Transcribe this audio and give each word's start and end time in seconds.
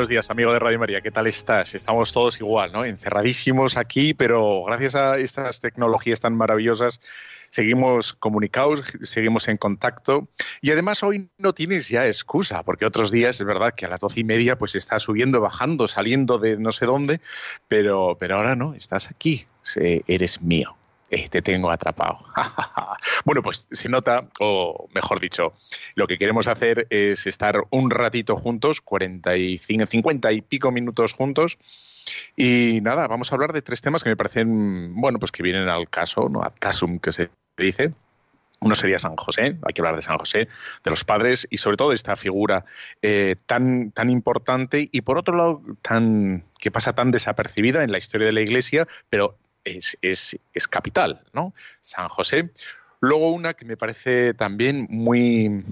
Buenos 0.00 0.08
días, 0.08 0.30
amigo 0.30 0.50
de 0.50 0.58
Radio 0.58 0.78
María. 0.78 1.02
¿Qué 1.02 1.10
tal 1.10 1.26
estás? 1.26 1.74
Estamos 1.74 2.10
todos 2.14 2.40
igual, 2.40 2.72
¿no? 2.72 2.86
Encerradísimos 2.86 3.76
aquí, 3.76 4.14
pero 4.14 4.64
gracias 4.64 4.94
a 4.94 5.18
estas 5.18 5.60
tecnologías 5.60 6.22
tan 6.22 6.34
maravillosas 6.34 7.02
seguimos 7.50 8.14
comunicados, 8.14 8.82
seguimos 9.02 9.46
en 9.48 9.58
contacto 9.58 10.26
y 10.62 10.70
además 10.70 11.02
hoy 11.02 11.28
no 11.36 11.52
tienes 11.52 11.90
ya 11.90 12.06
excusa, 12.06 12.62
porque 12.62 12.86
otros 12.86 13.10
días 13.10 13.38
es 13.38 13.46
verdad 13.46 13.74
que 13.74 13.84
a 13.84 13.90
las 13.90 14.00
doce 14.00 14.20
y 14.20 14.24
media 14.24 14.56
pues 14.56 14.74
estás 14.74 15.02
subiendo, 15.02 15.42
bajando, 15.42 15.86
saliendo 15.86 16.38
de 16.38 16.56
no 16.56 16.72
sé 16.72 16.86
dónde, 16.86 17.20
pero, 17.68 18.16
pero 18.18 18.36
ahora 18.36 18.54
no, 18.54 18.72
estás 18.72 19.10
aquí, 19.10 19.44
eres 19.76 20.40
mío. 20.40 20.79
Eh, 21.12 21.28
te 21.28 21.42
tengo 21.42 21.72
atrapado. 21.72 22.20
bueno, 23.24 23.42
pues 23.42 23.66
se 23.72 23.88
nota, 23.88 24.28
o 24.38 24.88
mejor 24.94 25.18
dicho, 25.18 25.52
lo 25.96 26.06
que 26.06 26.16
queremos 26.16 26.46
hacer 26.46 26.86
es 26.88 27.26
estar 27.26 27.64
un 27.70 27.90
ratito 27.90 28.36
juntos, 28.36 28.80
45, 28.80 29.86
50 29.86 30.32
y 30.32 30.40
pico 30.40 30.70
minutos 30.70 31.12
juntos. 31.14 31.58
Y 32.36 32.78
nada, 32.82 33.08
vamos 33.08 33.32
a 33.32 33.34
hablar 33.34 33.52
de 33.52 33.60
tres 33.60 33.80
temas 33.80 34.04
que 34.04 34.08
me 34.08 34.16
parecen, 34.16 34.94
bueno, 34.94 35.18
pues 35.18 35.32
que 35.32 35.42
vienen 35.42 35.68
al 35.68 35.90
caso, 35.90 36.28
¿no? 36.28 36.44
Ad 36.44 36.54
casum 36.60 37.00
que 37.00 37.10
se 37.12 37.28
dice. 37.58 37.92
Uno 38.60 38.74
sería 38.74 38.98
San 38.98 39.16
José, 39.16 39.56
hay 39.62 39.72
que 39.74 39.80
hablar 39.80 39.96
de 39.96 40.02
San 40.02 40.18
José, 40.18 40.46
de 40.84 40.90
los 40.90 41.04
padres 41.04 41.48
y 41.50 41.56
sobre 41.56 41.78
todo 41.78 41.88
de 41.88 41.94
esta 41.94 42.14
figura 42.14 42.66
eh, 43.00 43.36
tan, 43.46 43.90
tan 43.90 44.10
importante 44.10 44.86
y 44.92 45.00
por 45.00 45.16
otro 45.16 45.34
lado 45.34 45.62
tan 45.80 46.44
que 46.58 46.70
pasa 46.70 46.92
tan 46.92 47.10
desapercibida 47.10 47.82
en 47.82 47.90
la 47.90 47.96
historia 47.96 48.26
de 48.26 48.34
la 48.34 48.42
Iglesia, 48.42 48.86
pero 49.08 49.38
es, 49.64 49.96
es, 50.02 50.38
es 50.52 50.68
capital, 50.68 51.22
¿no? 51.32 51.54
San 51.80 52.08
José. 52.08 52.50
Luego 53.00 53.28
una 53.28 53.54
que 53.54 53.64
me 53.64 53.76
parece 53.76 54.34
también 54.34 54.86
muy, 54.90 55.64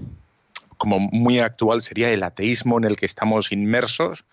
como 0.79 0.99
muy 0.99 1.39
actual 1.39 1.81
sería 1.81 2.09
el 2.09 2.23
ateísmo 2.23 2.77
en 2.79 2.85
el 2.85 2.95
que 2.95 3.05
estamos 3.05 3.51
inmersos, 3.51 4.23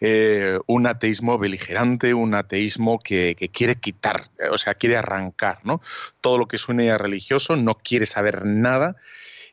eh, 0.00 0.58
un 0.66 0.86
ateísmo 0.86 1.38
beligerante, 1.38 2.12
un 2.12 2.34
ateísmo 2.34 3.00
que, 3.00 3.34
quiere 3.52 3.76
quitar, 3.76 4.22
o 4.52 4.58
sea, 4.58 4.74
quiere 4.74 4.98
arrancar, 4.98 5.60
¿no? 5.64 5.80
Todo 6.20 6.36
lo 6.36 6.46
que 6.46 6.58
suene 6.58 6.90
a 6.90 6.98
religioso, 6.98 7.56
no 7.56 7.76
quiere 7.76 8.04
saber 8.04 8.44
nada 8.44 8.96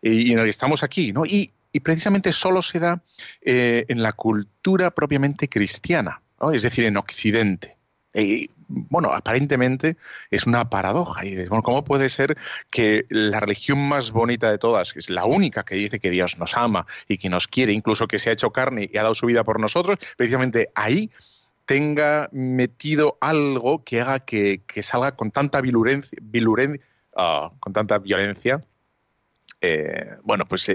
y, 0.02 0.34
en 0.34 0.40
el 0.40 0.44
que 0.44 0.50
estamos 0.50 0.84
aquí, 0.84 1.14
¿no? 1.14 1.26
Y, 1.26 1.54
precisamente 1.84 2.34
solo 2.34 2.62
se 2.62 2.82
da 2.82 3.02
eh, 3.42 3.86
en 3.88 4.04
la 4.04 4.12
cultura 4.12 4.92
propiamente 4.92 5.48
cristiana, 5.48 6.22
es 6.54 6.64
decir, 6.64 6.84
en 6.84 6.98
Occidente. 6.98 7.78
Y, 8.14 8.50
bueno, 8.68 9.14
aparentemente 9.14 9.98
es 10.30 10.46
una 10.46 10.70
paradoja. 10.70 11.26
Y 11.26 11.36
bueno, 11.48 11.64
¿cómo 11.64 11.84
puede 11.84 12.10
ser 12.10 12.38
que 12.70 13.06
la 13.10 13.40
religión 13.40 13.88
más 13.88 14.12
bonita 14.12 14.52
de 14.52 14.58
todas, 14.58 14.94
que 14.94 15.00
es 15.00 15.10
la 15.10 15.26
única 15.26 15.64
que 15.64 15.76
dice 15.76 16.00
que 16.00 16.10
Dios 16.10 16.38
nos 16.38 16.56
ama 16.56 16.86
y 17.08 17.18
que 17.18 17.30
nos 17.30 17.48
quiere, 17.48 17.74
incluso 17.74 18.08
que 18.08 18.20
se 18.20 18.30
ha 18.30 18.34
hecho 18.34 18.52
carne 18.52 18.90
y 18.92 18.98
ha 18.98 19.04
dado 19.04 19.14
su 19.14 19.28
vida 19.28 19.44
por 19.44 19.60
nosotros, 19.60 19.98
precisamente 20.18 20.70
ahí 20.76 21.12
tenga 21.66 22.30
metido 22.34 23.18
algo 23.22 23.84
que 23.84 24.02
haga 24.02 24.20
que, 24.20 24.62
salga 24.82 25.16
con 25.16 25.32
tanta 25.32 25.62
virulencia, 25.62 26.20
ah, 27.16 27.52
con 27.60 27.74
tanta 27.74 27.98
violencia 27.98 28.64
eh, 29.64 30.18
bueno, 30.24 30.46
pues 30.48 30.68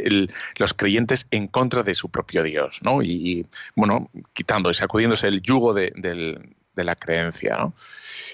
los 0.57 0.75
creyentes 0.75 1.27
en 1.33 1.49
contra 1.49 1.83
de 1.83 1.97
su 1.97 2.09
propio 2.09 2.45
Dios, 2.45 2.81
¿no? 2.83 3.03
Y, 3.03 3.45
bueno, 3.75 4.09
quitando, 4.33 4.73
sacudiéndose 4.73 5.27
el 5.27 5.43
yugo 5.43 5.75
del, 5.75 6.55
de 6.77 6.85
la 6.85 6.95
creencia. 6.95 7.57
¿no? 7.57 7.75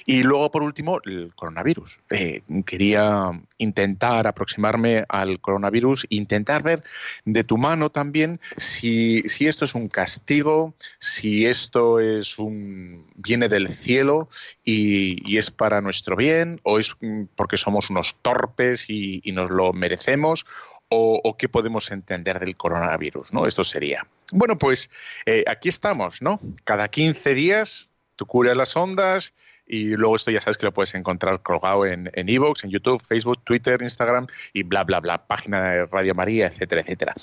Y 0.04 0.22
luego, 0.22 0.50
por 0.50 0.62
último, 0.62 1.00
el 1.04 1.32
coronavirus. 1.34 1.98
Eh, 2.10 2.42
quería 2.66 3.30
intentar 3.58 4.26
aproximarme 4.26 5.04
al 5.08 5.40
coronavirus, 5.40 6.06
intentar 6.10 6.62
ver 6.62 6.82
de 7.24 7.44
tu 7.44 7.56
mano 7.56 7.90
también 7.90 8.40
si, 8.56 9.22
si 9.26 9.46
esto 9.46 9.64
es 9.64 9.74
un 9.74 9.88
castigo, 9.88 10.74
si 10.98 11.46
esto 11.46 12.00
es 12.00 12.38
un 12.38 13.06
viene 13.14 13.48
del 13.48 13.68
cielo 13.68 14.28
y, 14.64 15.36
es 15.36 15.50
para 15.50 15.80
nuestro 15.80 16.16
bien, 16.16 16.60
o 16.62 16.78
es 16.78 16.96
porque 17.36 17.56
somos 17.56 17.90
unos 17.90 18.16
torpes 18.16 18.90
y, 18.90 19.22
nos 19.32 19.50
lo 19.50 19.72
merecemos, 19.72 20.44
o, 20.88 21.36
qué 21.38 21.48
podemos 21.48 21.90
entender 21.90 22.38
del 22.38 22.54
coronavirus, 22.54 23.32
¿no? 23.32 23.46
Esto 23.46 23.64
sería. 23.64 24.06
Bueno, 24.30 24.58
pues 24.58 24.90
eh, 25.24 25.42
aquí 25.46 25.70
estamos, 25.70 26.20
¿no? 26.20 26.38
Cada 26.64 26.88
15 26.88 27.34
días 27.34 27.91
tu 28.24 28.42
las 28.42 28.76
ondas 28.76 29.34
y 29.66 29.96
luego 29.96 30.16
esto 30.16 30.30
ya 30.30 30.40
sabes 30.40 30.58
que 30.58 30.66
lo 30.66 30.72
puedes 30.72 30.94
encontrar 30.94 31.40
colgado 31.42 31.86
en 31.86 32.10
Evox, 32.14 32.64
en, 32.64 32.68
en 32.68 32.72
YouTube, 32.72 33.02
Facebook, 33.02 33.42
Twitter, 33.44 33.80
Instagram 33.80 34.26
y 34.52 34.64
bla, 34.64 34.84
bla, 34.84 35.00
bla, 35.00 35.26
página 35.26 35.62
de 35.70 35.86
Radio 35.86 36.14
María, 36.14 36.48
etcétera, 36.48 36.82
etcétera. 36.82 37.14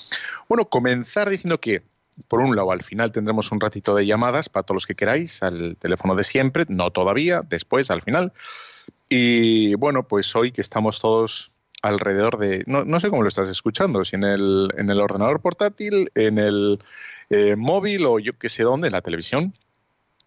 Bueno, 0.48 0.64
comenzar 0.64 1.28
diciendo 1.28 1.60
que 1.60 1.82
por 2.28 2.40
un 2.40 2.54
lado, 2.56 2.72
al 2.72 2.82
final 2.82 3.12
tendremos 3.12 3.50
un 3.52 3.60
ratito 3.60 3.94
de 3.94 4.06
llamadas 4.06 4.48
para 4.48 4.64
todos 4.64 4.76
los 4.76 4.86
que 4.86 4.94
queráis 4.94 5.42
al 5.42 5.76
teléfono 5.76 6.14
de 6.14 6.24
siempre, 6.24 6.64
no 6.68 6.90
todavía, 6.90 7.42
después, 7.48 7.90
al 7.90 8.02
final. 8.02 8.32
Y 9.08 9.74
bueno, 9.74 10.06
pues 10.06 10.34
hoy 10.36 10.52
que 10.52 10.60
estamos 10.60 11.00
todos 11.00 11.52
alrededor 11.82 12.38
de, 12.38 12.62
no, 12.66 13.00
sé 13.00 13.08
cómo 13.08 13.22
lo 13.22 13.28
estás 13.28 13.48
escuchando, 13.48 14.04
si 14.04 14.16
en 14.16 14.24
el, 14.24 14.68
en 14.76 14.90
el 14.90 15.00
ordenador 15.00 15.40
portátil, 15.40 16.10
en 16.14 16.38
el 16.38 16.78
eh, 17.30 17.56
móvil 17.56 18.04
o 18.06 18.18
yo 18.18 18.38
qué 18.38 18.48
sé 18.48 18.64
dónde, 18.64 18.88
en 18.88 18.92
la 18.92 19.00
televisión, 19.00 19.54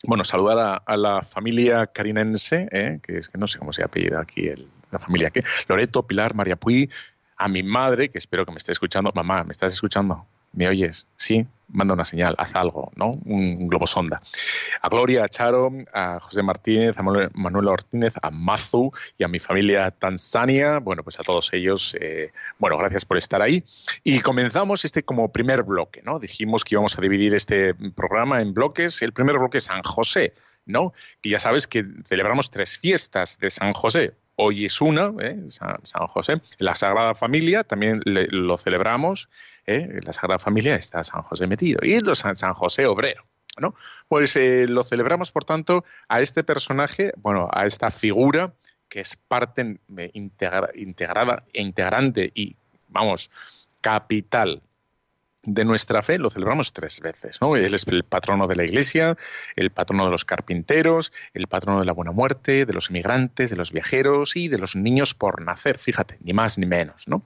bueno, 0.04 0.24
saludar 0.24 0.82
a, 0.86 0.98
la 0.98 1.22
familia 1.22 1.88
carinense, 1.88 2.68
¿eh? 2.72 3.00
que 3.02 3.18
es 3.18 3.30
que 3.30 3.38
no 3.38 3.48
sé 3.48 3.58
cómo 3.58 3.72
se 3.72 3.84
apellida 3.84 4.22
aquí 4.22 4.50
la 4.92 5.00
familia 5.00 5.32
que 5.32 5.42
Loreto, 5.68 6.04
Pilar, 6.04 6.36
María 6.36 6.56
Puy, 6.56 6.90
a 7.38 7.48
mi 7.48 7.64
madre, 7.64 8.10
que 8.10 8.18
espero 8.18 8.46
que 8.46 8.52
me 8.52 8.58
esté 8.58 8.74
escuchando. 8.74 9.12
Mamá, 9.16 9.44
¿me 9.44 9.52
estás 9.52 9.74
escuchando? 9.74 10.26
¿Me 10.52 10.68
oyes? 10.68 11.08
Sí, 11.16 11.48
manda 11.74 11.94
una 11.94 12.06
señal, 12.06 12.36
haz 12.38 12.56
algo, 12.56 12.92
¿no? 12.96 13.12
Un, 13.26 13.68
globo 13.68 13.88
sonda. 13.88 14.22
A 14.82 14.90
Gloria, 14.90 15.26
a 15.26 15.30
Charo, 15.30 15.72
a 15.94 16.20
José 16.20 16.44
Martínez, 16.44 16.98
a 16.98 17.04
Manuel 17.04 17.68
Ortínez, 17.68 18.14
a 18.22 18.30
Mazu 18.30 18.92
y 19.18 19.24
a 19.24 19.28
mi 19.28 19.40
familia 19.40 19.92
Tanzania. 19.92 20.80
Bueno, 20.80 21.04
pues 21.04 21.20
a 21.20 21.24
todos 21.24 21.52
ellos, 21.54 21.98
eh, 22.00 22.32
bueno, 22.60 22.78
gracias 22.78 23.06
por 23.06 23.18
estar 23.18 23.42
ahí. 23.42 23.64
Y 24.04 24.20
comenzamos 24.20 24.86
este 24.86 25.04
como 25.04 25.32
primer 25.32 25.64
bloque, 25.64 26.02
¿no? 26.04 26.20
Dijimos 26.20 26.64
que 26.64 26.76
íbamos 26.76 26.98
a 26.98 27.02
dividir 27.02 27.36
este 27.36 27.74
programa 27.74 28.42
en 28.42 28.54
bloques. 28.54 29.02
El 29.02 29.14
primer 29.14 29.38
bloque 29.38 29.58
es 29.58 29.66
San 29.66 29.82
José, 29.84 30.34
¿no? 30.66 30.94
Que 31.22 31.32
ya 31.32 31.40
sabes 31.40 31.68
que 31.68 31.86
celebramos 32.06 32.50
tres 32.50 32.78
fiestas 32.78 33.40
de 33.40 33.50
San 33.50 33.74
José. 33.74 34.14
Hoy 34.36 34.66
es 34.66 34.82
una, 34.82 35.14
¿eh? 35.20 35.38
San, 35.50 36.08
José. 36.08 36.42
La 36.58 36.76
Sagrada 36.76 37.14
Familia 37.14 37.64
también 37.64 38.02
lo 38.06 38.58
celebramos. 38.58 39.30
¿Eh? 39.66 39.88
En 39.90 40.06
la 40.06 40.14
Sagrada 40.14 40.40
Familia 40.40 40.76
está 40.76 41.04
San 41.04 41.22
José 41.24 41.48
metido. 41.48 41.80
Y 41.84 41.94
es 41.94 42.04
San, 42.18 42.54
José 42.54 42.86
obrero. 42.86 43.24
¿no? 43.60 43.76
Pues 44.08 44.36
eh, 44.36 44.68
lo 44.68 44.84
celebramos, 44.84 45.32
por 45.32 45.46
tanto, 45.46 45.86
a 46.08 46.22
este 46.22 46.44
personaje, 46.44 47.14
bueno, 47.18 47.50
a 47.52 47.66
esta 47.66 47.92
figura 47.92 48.54
que 48.90 49.00
es 49.00 49.16
parte 49.16 49.80
integrada 50.14 51.44
e 51.52 51.62
integrante 51.62 52.32
y, 52.36 52.56
vamos, 52.90 53.32
capital 53.82 54.62
de 55.44 55.66
nuestra 55.66 56.02
fe 56.02 56.18
lo 56.18 56.30
celebramos 56.30 56.74
tres 56.74 57.00
veces. 57.02 57.40
¿no? 57.42 57.56
Él 57.56 57.74
es 57.74 57.86
el 57.88 58.04
patrono 58.04 58.48
de 58.48 58.56
la 58.56 58.64
Iglesia, 58.64 59.18
el 59.56 59.72
patrono 59.72 60.06
de 60.06 60.12
los 60.12 60.26
carpinteros, 60.26 61.12
el 61.34 61.48
patrono 61.48 61.80
de 61.80 61.86
la 61.86 61.94
buena 61.94 62.12
muerte, 62.12 62.66
de 62.66 62.74
los 62.74 62.90
inmigrantes, 62.90 63.50
de 63.50 63.58
los 63.58 63.72
viajeros 63.72 64.36
y 64.36 64.48
de 64.48 64.58
los 64.58 64.76
niños 64.76 65.14
por 65.14 65.42
nacer. 65.42 65.80
Fíjate, 65.80 66.18
ni 66.22 66.34
más 66.34 66.58
ni 66.58 66.66
menos. 66.66 67.08
¿no? 67.08 67.24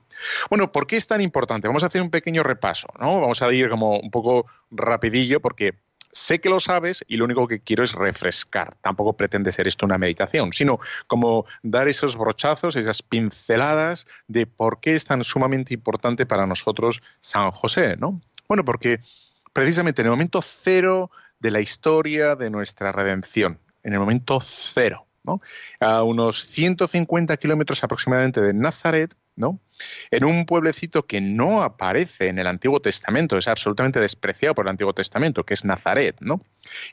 Bueno, 0.50 0.72
¿por 0.72 0.88
qué 0.88 0.98
es 0.98 1.08
tan 1.08 1.22
importante? 1.22 1.68
Vamos 1.68 1.84
a 1.84 1.88
hacer 1.88 2.02
un 2.02 2.10
pequeño 2.10 2.44
repaso. 2.44 2.88
¿no? 3.00 3.22
Vamos 3.22 3.42
a 3.42 3.52
ir 3.54 3.70
como 3.70 4.00
un 4.00 4.12
poco 4.12 4.48
rapidillo 4.72 5.40
porque 5.40 5.76
sé 6.18 6.40
que 6.40 6.50
lo 6.50 6.60
sabes 6.60 7.06
y 7.08 7.18
lo 7.18 7.26
único 7.26 7.48
que 7.48 7.60
quiero 7.60 7.84
es 7.84 7.94
refrescar. 7.94 8.76
Tampoco 8.82 9.14
pretende 9.14 9.52
ser 9.52 9.68
esto 9.68 9.86
una 9.86 9.98
meditación, 9.98 10.52
sino 10.52 10.80
como 11.06 11.46
dar 11.62 11.88
esos 11.88 12.18
brochazos, 12.18 12.76
esas 12.76 13.04
pinceladas 13.04 14.08
de 14.28 14.48
por 14.48 14.80
qué 14.80 14.96
es 14.96 15.06
tan 15.06 15.24
sumamente 15.24 15.74
importante 15.74 16.26
para 16.26 16.48
nosotros 16.48 17.02
San 17.20 17.52
José, 17.52 17.96
¿no? 17.98 18.20
Bueno, 18.48 18.66
porque 18.66 19.00
precisamente 19.54 20.02
en 20.02 20.08
el 20.08 20.12
momento 20.12 20.42
cero 20.42 21.12
de 21.40 21.52
la 21.52 21.62
historia 21.62 22.36
de 22.36 22.50
nuestra 22.50 22.92
redención, 22.92 23.60
en 23.84 23.94
el 23.94 24.00
momento 24.00 24.40
cero, 24.42 25.06
¿no? 25.24 25.42
A 25.80 26.02
unos 26.04 26.44
150 26.48 27.38
kilómetros 27.38 27.84
aproximadamente 27.84 28.42
de 28.42 28.54
Nazaret, 28.54 29.14
¿no? 29.38 29.60
En 30.12 30.26
un 30.26 30.46
pueblecito 30.46 31.06
que 31.06 31.22
no 31.22 31.64
aparece 31.64 32.28
en 32.28 32.40
el 32.40 32.48
Antiguo 32.48 32.82
Testamento, 32.82 33.38
es 33.38 33.48
absolutamente 33.48 34.02
despreciado 34.02 34.56
por 34.56 34.66
el 34.66 34.72
Antiguo 34.72 34.94
Testamento, 34.94 35.46
que 35.46 35.54
es 35.54 35.64
Nazaret, 35.64 36.18
¿no? 36.20 36.42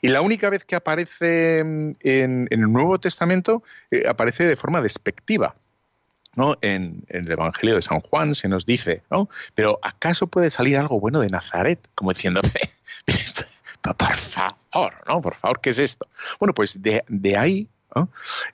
Y 0.01 0.07
la 0.07 0.21
única 0.21 0.49
vez 0.49 0.63
que 0.63 0.75
aparece 0.75 1.59
en, 1.59 1.97
el 2.49 2.71
Nuevo 2.71 2.99
Testamento 2.99 3.63
eh, 3.91 4.03
aparece 4.07 4.45
de 4.45 4.55
forma 4.55 4.79
despectiva. 4.81 5.55
¿no? 6.35 6.57
En, 6.61 7.05
el 7.07 7.31
Evangelio 7.31 7.75
de 7.75 7.81
San 7.81 8.01
Juan 8.01 8.35
se 8.35 8.49
nos 8.49 8.65
dice, 8.65 9.01
¿no? 9.09 9.29
Pero 9.53 9.79
¿acaso 9.81 10.27
puede 10.27 10.49
salir 10.49 10.77
algo 10.77 10.99
bueno 10.99 11.21
de 11.21 11.29
Nazaret? 11.29 11.79
Como 11.95 12.11
diciendo, 12.11 12.41
por 13.97 14.15
favor, 14.15 14.93
¿no? 15.07 15.21
Por 15.21 15.35
favor, 15.35 15.61
¿qué 15.61 15.69
es 15.69 15.79
esto? 15.79 16.07
Bueno, 16.39 16.53
pues 16.53 16.81
de, 16.81 17.37
ahí 17.37 17.69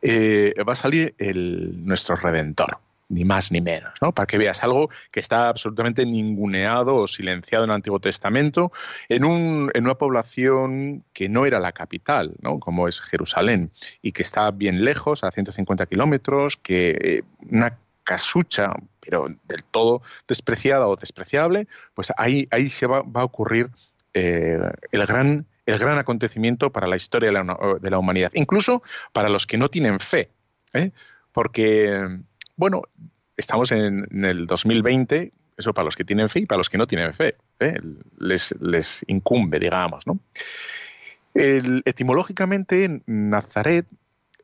eh, 0.03 0.53
va 0.65 0.73
a 0.73 0.75
salir 0.75 1.15
nuestro 1.17 2.15
Redentor 2.15 2.77
ni 3.11 3.25
más 3.25 3.51
ni 3.51 3.61
menos, 3.61 3.93
¿no? 4.01 4.13
Para 4.13 4.25
que 4.25 4.37
veas 4.37 4.63
algo 4.63 4.89
que 5.11 5.19
está 5.19 5.49
absolutamente 5.49 6.05
ninguneado 6.05 6.95
o 6.95 7.07
silenciado 7.07 7.65
en 7.65 7.71
el 7.71 7.75
Antiguo 7.75 7.99
Testamento, 7.99 8.71
en, 9.09 9.25
un, 9.25 9.69
en 9.73 9.83
una 9.83 9.95
población 9.95 11.03
que 11.13 11.27
no 11.27 11.45
era 11.45 11.59
la 11.59 11.73
capital, 11.73 12.33
¿no? 12.41 12.59
Como 12.59 12.87
es 12.87 13.01
Jerusalén, 13.01 13.71
y 14.01 14.13
que 14.13 14.21
está 14.21 14.49
bien 14.51 14.85
lejos, 14.85 15.23
a 15.23 15.31
150 15.31 15.85
kilómetros, 15.87 16.55
que 16.57 16.89
eh, 16.91 17.23
una 17.49 17.77
casucha, 18.03 18.73
pero 19.01 19.27
del 19.43 19.63
todo 19.63 20.01
despreciada 20.27 20.87
o 20.87 20.95
despreciable, 20.95 21.67
pues 21.93 22.11
ahí, 22.17 22.47
ahí 22.51 22.69
se 22.69 22.87
va, 22.87 23.03
a 23.13 23.23
ocurrir 23.23 23.69
eh, 24.13 24.57
el 24.91 25.05
gran 25.05 25.45
el 25.67 25.77
gran 25.77 25.99
acontecimiento 25.99 26.71
para 26.71 26.87
la 26.87 26.95
historia 26.95 27.29
de 27.29 27.33
la, 27.33 27.57
de 27.79 27.89
la 27.89 27.99
humanidad, 27.99 28.31
incluso 28.33 28.81
para 29.13 29.29
los 29.29 29.45
que 29.45 29.57
no 29.57 29.69
tienen 29.69 29.99
fe, 29.99 30.31
¿eh? 30.73 30.91
porque 31.31 32.19
bueno, 32.61 32.83
estamos 33.37 33.71
en, 33.71 34.07
el 34.23 34.45
2020, 34.45 35.31
eso 35.57 35.73
para 35.73 35.85
los 35.85 35.95
que 35.95 36.05
tienen 36.05 36.29
fe 36.29 36.41
y 36.41 36.45
para 36.45 36.57
los 36.57 36.69
que 36.69 36.77
no 36.77 36.85
tienen 36.85 37.11
fe, 37.11 37.35
¿eh? 37.59 37.79
les, 38.19 39.03
incumbe, 39.07 39.59
digamos. 39.59 40.05
¿no? 40.05 40.19
etimológicamente, 41.33 43.01
Nazaret 43.07 43.87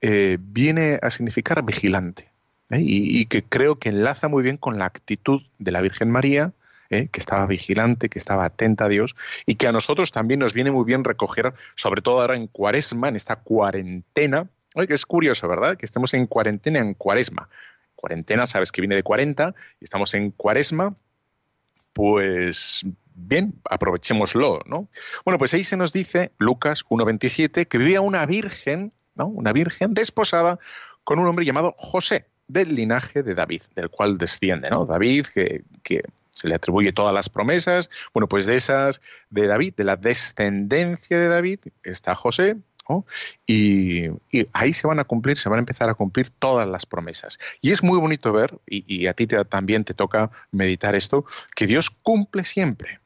eh, 0.02 0.40
viene 0.40 0.98
a 1.00 1.12
significar 1.12 1.64
vigilante 1.64 2.32
¿eh? 2.72 2.80
y, 2.82 3.28
que 3.28 3.44
creo 3.44 3.78
que 3.78 3.90
enlaza 3.90 4.30
muy 4.30 4.42
bien 4.42 4.58
con 4.58 4.80
la 4.80 4.86
actitud 4.86 5.44
de 5.60 5.72
la 5.72 5.82
Virgen 5.82 6.10
María, 6.10 6.54
que 6.90 7.10
estaba 7.14 7.46
vigilante, 7.46 8.10
que 8.10 8.18
estaba 8.18 8.46
atenta 8.46 8.86
a 8.86 8.90
Dios 8.90 9.16
y 9.46 9.56
que 9.56 9.68
a 9.68 9.72
nosotros 9.72 10.12
también 10.12 10.40
nos 10.40 10.54
viene 10.54 10.72
muy 10.72 10.86
bien 10.86 11.04
recoger, 11.04 11.54
sobre 11.76 12.02
todo 12.02 12.22
ahora 12.22 12.36
en 12.36 12.48
cuaresma, 12.48 13.10
en 13.10 13.16
esta 13.16 13.36
cuarentena. 13.36 14.48
Que 14.74 14.94
es 14.94 15.08
curioso, 15.08 15.48
¿verdad? 15.48 15.76
Que 15.76 15.88
estemos 15.88 16.14
en 16.14 16.28
cuarentena 16.28 16.80
en 16.80 16.94
cuaresma 16.94 17.50
cuarentena, 17.98 18.48
sabes 18.48 18.72
que 18.72 18.80
viene 18.80 18.96
de 18.96 19.04
40 19.04 19.54
y 19.82 19.84
estamos 19.84 20.14
en 20.14 20.32
cuaresma, 20.32 20.96
pues 21.92 22.86
bien, 23.16 23.56
aprovechémoslo, 23.70 24.62
¿no? 24.66 24.88
Bueno, 25.26 25.38
pues 25.38 25.54
ahí 25.54 25.64
se 25.64 25.76
nos 25.76 25.92
dice, 25.92 26.32
Lucas 26.38 26.86
1.27, 26.86 27.68
que 27.68 27.78
vivía 27.78 28.00
una 28.00 28.26
virgen, 28.26 28.94
¿no? 29.16 29.28
Una 29.28 29.52
virgen 29.52 29.94
desposada 29.94 30.60
con 31.04 31.20
un 31.20 31.28
hombre 31.28 31.44
llamado 31.44 31.76
José, 31.78 32.28
del 32.48 32.76
linaje 32.76 33.24
de 33.24 33.36
David, 33.36 33.64
del 33.76 33.90
cual 33.90 34.18
desciende, 34.18 34.70
¿no? 34.70 34.86
David, 34.86 35.26
que, 35.34 35.64
que 35.84 36.04
se 36.32 36.48
le 36.48 36.56
atribuye 36.56 36.94
todas 36.94 37.14
las 37.14 37.30
promesas. 37.30 37.90
Bueno, 38.14 38.28
pues 38.28 38.46
de 38.46 38.56
esas, 38.56 39.02
de 39.32 39.48
David, 39.48 39.74
de 39.76 39.84
la 39.84 39.96
descendencia 39.96 41.20
de 41.20 41.28
David, 41.28 41.60
está 41.84 42.16
José, 42.16 42.58
y, 43.46 44.08
ahí 44.54 44.74
se 44.74 44.88
van 44.88 45.00
a 45.00 45.04
cumplir, 45.04 45.38
se 45.38 45.50
van 45.50 45.58
a 45.58 45.60
empezar 45.60 45.90
a 45.90 45.94
cumplir 45.94 46.30
todas 46.30 46.68
las 46.68 46.86
promesas. 46.86 47.38
Y 47.62 47.72
es 47.72 47.84
muy 47.84 48.00
bonito 48.00 48.32
ver, 48.34 48.58
y, 48.66 49.08
a 49.08 49.14
ti 49.14 49.28
también 49.28 49.84
te 49.84 49.94
toca 49.94 50.32
meditar 50.52 50.96
esto, 50.96 51.26
que 51.56 51.68
Dios 51.68 51.90
cumple 51.90 52.44
siempre. 52.44 53.00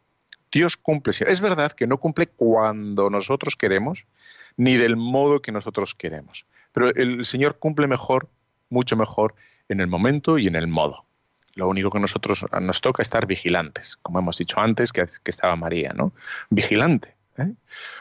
Dios 0.51 0.77
cumple 0.77 1.13
siempre. 1.13 1.33
Es 1.33 1.41
verdad 1.41 1.71
que 1.71 1.87
no 1.87 1.97
cumple 1.97 2.27
cuando 2.27 3.09
nosotros 3.09 3.55
queremos, 3.55 4.05
ni 4.57 4.77
del 4.77 4.97
modo 4.97 5.41
que 5.41 5.51
nosotros 5.51 5.95
queremos. 5.95 6.45
Pero 6.73 6.93
el 6.93 7.25
Señor 7.25 7.57
cumple 7.57 7.87
mejor, 7.87 8.27
mucho 8.69 8.95
mejor, 8.95 9.35
en 9.69 9.79
el 9.79 9.87
momento 9.87 10.37
y 10.37 10.47
en 10.47 10.55
el 10.55 10.67
modo. 10.67 11.05
Lo 11.55 11.67
único 11.67 11.89
que 11.89 11.99
nosotros 11.99 12.45
nos 12.61 12.81
toca 12.81 13.01
es 13.01 13.07
estar 13.07 13.25
vigilantes, 13.25 13.97
como 14.01 14.19
hemos 14.19 14.37
dicho 14.37 14.59
antes 14.59 14.91
que, 14.93 15.05
estaba 15.25 15.55
María, 15.55 15.91
¿no? 15.93 16.13
Vigilante. 16.49 17.15
¿eh? 17.37 17.51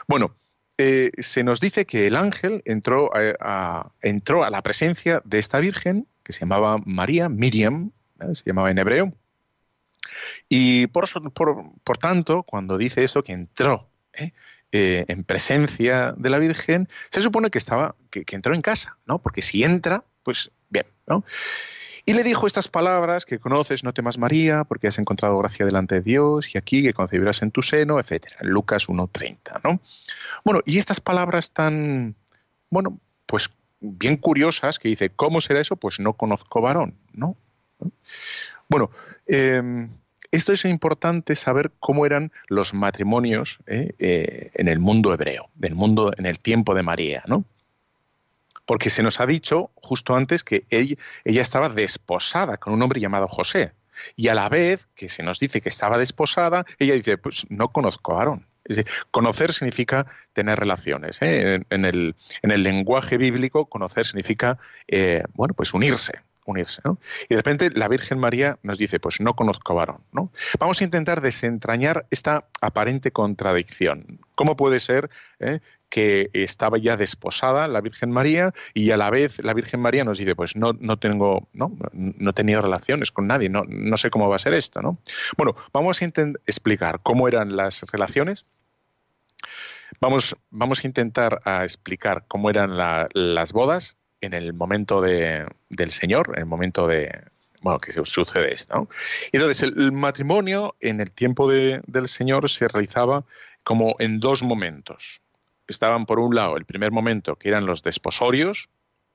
Bueno, 0.07 0.35
eh, 0.81 1.11
se 1.19 1.43
nos 1.43 1.59
dice 1.59 1.85
que 1.85 2.07
el 2.07 2.15
ángel 2.15 2.63
entró 2.65 3.11
a, 3.13 3.91
entró 4.01 4.43
a 4.43 4.49
la 4.49 4.61
presencia 4.61 5.21
de 5.25 5.37
esta 5.37 5.59
virgen, 5.59 6.07
que 6.23 6.33
se 6.33 6.41
llamaba 6.41 6.79
María, 6.85 7.29
Miriam, 7.29 7.91
se 8.33 8.43
llamaba 8.45 8.71
en 8.71 8.79
hebreo, 8.79 9.13
y 10.49 10.87
por, 10.87 11.07
tanto, 11.99 12.43
cuando 12.43 12.77
dice 12.77 13.03
eso, 13.03 13.23
que 13.23 13.33
entró 13.33 13.89
¿eh? 14.13 14.33
Eh, 14.71 15.05
en 15.07 15.23
presencia 15.23 16.13
de 16.17 16.29
la 16.29 16.39
Virgen, 16.39 16.89
se 17.11 17.21
supone 17.21 17.51
que 17.51 17.57
estaba, 17.57 17.95
que, 18.09 18.25
que, 18.25 18.35
entró 18.35 18.55
en 18.55 18.61
casa, 18.61 18.97
¿no? 19.05 19.19
Porque 19.19 19.41
si 19.41 19.63
entra, 19.63 20.03
pues 20.23 20.51
bien, 20.69 20.87
¿no? 21.07 21.23
Y 22.05 22.13
le 22.13 22.23
dijo 22.23 22.47
estas 22.47 22.67
palabras 22.67 23.25
que 23.25 23.39
conoces, 23.39 23.83
no 23.83 23.93
temas 23.93 24.17
María, 24.17 24.63
porque 24.63 24.87
has 24.87 24.97
encontrado 24.97 25.37
gracia 25.37 25.65
delante 25.65 25.95
de 25.95 26.01
Dios, 26.01 26.53
y 26.53 26.57
aquí 26.57 26.81
que 26.83 26.93
concebirás 26.93 27.41
en 27.41 27.51
tu 27.51 27.61
seno. 27.61 27.99
En 27.99 28.49
Lucas 28.49 28.87
1.30, 28.87 29.61
¿no? 29.63 29.79
Bueno, 30.43 30.61
y 30.65 30.77
estas 30.77 30.99
palabras 30.99 31.51
tan, 31.51 32.15
bueno, 32.69 32.99
pues 33.25 33.51
bien 33.79 34.17
curiosas, 34.17 34.79
que 34.79 34.89
dice, 34.89 35.09
¿cómo 35.09 35.41
será 35.41 35.59
eso? 35.59 35.75
Pues 35.75 35.99
no 35.99 36.13
conozco 36.13 36.61
varón, 36.61 36.95
¿no? 37.13 37.35
Bueno, 38.69 38.91
em, 39.27 39.89
esto 40.31 40.53
es 40.53 40.65
importante 40.65 41.35
saber 41.35 41.71
cómo 41.79 42.05
eran 42.05 42.31
los 42.47 42.73
matrimonios 42.73 43.59
eh, 43.67 43.93
eh, 43.99 44.51
en 44.53 44.67
el 44.67 44.79
mundo 44.79 45.13
hebreo, 45.13 45.49
del 45.55 45.75
mundo 45.75 46.13
en 46.17 46.25
el 46.25 46.39
tiempo 46.39 46.73
de 46.73 46.83
María, 46.83 47.23
¿no? 47.27 47.43
Porque 48.71 48.89
se 48.89 49.03
nos 49.03 49.19
ha 49.19 49.25
dicho 49.25 49.69
justo 49.75 50.15
antes 50.15 50.45
que 50.45 50.63
ella, 50.69 50.95
estaba 51.25 51.67
desposada 51.67 52.55
con 52.55 52.71
un 52.71 52.81
hombre 52.81 53.01
llamado 53.01 53.27
José. 53.27 53.73
Y 54.15 54.29
a 54.29 54.33
la 54.33 54.47
vez 54.47 54.87
que 54.95 55.09
se 55.09 55.23
nos 55.23 55.39
dice 55.39 55.59
que 55.59 55.67
estaba 55.67 55.97
desposada, 55.97 56.65
ella 56.79 56.93
dice, 56.93 57.17
pues 57.17 57.45
no 57.49 57.73
conozco 57.73 58.13
a 58.13 58.19
Aarón. 58.19 58.47
conocer 59.11 59.51
significa 59.51 60.07
tener 60.31 60.57
relaciones. 60.57 61.17
¿eh? 61.21 61.59
En, 61.69 61.83
el, 61.83 62.15
lenguaje 62.43 63.17
bíblico, 63.17 63.65
conocer 63.65 64.05
significa, 64.05 64.57
eh, 64.87 65.25
bueno, 65.33 65.53
pues 65.53 65.73
unirse 65.73 66.21
unirse. 66.45 66.81
Y 67.29 67.35
de 67.35 67.35
repente 67.35 67.69
la 67.73 67.87
Virgen 67.87 68.19
María 68.19 68.57
nos 68.63 68.77
dice, 68.77 68.99
pues 68.99 69.19
no 69.19 69.35
conozco 69.35 69.75
varón. 69.75 70.01
¿no? 70.11 70.31
Vamos 70.59 70.81
a 70.81 70.83
intentar 70.83 71.21
desentrañar 71.21 72.05
esta 72.09 72.45
aparente 72.61 73.11
contradicción. 73.11 74.19
¿Cómo 74.35 74.55
puede 74.55 74.79
ser 74.79 75.09
eh, 75.39 75.59
que 75.91 76.31
estaba 76.33 76.79
ya 76.79 76.97
desposada 76.97 77.67
la 77.67 77.81
Virgen 77.81 78.09
María 78.09 78.53
y 78.73 78.89
a 78.89 78.97
la 78.97 79.11
vez 79.11 79.43
la 79.43 79.53
Virgen 79.53 79.81
María 79.81 80.03
nos 80.03 80.17
dice, 80.17 80.35
pues 80.35 80.55
no, 80.55 80.73
no 80.79 80.97
tengo, 80.97 81.49
no, 81.53 81.77
no 81.93 82.33
tenido 82.33 82.61
relaciones 82.61 83.11
con 83.11 83.27
nadie, 83.27 83.49
no, 83.49 83.63
no 83.67 83.97
sé 83.97 84.09
cómo 84.09 84.27
va 84.27 84.37
a 84.37 84.39
ser 84.39 84.53
esto, 84.53 84.81
¿no? 84.81 84.97
Bueno, 85.37 85.55
vamos 85.73 86.01
a 86.01 86.05
explicar 86.05 87.01
cómo 87.03 87.27
eran 87.27 87.55
las 87.55 87.83
relaciones 87.91 88.45
Vamos, 89.99 90.35
vamos, 90.49 90.83
a 90.83 90.87
intentar 90.87 91.41
a 91.45 91.63
explicar 91.63 92.25
cómo 92.27 92.49
eran 92.49 92.75
las 93.13 93.53
bodas 93.53 93.97
en 94.19 94.33
el 94.33 94.53
momento 94.53 94.99
de, 94.99 95.45
del 95.69 95.91
Señor, 95.91 96.31
en 96.33 96.39
el 96.39 96.45
momento 96.47 96.87
de, 96.87 97.11
bueno, 97.61 97.79
que 97.79 97.93
sucede 97.93 98.53
esto. 98.53 98.89
Entonces 99.31 99.61
el, 99.61 99.91
matrimonio 99.91 100.75
en 100.79 101.01
el 101.01 101.11
tiempo 101.11 101.49
de, 101.49 101.81
del 101.85 102.07
Señor 102.07 102.49
se 102.49 102.67
realizaba 102.67 103.25
como 103.63 103.95
en 103.99 104.19
dos 104.19 104.41
momentos. 104.41 105.21
Estaban 105.67 106.05
por 106.05 106.19
un 106.19 106.35
lado 106.35 106.57
el 106.57 106.65
primer 106.65 106.91
momento 106.91 107.35
que 107.35 107.49
eran 107.49 107.65
los 107.65 107.83
desposorios, 107.83 108.69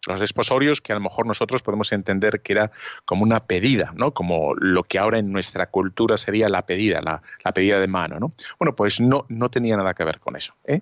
los 0.06 0.20
desposorios 0.20 0.80
que 0.80 0.92
a 0.92 0.94
lo 0.94 1.00
mejor 1.00 1.26
nosotros 1.26 1.62
podemos 1.62 1.92
entender 1.92 2.40
que 2.40 2.52
era 2.52 2.70
como 3.04 3.24
una 3.24 3.40
pedida, 3.40 3.92
¿no? 3.96 4.12
Como 4.12 4.54
lo 4.54 4.84
que 4.84 4.98
ahora 4.98 5.18
en 5.18 5.32
nuestra 5.32 5.66
cultura 5.66 6.16
sería 6.16 6.48
la 6.48 6.64
pedida, 6.64 7.00
la, 7.02 7.52
pedida 7.52 7.80
de 7.80 7.88
mano, 7.88 8.20
¿no? 8.20 8.32
Bueno, 8.58 8.76
pues 8.76 9.00
no, 9.00 9.26
no 9.28 9.50
tenía 9.50 9.76
nada 9.76 9.94
que 9.94 10.04
ver 10.04 10.20
con 10.20 10.36
eso. 10.36 10.54
¿eh? 10.64 10.80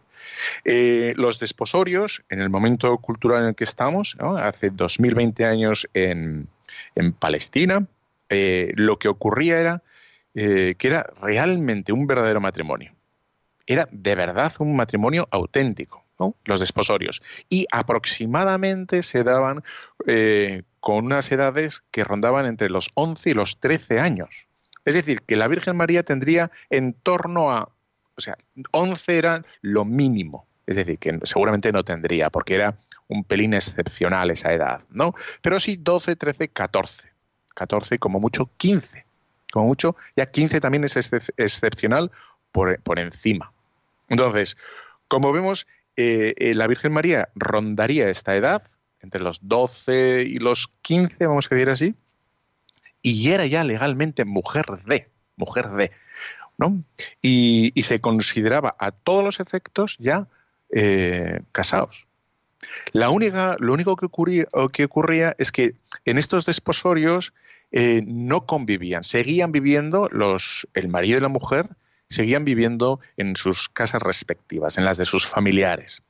Eh, 0.65 1.15
los 1.17 1.41
desposorios, 1.41 2.23
en 2.29 2.41
el 2.41 2.51
momento 2.51 2.97
cultural 2.99 3.43
en 3.43 3.49
el 3.49 3.55
que 3.55 3.65
estamos, 3.65 4.17
hace 4.21 4.71
2020 4.71 5.45
años 5.45 5.89
en, 5.95 6.49
Palestina, 7.19 7.87
eh, 8.29 8.73
lo 8.77 8.99
que 8.99 9.09
ocurría 9.09 9.61
era 9.61 9.83
que 10.35 10.77
era 10.81 11.07
realmente 11.23 11.93
un 11.93 12.09
verdadero 12.09 12.41
matrimonio. 12.41 12.94
Era 13.67 13.89
de 13.91 14.15
verdad 14.15 14.53
un 14.59 14.77
matrimonio 14.77 15.29
auténtico 15.31 16.05
los 16.45 16.61
desposorios. 16.61 17.23
Y 17.49 17.67
aproximadamente 17.71 19.03
se 19.03 19.25
daban 19.25 19.63
eh, 20.07 20.63
con 20.81 21.07
unas 21.07 21.31
edades 21.33 21.83
que 21.91 22.05
rondaban 22.05 22.47
entre 22.47 22.69
los 22.69 22.91
11 22.95 23.31
y 23.31 23.35
los 23.35 23.59
13 23.59 24.01
años. 24.01 24.47
Es 24.85 24.95
decir, 24.95 25.23
que 25.23 25.37
la 25.37 25.49
Virgen 25.49 25.77
María 25.77 26.03
tendría 26.03 26.51
en 26.71 26.93
torno 26.93 27.51
a, 27.51 27.71
o 28.17 28.21
sea, 28.21 28.37
11 28.73 29.19
era 29.19 29.45
lo 29.63 29.85
mínimo. 29.85 30.47
Es 30.67 30.77
decir, 30.77 30.99
que 30.99 31.19
seguramente 31.25 31.73
no 31.73 31.85
tendría, 31.85 32.31
porque 32.31 32.55
era 32.55 32.79
un 33.09 33.25
pelín 33.25 33.55
excepcional 33.55 34.31
esa 34.31 34.53
edad, 34.53 34.81
¿no? 34.91 35.15
Pero 35.43 35.61
sí 35.61 35.77
12, 35.77 36.17
13, 36.17 36.49
14. 36.49 37.11
14 37.55 37.99
como 37.99 38.19
mucho 38.19 38.51
15. 38.57 39.05
Como 39.53 39.67
mucho, 39.67 39.97
ya 40.17 40.27
15 40.27 40.59
también 40.61 40.85
es 40.85 40.97
excepcional 40.97 42.11
por, 42.51 42.81
por 42.81 42.99
encima. 42.99 43.54
Entonces, 44.09 44.57
como 45.09 45.33
vemos, 45.33 45.67
eh, 45.97 46.35
eh, 46.39 46.55
la 46.55 46.67
Virgen 46.67 46.93
María 46.93 47.29
rondaría 47.35 48.09
esta 48.09 48.35
edad, 48.37 48.63
entre 49.01 49.21
los 49.21 49.39
12 49.43 50.23
y 50.23 50.39
los 50.39 50.69
15, 50.83 51.27
vamos 51.27 51.47
a 51.47 51.55
decir 51.55 51.71
así, 51.71 51.95
y 53.03 53.31
era 53.31 53.47
ya 53.47 53.65
legalmente 53.65 54.25
mujer 54.25 54.65
de, 54.87 55.09
mujer 55.37 55.69
de, 55.71 55.93
¿no? 56.57 56.83
Y, 57.21 57.73
se 57.83 58.01
consideraba 58.01 58.75
a 58.79 58.93
todos 58.93 59.25
los 59.25 59.41
efectos 59.41 59.97
ya 59.99 60.27
eh, 60.71 61.41
casados. 61.53 62.07
La 62.93 63.11
única, 63.11 63.57
lo 63.61 63.75
único 63.75 63.95
que 63.95 64.07
ocurría, 64.07 64.47
que 64.73 64.85
ocurría 64.87 65.37
es 65.39 65.53
que 65.53 65.75
en 66.07 66.17
estos 66.17 66.47
desposorios 66.47 67.35
no 68.07 68.47
convivían, 68.47 69.05
seguían 69.05 69.53
viviendo 69.53 70.09
los, 70.11 70.67
el 70.75 70.89
marido 70.89 71.19
y 71.19 71.21
la 71.21 71.29
mujer 71.29 71.69
seguían 72.09 72.45
viviendo 72.45 73.01
en 73.17 73.37
sus 73.37 73.69
casas 73.69 74.03
respectivas, 74.03 74.79
en 74.79 74.85
las 74.85 74.97
de 74.97 75.05
sus 75.05 75.27
familiares. 75.27 76.03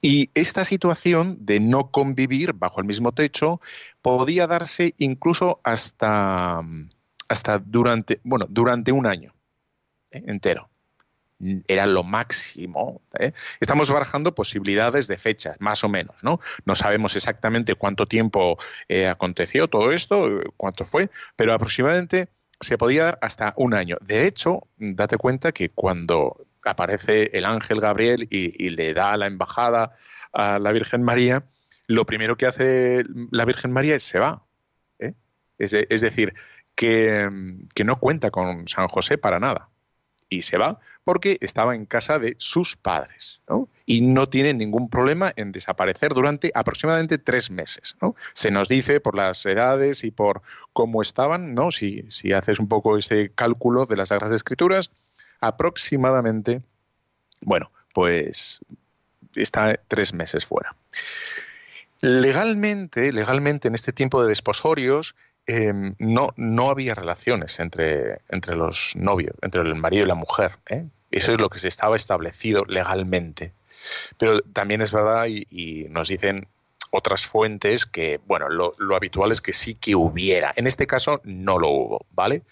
Y 0.00 0.30
esta 0.34 0.64
situación 0.64 1.38
de 1.40 1.60
no 1.60 1.90
convivir 1.90 2.52
bajo 2.52 2.80
el 2.80 2.86
mismo 2.86 3.12
techo 3.12 3.60
podía 4.02 4.46
darse 4.46 4.94
incluso 4.98 5.60
hasta, 5.62 6.62
hasta 7.28 7.58
durante, 7.58 8.20
bueno, 8.24 8.46
durante 8.48 8.92
un 8.92 9.06
año 9.06 9.34
¿eh? 10.10 10.22
entero. 10.26 10.68
Era 11.68 11.86
lo 11.86 12.02
máximo. 12.02 13.00
¿eh? 13.18 13.32
Estamos 13.60 13.90
barajando 13.90 14.34
posibilidades 14.34 15.06
de 15.06 15.16
fechas, 15.16 15.56
más 15.58 15.82
o 15.84 15.88
menos, 15.88 16.16
¿no? 16.22 16.38
No 16.66 16.74
sabemos 16.74 17.16
exactamente 17.16 17.76
cuánto 17.76 18.04
tiempo 18.04 18.58
eh, 18.88 19.08
aconteció 19.08 19.66
todo 19.66 19.90
esto, 19.90 20.28
cuánto 20.58 20.84
fue, 20.84 21.08
pero 21.36 21.54
aproximadamente 21.54 22.28
se 22.60 22.78
podía 22.78 23.04
dar 23.04 23.18
hasta 23.22 23.54
un 23.56 23.74
año. 23.74 23.96
De 24.00 24.26
hecho, 24.26 24.68
date 24.76 25.16
cuenta 25.16 25.52
que 25.52 25.70
cuando 25.70 26.46
aparece 26.64 27.30
el 27.32 27.46
ángel 27.46 27.80
Gabriel 27.80 28.28
y, 28.30 28.70
le 28.70 28.92
da 28.92 29.16
la 29.16 29.26
embajada 29.26 29.96
a 30.32 30.58
la 30.58 30.72
Virgen 30.72 31.02
María, 31.02 31.44
lo 31.86 32.04
primero 32.04 32.36
que 32.36 32.46
hace 32.46 33.04
la 33.30 33.44
Virgen 33.46 33.72
María 33.72 33.96
es 33.96 34.02
se 34.02 34.18
va. 34.18 34.44
¿eh? 34.98 35.14
Es, 35.58 35.70
decir, 36.00 36.34
que, 36.74 37.28
que 37.74 37.84
no 37.84 37.98
cuenta 37.98 38.30
con 38.30 38.68
San 38.68 38.88
José 38.88 39.16
para 39.16 39.40
nada. 39.40 39.69
Y 40.30 40.42
se 40.42 40.56
va 40.56 40.80
porque 41.04 41.38
estaba 41.40 41.74
en 41.74 41.86
casa 41.86 42.18
de 42.18 42.36
sus 42.38 42.76
padres 42.76 43.42
y 43.84 44.00
no 44.00 44.28
tiene 44.28 44.54
ningún 44.54 44.88
problema 44.88 45.32
en 45.34 45.50
desaparecer 45.50 46.14
durante 46.14 46.52
aproximadamente 46.54 47.18
tres 47.18 47.50
meses. 47.50 47.96
Se 48.32 48.50
nos 48.50 48.68
dice 48.68 49.00
por 49.00 49.16
las 49.16 49.44
edades 49.44 50.04
y 50.04 50.12
por 50.12 50.42
cómo 50.72 51.02
estaban, 51.02 51.54
¿no? 51.54 51.72
si, 51.72 52.04
si 52.10 52.32
haces 52.32 52.60
un 52.60 52.68
poco 52.68 52.96
ese 52.96 53.32
cálculo 53.34 53.86
de 53.86 53.96
las 53.96 54.08
Sagradas 54.08 54.36
Escrituras, 54.36 54.90
aproximadamente, 55.40 56.62
bueno, 57.40 57.72
pues 57.92 58.60
está 59.34 59.80
tres 59.88 60.12
meses 60.12 60.46
fuera. 60.46 60.76
Legalmente, 62.02 63.12
legalmente 63.12 63.68
en 63.68 63.74
este 63.74 63.92
tiempo 63.92 64.22
de 64.22 64.28
desposorios, 64.28 65.14
em, 65.46 65.94
no, 65.98 66.30
no 66.36 66.70
había 66.70 66.94
relaciones 66.94 67.58
entre, 67.60 68.20
entre 68.28 68.56
los 68.56 68.94
novios, 68.96 69.34
entre 69.42 69.62
el 69.62 69.74
marido 69.74 70.04
y 70.04 70.08
la 70.08 70.14
mujer. 70.14 70.58
¿eh? 70.68 70.86
Eso 71.10 71.32
es 71.32 71.40
lo 71.40 71.48
que 71.48 71.58
se 71.58 71.68
estaba 71.68 71.96
establecido 71.96 72.64
legalmente. 72.66 73.52
Pero 74.18 74.40
también 74.42 74.82
es 74.82 74.92
verdad 74.92 75.26
y, 75.28 75.86
nos 75.90 76.08
dicen 76.08 76.48
otras 76.90 77.26
fuentes 77.26 77.86
que, 77.86 78.20
bueno, 78.26 78.48
lo, 78.48 78.74
habitual 78.94 79.32
es 79.32 79.40
que 79.40 79.52
sí 79.52 79.74
que 79.74 79.94
hubiera. 79.94 80.52
En 80.56 80.66
este 80.66 80.86
caso 80.86 81.20
no 81.24 81.58
lo 81.58 81.68
hubo, 81.68 82.06
¿vale? 82.10 82.42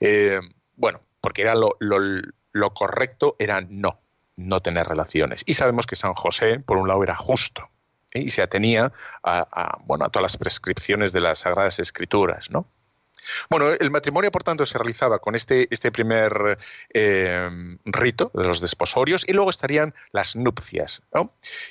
Eh, 0.00 0.40
bueno, 0.76 1.00
porque 1.20 1.42
era 1.42 1.54
lo, 1.54 1.76
lo, 1.80 2.70
correcto 2.74 3.36
era 3.38 3.60
no, 3.60 4.00
no 4.36 4.60
tener 4.60 4.86
relaciones. 4.86 5.42
Y 5.46 5.54
sabemos 5.54 5.86
que 5.86 5.96
San 5.96 6.14
José, 6.14 6.60
por 6.60 6.78
un 6.78 6.88
lado, 6.88 7.02
era 7.02 7.16
justo 7.16 7.68
y 8.14 8.30
se 8.30 8.42
atenía 8.42 8.92
a, 9.22 9.78
bueno, 9.84 10.04
a 10.04 10.08
todas 10.08 10.22
las 10.22 10.36
prescripciones 10.36 11.12
de 11.12 11.20
las 11.20 11.40
Sagradas 11.40 11.80
Escrituras, 11.80 12.50
¿no? 12.50 12.66
Bueno, 13.48 13.70
el 13.70 13.90
matrimonio, 13.90 14.30
por 14.30 14.42
tanto, 14.42 14.66
se 14.66 14.76
realizaba 14.76 15.18
con 15.18 15.34
este, 15.34 15.66
este 15.70 15.90
primer 15.90 16.58
eh, 16.92 17.48
rito 17.86 18.30
de 18.34 18.44
los 18.44 18.60
desposorios 18.60 19.24
y 19.26 19.32
luego 19.32 19.48
estarían 19.48 19.94
las 20.12 20.36
nupcias, 20.36 21.02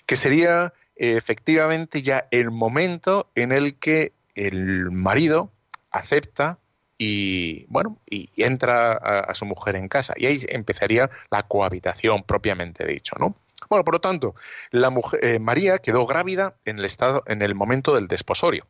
que 0.07 0.15
sería 0.15 0.73
eh, 0.95 1.15
efectivamente 1.15 2.01
ya 2.01 2.27
el 2.31 2.49
momento 2.49 3.29
en 3.35 3.51
el 3.51 3.77
que 3.77 4.13
el 4.33 4.91
marido 4.91 5.51
acepta 5.91 6.57
y 6.97 7.65
bueno 7.65 7.99
y 8.09 8.29
entra 8.37 8.93
a, 8.93 9.33
su 9.35 9.45
mujer 9.45 9.75
en 9.75 9.87
casa 9.87 10.13
y 10.17 10.25
ahí 10.25 10.39
empezaría 10.47 11.09
la 11.29 11.43
cohabitación 11.43 12.23
propiamente 12.23 12.85
dicho, 12.85 13.15
¿no? 13.19 13.35
Bueno, 13.73 13.85
por 13.85 13.95
lo 13.95 14.01
tanto, 14.01 14.35
la 14.69 14.91
mujer, 14.91 15.25
eh, 15.25 15.39
María 15.39 15.79
quedó 15.79 16.05
grávida 16.05 16.57
en 16.63 16.77
el 16.77 16.85
estado 16.85 17.23
en 17.25 17.41
el 17.41 17.55
momento 17.55 17.95
del 17.95 18.07
desposorio, 18.07 18.67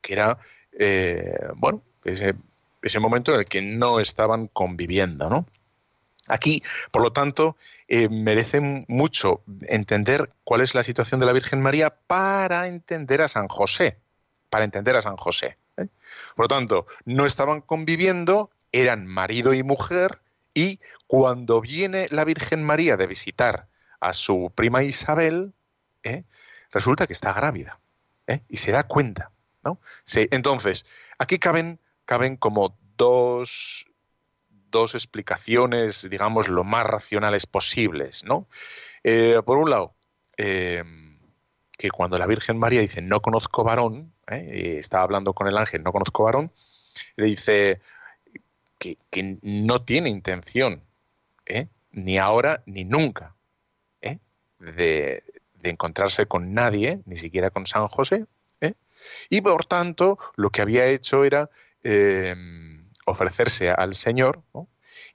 que 0.00 0.12
era 0.12 0.38
bueno 1.56 1.82
ese, 2.04 2.34
momento 3.00 3.34
en 3.34 3.40
el 3.40 3.46
que 3.46 3.62
no 3.62 3.98
estaban 3.98 4.46
conviviendo, 4.46 5.28
¿no? 5.28 5.44
Aquí, 6.28 6.62
por 6.92 7.02
lo 7.02 7.12
tanto, 7.12 7.56
eh, 7.88 8.08
merece 8.08 8.60
mucho 8.86 9.42
entender 9.62 10.30
cuál 10.44 10.60
es 10.60 10.76
la 10.76 10.84
situación 10.84 11.18
de 11.18 11.26
la 11.26 11.32
Virgen 11.32 11.60
María 11.60 11.90
para 11.90 12.68
entender 12.68 13.22
a 13.22 13.28
San 13.28 13.48
José, 13.48 13.98
para 14.50 14.64
entender 14.64 14.94
a 14.94 15.02
San 15.02 15.16
José. 15.16 15.58
¿eh? 15.78 15.88
Por 16.36 16.44
lo 16.44 16.48
tanto, 16.48 16.86
no 17.06 17.26
estaban 17.26 17.60
conviviendo, 17.60 18.50
eran 18.70 19.04
marido 19.04 19.52
y 19.52 19.64
mujer, 19.64 20.20
y 20.54 20.78
cuando 21.08 21.60
viene 21.60 22.06
la 22.12 22.24
Virgen 22.24 22.62
María 22.62 22.96
de 22.96 23.08
visitar 23.08 23.66
a 24.02 24.12
su 24.12 24.52
prima 24.54 24.82
Isabel, 24.82 25.52
¿eh? 26.02 26.24
resulta 26.70 27.06
que 27.06 27.12
está 27.12 27.32
grávida, 27.32 27.78
y 28.48 28.56
se 28.56 28.72
da 28.72 28.84
cuenta. 28.84 29.30
¿no? 29.64 29.78
entonces, 30.06 30.84
aquí 31.18 31.38
caben 31.38 31.78
caben 32.04 32.36
como 32.36 32.76
dos, 32.96 33.86
dos 34.70 34.94
explicaciones, 34.94 36.08
digamos, 36.10 36.48
lo 36.48 36.64
más 36.64 36.86
racionales 36.86 37.46
posibles, 37.46 38.24
¿no? 38.24 38.46
Eh, 39.02 39.40
por 39.44 39.58
un 39.58 39.70
lado, 39.70 39.94
eh, 40.36 40.84
que 41.76 41.90
cuando 41.90 42.18
la 42.18 42.26
Virgen 42.26 42.58
María 42.58 42.80
dice 42.80 43.02
no 43.02 43.20
conozco 43.20 43.64
varón, 43.64 44.12
¿eh? 44.28 44.76
está 44.78 45.02
hablando 45.02 45.32
con 45.32 45.46
el 45.48 45.56
ángel, 45.56 45.82
no 45.82 45.92
conozco 45.92 46.24
varón, 46.24 46.52
le 47.16 47.26
dice 47.26 47.80
que, 48.78 48.98
no 49.42 49.82
tiene 49.82 50.08
intención, 50.08 50.82
ni 51.92 52.18
ahora 52.18 52.62
ni 52.66 52.84
nunca, 52.84 53.34
de, 54.62 55.22
encontrarse 55.62 56.26
con 56.26 56.54
nadie, 56.54 57.00
ni 57.04 57.16
siquiera 57.16 57.50
con 57.50 57.66
San 57.66 57.86
José, 57.88 58.26
y 59.28 59.40
por 59.40 59.64
tanto 59.64 60.18
lo 60.36 60.50
que 60.50 60.62
había 60.62 60.86
hecho 60.86 61.24
era 61.24 61.50
eh, 61.82 62.36
ofrecerse 63.04 63.70
al 63.70 63.94
Señor, 63.94 64.42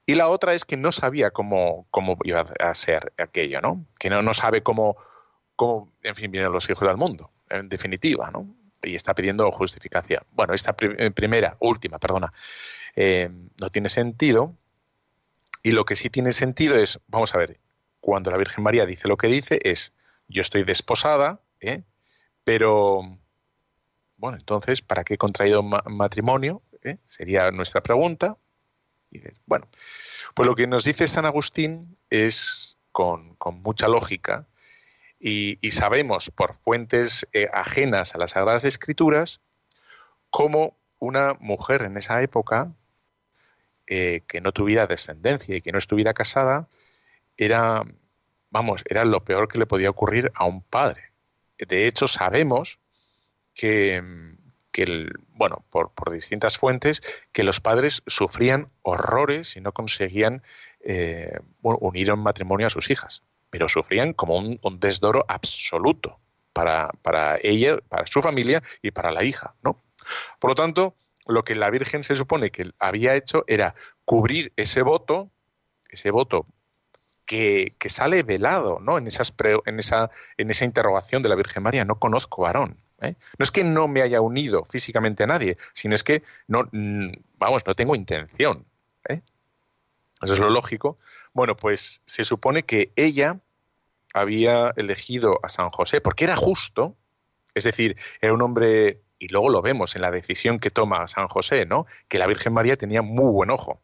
y 0.06 0.14
la 0.14 0.28
otra 0.28 0.54
es 0.54 0.64
que 0.64 0.76
no 0.76 0.92
sabía 0.92 1.30
cómo, 1.30 1.86
cómo 1.90 2.16
iba 2.24 2.44
a 2.60 2.74
ser 2.74 3.12
aquello, 3.18 3.60
¿no? 3.60 3.84
Que 3.98 4.08
no, 4.08 4.22
no 4.22 4.32
sabe 4.32 4.62
cómo, 4.62 4.96
cómo, 5.54 5.92
en 6.02 6.14
fin, 6.14 6.30
vienen 6.30 6.52
los 6.52 6.68
hijos 6.70 6.86
del 6.88 6.96
mundo, 6.96 7.30
en 7.50 7.68
definitiva, 7.68 8.30
¿no? 8.30 8.46
Y 8.82 8.94
está 8.94 9.14
pidiendo 9.14 9.50
justificación. 9.50 10.22
Bueno, 10.32 10.54
esta 10.54 10.74
eh, 10.80 11.10
primera, 11.10 11.56
última, 11.60 11.98
perdona, 11.98 12.32
eh, 12.96 13.28
no 13.60 13.70
tiene 13.70 13.90
sentido. 13.90 14.54
Y 15.62 15.72
lo 15.72 15.84
que 15.84 15.96
sí 15.96 16.08
tiene 16.08 16.32
sentido 16.32 16.76
es, 16.76 17.00
vamos 17.08 17.34
a 17.34 17.38
ver, 17.38 17.58
cuando 18.00 18.30
la 18.30 18.36
Virgen 18.36 18.64
María 18.64 18.86
dice 18.86 19.08
lo 19.08 19.16
que 19.16 19.28
dice, 19.28 19.58
es, 19.62 19.92
yo 20.28 20.42
estoy 20.42 20.64
desposada, 20.64 21.40
pero 22.44 23.18
bueno, 24.16 24.36
entonces, 24.36 24.82
¿para 24.82 25.04
qué 25.04 25.14
he 25.14 25.18
contraído 25.18 25.62
matrimonio? 25.62 26.62
¿Eh? 26.82 26.98
Sería 27.06 27.50
nuestra 27.50 27.82
pregunta. 27.82 28.36
Y 29.10 29.20
bueno, 29.46 29.68
pues 30.34 30.46
lo 30.46 30.54
que 30.54 30.66
nos 30.66 30.84
dice 30.84 31.08
San 31.08 31.24
Agustín 31.24 31.96
es 32.10 32.76
con, 32.92 33.36
mucha 33.62 33.88
lógica 33.88 34.46
y, 35.20 35.58
sabemos 35.70 36.30
por 36.30 36.54
fuentes 36.54 37.26
eh, 37.32 37.48
ajenas 37.52 38.14
a 38.14 38.18
las 38.18 38.32
Sagradas 38.32 38.64
Escrituras 38.64 39.40
cómo 40.30 40.76
una 40.98 41.34
mujer 41.34 41.82
en 41.82 41.96
esa 41.96 42.22
época 42.22 42.72
eh, 43.86 44.22
que 44.26 44.40
no 44.40 44.52
tuviera 44.52 44.86
descendencia 44.86 45.56
y 45.56 45.62
que 45.62 45.72
no 45.72 45.78
estuviera 45.78 46.12
casada 46.12 46.68
era, 47.38 47.84
vamos, 48.50 48.84
era 48.86 49.04
lo 49.04 49.24
peor 49.24 49.48
que 49.48 49.58
le 49.58 49.66
podía 49.66 49.88
ocurrir 49.88 50.30
a 50.34 50.44
un 50.44 50.62
padre. 50.62 51.12
De 51.56 51.86
hecho, 51.86 52.06
sabemos 52.06 52.78
que, 53.54 54.02
bueno, 55.30 55.64
por, 55.70 55.92
distintas 56.12 56.58
fuentes, 56.58 57.02
que 57.32 57.42
los 57.42 57.60
padres 57.60 58.02
sufrían 58.06 58.70
horrores 58.82 59.56
y 59.56 59.60
no 59.60 59.72
conseguían 59.72 60.42
eh, 60.80 61.38
unir 61.62 62.10
en 62.10 62.18
matrimonio 62.18 62.66
a 62.66 62.70
sus 62.70 62.90
hijas, 62.90 63.22
pero 63.50 63.68
sufrían 63.68 64.12
como 64.12 64.36
un, 64.36 64.80
desdoro 64.80 65.24
absoluto 65.28 66.20
para, 66.52 67.38
ella, 67.42 67.78
para 67.88 68.06
su 68.06 68.20
familia 68.20 68.62
y 68.82 68.90
para 68.90 69.12
la 69.12 69.24
hija, 69.24 69.54
¿no? 69.62 69.82
Por 70.38 70.50
lo 70.50 70.54
tanto, 70.54 70.96
lo 71.26 71.44
que 71.44 71.54
la 71.54 71.70
Virgen 71.70 72.02
se 72.02 72.16
supone 72.16 72.50
que 72.50 72.70
había 72.78 73.14
hecho 73.14 73.44
era 73.46 73.74
cubrir 74.04 74.52
ese 74.56 74.82
voto, 74.82 75.30
ese 75.90 76.10
voto 76.10 76.46
que, 77.28 77.88
sale 77.90 78.22
velado 78.22 78.80
¿no? 78.80 78.96
en, 78.96 79.06
esas 79.06 79.34
en, 79.66 79.78
esa, 79.78 80.10
en 80.38 80.50
esa 80.50 80.64
interrogación 80.64 81.22
de 81.22 81.28
la 81.28 81.34
Virgen 81.34 81.62
María, 81.62 81.84
no 81.84 81.96
conozco 81.96 82.42
varón. 82.42 82.78
¿eh? 83.02 83.16
No 83.38 83.42
es 83.42 83.50
que 83.50 83.64
no 83.64 83.86
me 83.86 84.00
haya 84.00 84.22
unido 84.22 84.64
físicamente 84.64 85.24
a 85.24 85.26
nadie, 85.26 85.58
sino 85.74 85.94
es 85.94 86.02
que 86.02 86.22
no, 86.46 86.68
mm, 86.72 87.10
vamos, 87.38 87.66
no 87.66 87.74
tengo 87.74 87.94
intención. 87.94 88.64
¿eh? 89.08 89.20
Eso 90.22 90.34
es 90.34 90.40
lo 90.40 90.48
lógico. 90.48 90.98
Bueno, 91.34 91.54
pues 91.54 92.00
se 92.06 92.24
supone 92.24 92.62
que 92.62 92.92
ella 92.96 93.38
había 94.14 94.72
elegido 94.76 95.38
a 95.42 95.50
San 95.50 95.68
José 95.68 96.00
porque 96.00 96.24
era 96.24 96.34
justo, 96.34 96.96
es 97.52 97.64
decir, 97.64 97.98
era 98.22 98.32
un 98.32 98.40
hombre, 98.40 99.02
y 99.18 99.28
luego 99.28 99.50
lo 99.50 99.60
vemos 99.60 99.94
en 99.96 100.02
la 100.02 100.10
decisión 100.10 100.58
que 100.60 100.70
toma 100.70 101.06
San 101.08 101.28
José, 101.28 101.66
¿no? 101.66 101.84
Que 102.08 102.18
la 102.18 102.26
Virgen 102.26 102.54
María 102.54 102.78
tenía 102.78 103.02
muy 103.02 103.30
buen 103.30 103.50
ojo. 103.50 103.82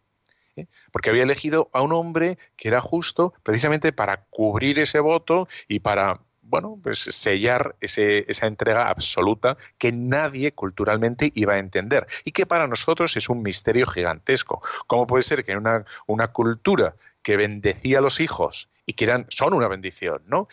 ¿Eh? 0.57 0.67
porque 0.93 1.11
había 1.11 1.23
elegido 1.23 1.71
a 1.73 1.83
un 1.83 1.93
hombre 1.93 2.39
que 2.57 2.69
era 2.69 2.81
justo 2.81 3.35
precisamente 3.43 3.93
para 3.93 4.25
cubrir 4.31 4.79
ese 4.79 5.01
voto 5.01 5.49
y 5.69 5.81
para 5.81 6.21
bueno, 6.47 6.79
pues 6.83 6.99
sellar 6.99 7.75
esa 7.81 8.47
entrega 8.47 8.89
absoluta 8.89 9.57
que 9.79 9.93
nadie 9.93 10.53
culturalmente 10.53 11.33
iba 11.35 11.55
a 11.55 11.59
entender 11.59 12.07
y 12.25 12.33
que 12.33 12.45
para 12.45 12.67
nosotros 12.67 13.17
es 13.17 13.31
un 13.31 13.43
misterio 13.43 13.87
gigantesco. 13.87 14.63
¿Cómo 14.87 15.07
puede 15.07 15.23
ser 15.23 15.45
que 15.45 15.57
una, 15.57 15.85
una 16.07 16.29
cultura 16.29 16.97
que 17.23 17.39
bendecía 17.39 17.99
a 17.99 18.03
los 18.03 18.21
hijos 18.21 18.69
y 18.85 18.93
que 18.93 19.07
eran, 19.07 19.27
son 19.31 19.55
una 19.55 19.69
bendición, 19.69 20.23
¿no? 20.27 20.49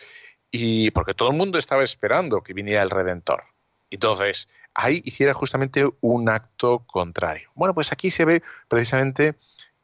Y 0.50 0.90
porque 0.92 1.14
todo 1.14 1.30
el 1.30 1.36
mundo 1.36 1.58
estaba 1.58 1.84
esperando 1.84 2.42
que 2.42 2.54
viniera 2.54 2.82
el 2.82 2.90
Redentor. 2.90 3.44
Entonces, 3.90 4.48
ahí 4.74 5.02
hiciera 5.04 5.34
justamente 5.34 5.86
un 6.00 6.28
acto 6.30 6.80
contrario. 6.86 7.50
Bueno, 7.54 7.74
pues 7.74 7.92
aquí 7.92 8.10
se 8.10 8.24
ve 8.24 8.42
precisamente 8.68 9.34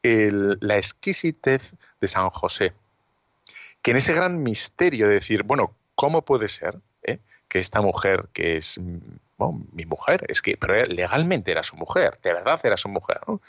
la 0.03 0.77
exquisitez 0.77 1.73
de 1.99 2.07
San 2.07 2.29
José, 2.29 2.73
que 3.81 3.91
en 3.91 3.97
ese 3.97 4.13
gran 4.13 4.41
misterio 4.43 5.07
de 5.07 5.15
decir, 5.15 5.43
bueno, 5.43 5.75
¿cómo 5.95 6.23
puede 6.23 6.47
ser 6.47 6.79
eh, 7.03 7.19
que 7.47 7.59
esta 7.59 7.81
mujer, 7.81 8.29
que 8.33 8.57
es 8.57 8.79
mi 8.79 9.85
mujer, 9.85 10.25
es 10.27 10.41
que, 10.41 10.57
pero 10.57 10.85
legalmente 10.85 11.51
era 11.51 11.63
su 11.63 11.75
mujer, 11.75 12.19
de 12.21 12.33
verdad 12.33 12.59
era 12.63 12.77
su 12.77 12.89
mujer, 12.89 13.19
¿no? 13.27 13.41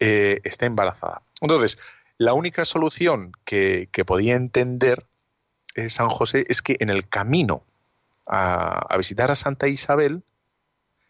Eh, 0.00 0.40
esté 0.44 0.66
embarazada? 0.66 1.22
Entonces, 1.40 1.78
la 2.18 2.34
única 2.34 2.64
solución 2.64 3.32
que, 3.44 3.88
podía 4.06 4.34
entender 4.34 5.06
eh, 5.74 5.88
San 5.88 6.08
José 6.08 6.44
es 6.48 6.62
que 6.62 6.76
en 6.80 6.90
el 6.90 7.08
camino 7.08 7.62
a, 8.26 8.78
a 8.92 8.96
visitar 8.96 9.30
a 9.30 9.36
Santa 9.36 9.68
Isabel, 9.68 10.22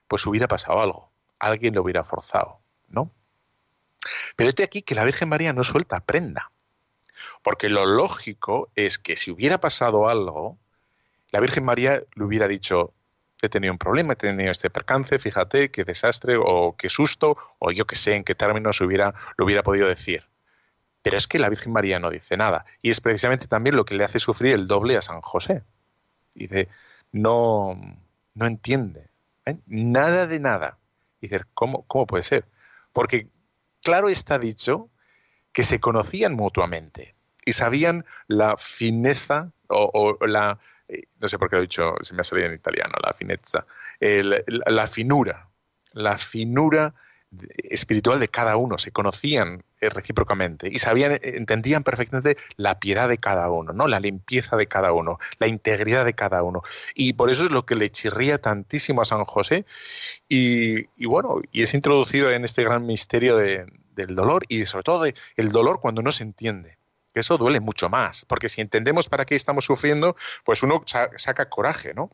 pues 0.08 0.26
hubiera 0.26 0.48
pasado 0.48 0.80
algo, 0.80 1.10
alguien 1.38 1.74
lo 1.74 1.82
hubiera 1.82 2.04
forzado, 2.04 2.60
¿no? 2.88 3.10
Pero 4.36 4.48
este 4.48 4.64
aquí 4.64 4.82
que 4.82 4.94
la 4.94 5.04
Virgen 5.04 5.28
María 5.28 5.52
no 5.52 5.64
suelta 5.64 6.00
prenda. 6.00 6.50
Porque 7.42 7.68
lo 7.68 7.86
lógico 7.86 8.70
es 8.74 8.98
que 8.98 9.16
si 9.16 9.30
hubiera 9.30 9.58
pasado 9.58 10.08
algo, 10.08 10.58
la 11.30 11.40
Virgen 11.40 11.64
María 11.64 12.02
le 12.14 12.24
hubiera 12.24 12.48
dicho, 12.48 12.92
he 13.42 13.48
tenido 13.48 13.72
un 13.72 13.78
problema, 13.78 14.14
he 14.14 14.16
tenido 14.16 14.50
este 14.50 14.70
percance, 14.70 15.18
fíjate 15.18 15.70
qué 15.70 15.84
desastre 15.84 16.36
o 16.38 16.74
qué 16.76 16.88
susto, 16.88 17.36
o 17.58 17.70
yo 17.70 17.86
qué 17.86 17.96
sé 17.96 18.14
en 18.14 18.24
qué 18.24 18.34
términos 18.34 18.80
hubiera, 18.80 19.14
lo 19.36 19.44
hubiera 19.44 19.62
podido 19.62 19.88
decir. 19.88 20.24
Pero 21.02 21.16
es 21.16 21.28
que 21.28 21.38
la 21.38 21.48
Virgen 21.48 21.72
María 21.72 21.98
no 21.98 22.10
dice 22.10 22.36
nada. 22.36 22.64
Y 22.82 22.90
es 22.90 23.00
precisamente 23.00 23.46
también 23.46 23.76
lo 23.76 23.84
que 23.84 23.94
le 23.94 24.04
hace 24.04 24.18
sufrir 24.18 24.54
el 24.54 24.66
doble 24.66 24.96
a 24.96 25.02
San 25.02 25.20
José. 25.20 25.62
Dice, 26.34 26.68
no, 27.12 27.78
no 28.34 28.46
entiende. 28.46 29.08
¿eh? 29.46 29.56
Nada 29.66 30.26
de 30.26 30.40
nada. 30.40 30.78
Dice, 31.20 31.40
¿cómo, 31.54 31.84
¿cómo 31.86 32.06
puede 32.06 32.24
ser? 32.24 32.44
Porque 32.92 33.28
claro 33.88 34.10
está 34.10 34.38
dicho 34.38 34.90
que 35.50 35.64
se 35.64 35.80
conocían 35.80 36.34
mutuamente 36.34 37.14
y 37.46 37.54
sabían 37.54 38.04
la 38.26 38.58
fineza 38.58 39.50
o, 39.68 40.18
la, 40.26 40.58
eh, 40.88 41.04
no 41.18 41.26
sé 41.26 41.38
por 41.38 41.48
qué 41.48 41.56
lo 41.56 41.60
he 41.60 41.62
dicho, 41.62 41.94
se 42.02 42.12
me 42.12 42.20
ha 42.20 42.24
salido 42.24 42.48
en 42.48 42.54
italiano, 42.54 42.92
la 43.02 43.14
finezza, 43.14 43.64
la 43.98 44.86
finura, 44.86 45.48
la 45.92 46.18
finura 46.18 46.92
espiritual 47.58 48.20
de 48.20 48.28
cada 48.28 48.56
uno, 48.56 48.78
se 48.78 48.90
conocían 48.90 49.62
eh, 49.80 49.90
recíprocamente 49.90 50.68
y 50.72 50.78
sabían, 50.78 51.12
eh, 51.12 51.20
entendían 51.22 51.84
perfectamente 51.84 52.38
la 52.56 52.78
piedad 52.80 53.08
de 53.08 53.18
cada 53.18 53.50
uno, 53.50 53.72
¿no? 53.72 53.86
la 53.86 54.00
limpieza 54.00 54.56
de 54.56 54.66
cada 54.66 54.92
uno, 54.92 55.18
la 55.38 55.46
integridad 55.46 56.04
de 56.04 56.14
cada 56.14 56.42
uno. 56.42 56.62
Y 56.94 57.12
por 57.12 57.30
eso 57.30 57.44
es 57.44 57.50
lo 57.50 57.66
que 57.66 57.74
le 57.74 57.90
chirría 57.90 58.38
tantísimo 58.38 59.02
a 59.02 59.04
San 59.04 59.24
José 59.24 59.66
y, 60.28 60.86
bueno, 61.04 61.40
y 61.52 61.62
es 61.62 61.74
introducido 61.74 62.30
en 62.30 62.44
este 62.44 62.64
gran 62.64 62.86
misterio 62.86 63.36
del 63.36 64.14
dolor 64.14 64.44
y 64.48 64.64
sobre 64.64 64.84
todo 64.84 65.04
el 65.36 65.48
dolor 65.50 65.80
cuando 65.80 66.02
no 66.02 66.12
se 66.12 66.24
entiende. 66.24 66.78
Que 67.12 67.20
eso 67.20 67.38
duele 67.38 67.60
mucho 67.60 67.88
más, 67.88 68.24
porque 68.26 68.48
si 68.48 68.60
entendemos 68.60 69.08
para 69.08 69.24
qué 69.24 69.34
estamos 69.34 69.64
sufriendo, 69.64 70.14
pues 70.44 70.62
uno 70.62 70.82
saca 70.86 71.48
coraje, 71.48 71.94
¿no? 71.94 72.10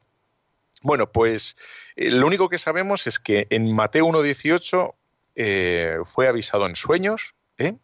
Bueno, 0.83 1.11
pues 1.11 1.57
eh, 1.97 2.11
lo 2.11 2.27
único 2.27 2.49
que 2.49 2.59
sabemos 2.59 3.07
es 3.07 3.19
que 3.19 3.47
en 3.51 3.75
Mateo 3.75 4.07
1.18 4.07 4.95
eh, 5.35 5.99
fue 6.05 6.29
avisado 6.29 6.67
en 6.67 6.77
sueños 6.77 7.35
¿eh? 7.59 7.77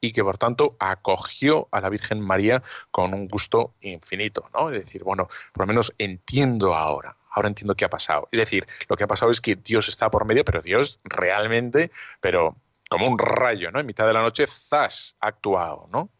y 0.00 0.12
que 0.12 0.22
por 0.22 0.38
tanto 0.38 0.76
acogió 0.78 1.68
a 1.72 1.80
la 1.80 1.88
Virgen 1.88 2.20
María 2.20 2.62
con 2.90 3.14
un 3.14 3.28
gusto 3.28 3.74
infinito, 3.80 4.48
¿no? 4.54 4.70
Es 4.70 4.84
decir, 4.84 5.02
bueno, 5.02 5.28
por 5.52 5.64
lo 5.64 5.66
menos 5.66 5.92
entiendo 5.98 6.74
ahora, 6.74 7.16
ahora 7.30 7.48
entiendo 7.48 7.74
qué 7.74 7.84
ha 7.84 7.90
pasado. 7.90 8.28
Es 8.30 8.38
decir, 8.38 8.66
lo 8.88 8.96
que 8.96 9.04
ha 9.04 9.08
pasado 9.08 9.30
es 9.30 9.40
que 9.40 9.56
Dios 9.56 9.88
está 9.88 10.10
por 10.10 10.24
medio, 10.24 10.44
pero 10.44 10.62
Dios 10.62 11.00
realmente, 11.04 11.90
pero 12.20 12.56
como 12.88 13.08
un 13.08 13.18
rayo, 13.18 13.70
¿no? 13.70 13.80
En 13.80 13.86
mitad 13.86 14.06
de 14.06 14.12
la 14.12 14.22
noche, 14.22 14.46
¡zas! 14.46 15.16
ha 15.20 15.28
actuado, 15.28 15.88
¿no? 15.92 16.10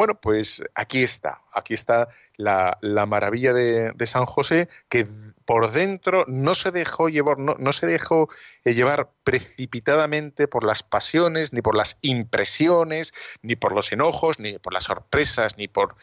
Bueno, 0.00 0.18
pues 0.18 0.64
aquí 0.74 1.02
está, 1.02 1.42
aquí 1.52 1.74
está 1.74 2.08
la, 2.38 2.78
maravilla 3.06 3.52
de, 3.52 4.06
San 4.06 4.24
José, 4.24 4.70
que 4.88 5.06
por 5.44 5.72
dentro 5.72 6.24
no 6.26 6.54
se 6.54 6.70
dejó 6.70 7.10
llevar, 7.10 7.36
no, 7.38 7.72
se 7.74 7.86
dejó 7.86 8.30
eh, 8.64 8.72
llevar 8.72 9.10
precipitadamente 9.24 10.48
por 10.48 10.64
las 10.64 10.82
pasiones, 10.82 11.52
ni 11.52 11.60
por 11.60 11.76
las 11.76 11.98
impresiones, 12.00 13.12
ni 13.42 13.56
por 13.56 13.72
los 13.72 13.92
enojos, 13.92 14.38
ni 14.38 14.58
por 14.58 14.72
las 14.72 14.84
sorpresas, 14.84 15.58
ni 15.58 15.68
por 15.68 15.96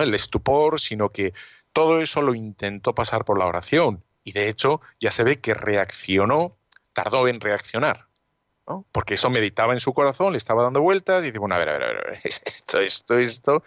el 0.00 0.14
estupor, 0.14 0.80
sino 0.80 1.10
que 1.10 1.34
todo 1.74 2.00
eso 2.00 2.22
lo 2.22 2.34
intentó 2.34 2.94
pasar 2.94 3.26
por 3.26 3.38
la 3.38 3.44
oración. 3.44 4.02
Y 4.24 4.32
de 4.32 4.48
hecho, 4.48 4.80
ya 4.98 5.10
se 5.10 5.24
ve 5.24 5.40
que 5.40 5.52
reaccionó, 5.52 6.56
tardó 6.94 7.28
en 7.28 7.38
reaccionar. 7.38 8.06
Porque 8.64 9.14
eso 9.14 9.28
meditaba 9.28 9.72
en 9.72 9.80
su 9.80 9.92
corazón, 9.92 10.32
le 10.32 10.38
estaba 10.38 10.62
dando 10.62 10.80
vueltas 10.80 11.22
y 11.22 11.26
dice, 11.26 11.38
bueno, 11.38 11.54
a 11.54 11.58
ver, 11.58 11.68
a 11.68 11.72
ver, 11.72 11.82
a 11.82 11.88
ver, 11.88 12.20
esto, 12.24 12.80
esto, 12.80 13.18
esto. 13.18 13.62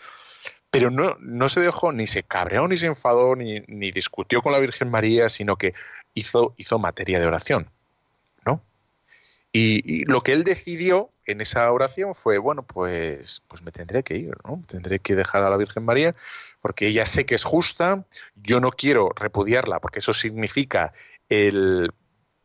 Pero 0.71 0.89
no, 0.89 1.15
no 1.19 1.47
se 1.47 1.61
dejó, 1.61 1.91
ni 1.91 2.07
se 2.07 2.23
cabreó, 2.23 2.67
ni 2.67 2.77
se 2.77 2.87
enfadó, 2.87 3.35
ni, 3.35 3.61
ni 3.67 3.91
discutió 3.91 4.41
con 4.41 4.51
la 4.51 4.59
Virgen 4.59 4.89
María, 4.89 5.29
sino 5.29 5.57
que 5.57 5.73
hizo, 6.13 6.53
hizo 6.57 6.79
materia 6.79 7.19
de 7.19 7.27
oración, 7.27 7.69
¿no? 8.45 8.61
Y, 9.51 10.03
lo 10.05 10.21
que 10.21 10.33
él 10.33 10.43
decidió 10.43 11.11
en 11.25 11.41
esa 11.41 11.71
oración 11.71 12.13
fue, 12.13 12.37
bueno, 12.39 12.63
pues, 12.63 13.41
pues 13.47 13.61
me 13.61 13.71
tendré 13.71 14.03
que 14.03 14.17
ir, 14.17 14.35
¿no? 14.43 14.63
Tendré 14.67 14.99
que 14.99 15.15
dejar 15.15 15.43
a 15.43 15.49
la 15.49 15.57
Virgen 15.57 15.83
María 15.83 16.15
porque 16.61 16.87
ella 16.87 17.05
sé 17.05 17.25
que 17.25 17.35
es 17.35 17.43
justa, 17.43 18.05
yo 18.35 18.59
no 18.59 18.71
quiero 18.71 19.11
repudiarla 19.15 19.79
porque 19.79 19.99
eso 19.99 20.13
significa 20.13 20.93
el, 21.29 21.91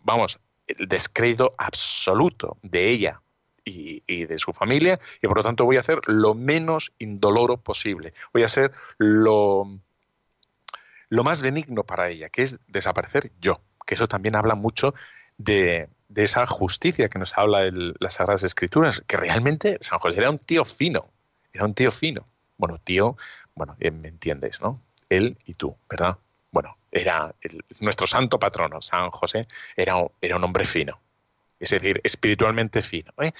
vamos, 0.01 0.39
el 0.79 0.89
descrédito 0.89 1.55
absoluto 1.59 2.57
de 2.63 2.89
ella 2.89 3.21
y, 3.65 4.25
de 4.25 4.39
su 4.39 4.53
familia 4.53 4.99
y 5.23 5.27
por 5.27 5.37
lo 5.37 5.43
tanto 5.43 5.65
voy 5.65 5.77
a 5.77 5.81
hacer 5.81 6.01
lo 6.07 6.35
menos 6.35 6.93
indoloro 6.99 7.59
posible. 7.59 8.13
Voy 8.33 8.43
a 8.43 8.47
hacer 8.47 8.73
lo, 8.99 9.79
lo 11.09 11.25
más 11.25 11.43
benigno 11.43 11.85
para 11.85 12.09
ella, 12.09 12.29
que 12.29 12.43
es 12.43 12.59
desaparecer 12.67 13.33
yo, 13.41 13.61
que 13.87 13.95
eso 13.95 14.09
también 14.09 14.37
habla 14.37 14.55
mucho 14.55 14.95
de, 15.39 15.89
esa 16.15 16.47
justicia 16.47 17.09
que 17.09 17.19
nos 17.19 17.37
habla 17.39 17.71
las 17.99 18.15
Sagradas 18.15 18.43
Escrituras, 18.43 19.03
que 19.07 19.17
realmente 19.17 19.79
San 19.81 19.99
José 19.99 20.19
era 20.19 20.31
un 20.31 20.39
tío 20.39 20.65
fino, 20.65 21.11
era 21.53 21.65
un 21.65 21.75
tío 21.75 21.91
fino. 21.91 22.27
Bueno, 22.59 22.79
tío, 22.83 23.17
bueno, 23.55 23.77
eh, 23.81 23.91
me 23.91 24.09
entiendes, 24.09 24.61
¿no? 24.61 24.83
Él 25.09 25.39
y 25.47 25.55
tú, 25.55 25.77
¿verdad? 25.89 26.19
Bueno, 26.51 26.77
era 26.91 27.35
nuestro 27.81 28.07
santo 28.07 28.39
patrono, 28.39 28.83
San 28.83 29.11
José, 29.11 29.47
era, 29.77 29.95
era 30.21 30.37
un 30.37 30.45
hombre 30.45 30.65
fino, 30.65 31.01
es 31.59 31.71
decir, 31.71 32.01
espiritualmente 32.03 32.83
fino. 32.83 33.13
¿eh? 33.23 33.31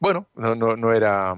Bueno, 0.00 0.26
no, 0.34 0.54
no, 0.54 0.76
no 0.76 0.92
era 0.92 1.36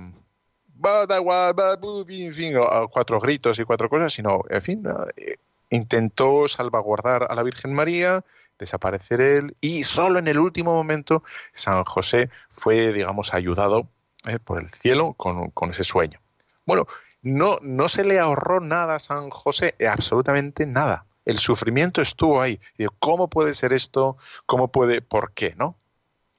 en 2.25 2.33
fin, 2.33 2.55
cuatro 2.91 3.21
gritos 3.21 3.59
y 3.59 3.65
cuatro 3.65 3.89
cosas, 3.89 4.13
sino, 4.13 4.43
en 4.49 4.63
fin, 4.63 4.85
eh, 5.17 5.37
intentó 5.71 6.49
salvaguardar 6.49 7.27
a 7.29 7.35
la 7.35 7.43
Virgen 7.43 7.75
María, 7.75 8.25
desaparecer 8.59 9.21
él, 9.21 9.57
y 9.61 9.85
solo 9.85 10.19
en 10.19 10.29
el 10.29 10.39
último 10.39 10.75
momento 10.75 11.23
San 11.53 11.85
José 11.85 12.31
fue, 12.51 12.93
digamos, 12.93 13.35
ayudado 13.35 13.89
eh, 14.25 14.39
por 14.39 14.63
el 14.63 14.71
cielo 14.71 15.13
con, 15.15 15.51
con 15.51 15.71
ese 15.71 15.85
sueño. 15.85 16.21
Bueno, 16.65 16.87
no, 17.27 17.59
no 17.63 17.89
se 17.89 18.05
le 18.05 18.19
ahorró 18.19 18.61
nada 18.61 18.97
a 18.97 18.99
San 18.99 19.31
José, 19.31 19.75
absolutamente 19.89 20.67
nada. 20.67 21.07
El 21.25 21.39
sufrimiento 21.39 22.01
estuvo 22.01 22.41
ahí. 22.41 22.61
¿Cómo 22.99 23.29
puede 23.29 23.55
ser 23.55 23.73
esto? 23.73 24.17
¿Cómo 24.47 24.69
puede? 24.69 25.01
¿Por 25.01 25.33
qué? 25.33 25.55
¿No? 25.57 25.77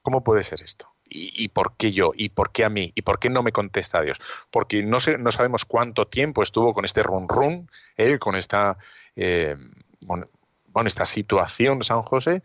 ¿cómo 0.08 0.23
puede 0.23 0.41
ser 0.41 0.62
esto? 0.62 0.88
¿Y, 1.10 1.50
por 1.50 1.76
qué 1.76 1.91
yo? 1.91 2.13
¿Y 2.15 2.30
por 2.30 2.54
qué 2.54 2.63
a 2.63 2.69
mí? 2.69 2.93
¿Y 2.95 3.02
por 3.02 3.19
qué 3.19 3.30
no 3.30 3.43
me 3.43 3.52
contesta 3.52 4.02
Dios? 4.02 4.21
Porque 4.50 4.82
no, 4.82 5.02
sé, 5.02 5.17
no 5.17 5.32
sabemos 5.32 5.65
cuánto 5.65 6.08
tiempo 6.08 6.41
estuvo 6.41 6.73
con 6.73 6.86
este 6.86 7.04
run 7.04 7.28
run, 7.28 7.69
¿eh? 7.97 8.17
con 8.17 8.38
esta, 8.38 8.78
eh, 9.17 9.58
esta 10.86 11.04
situación 11.04 11.84
San 11.84 12.04
José, 12.04 12.41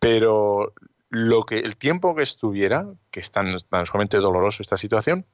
pero 0.00 0.74
lo 1.08 1.44
que 1.44 1.60
el 1.60 1.76
tiempo 1.76 2.16
que 2.16 2.24
estuviera, 2.24 2.88
que 3.12 3.20
es 3.20 3.30
tan, 3.30 3.54
tan 3.70 3.86
sumamente 3.86 4.16
doloroso 4.16 4.60
esta 4.62 4.76
situación, 4.76 5.26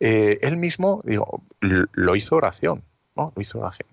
eh, 0.00 0.38
él 0.42 0.56
mismo 0.56 1.00
digo, 1.04 1.42
lo 1.60 2.16
hizo 2.16 2.36
oración, 2.36 2.82
¿no? 3.16 3.32
Lo 3.34 3.42
hizo 3.42 3.58
oración. 3.58 3.88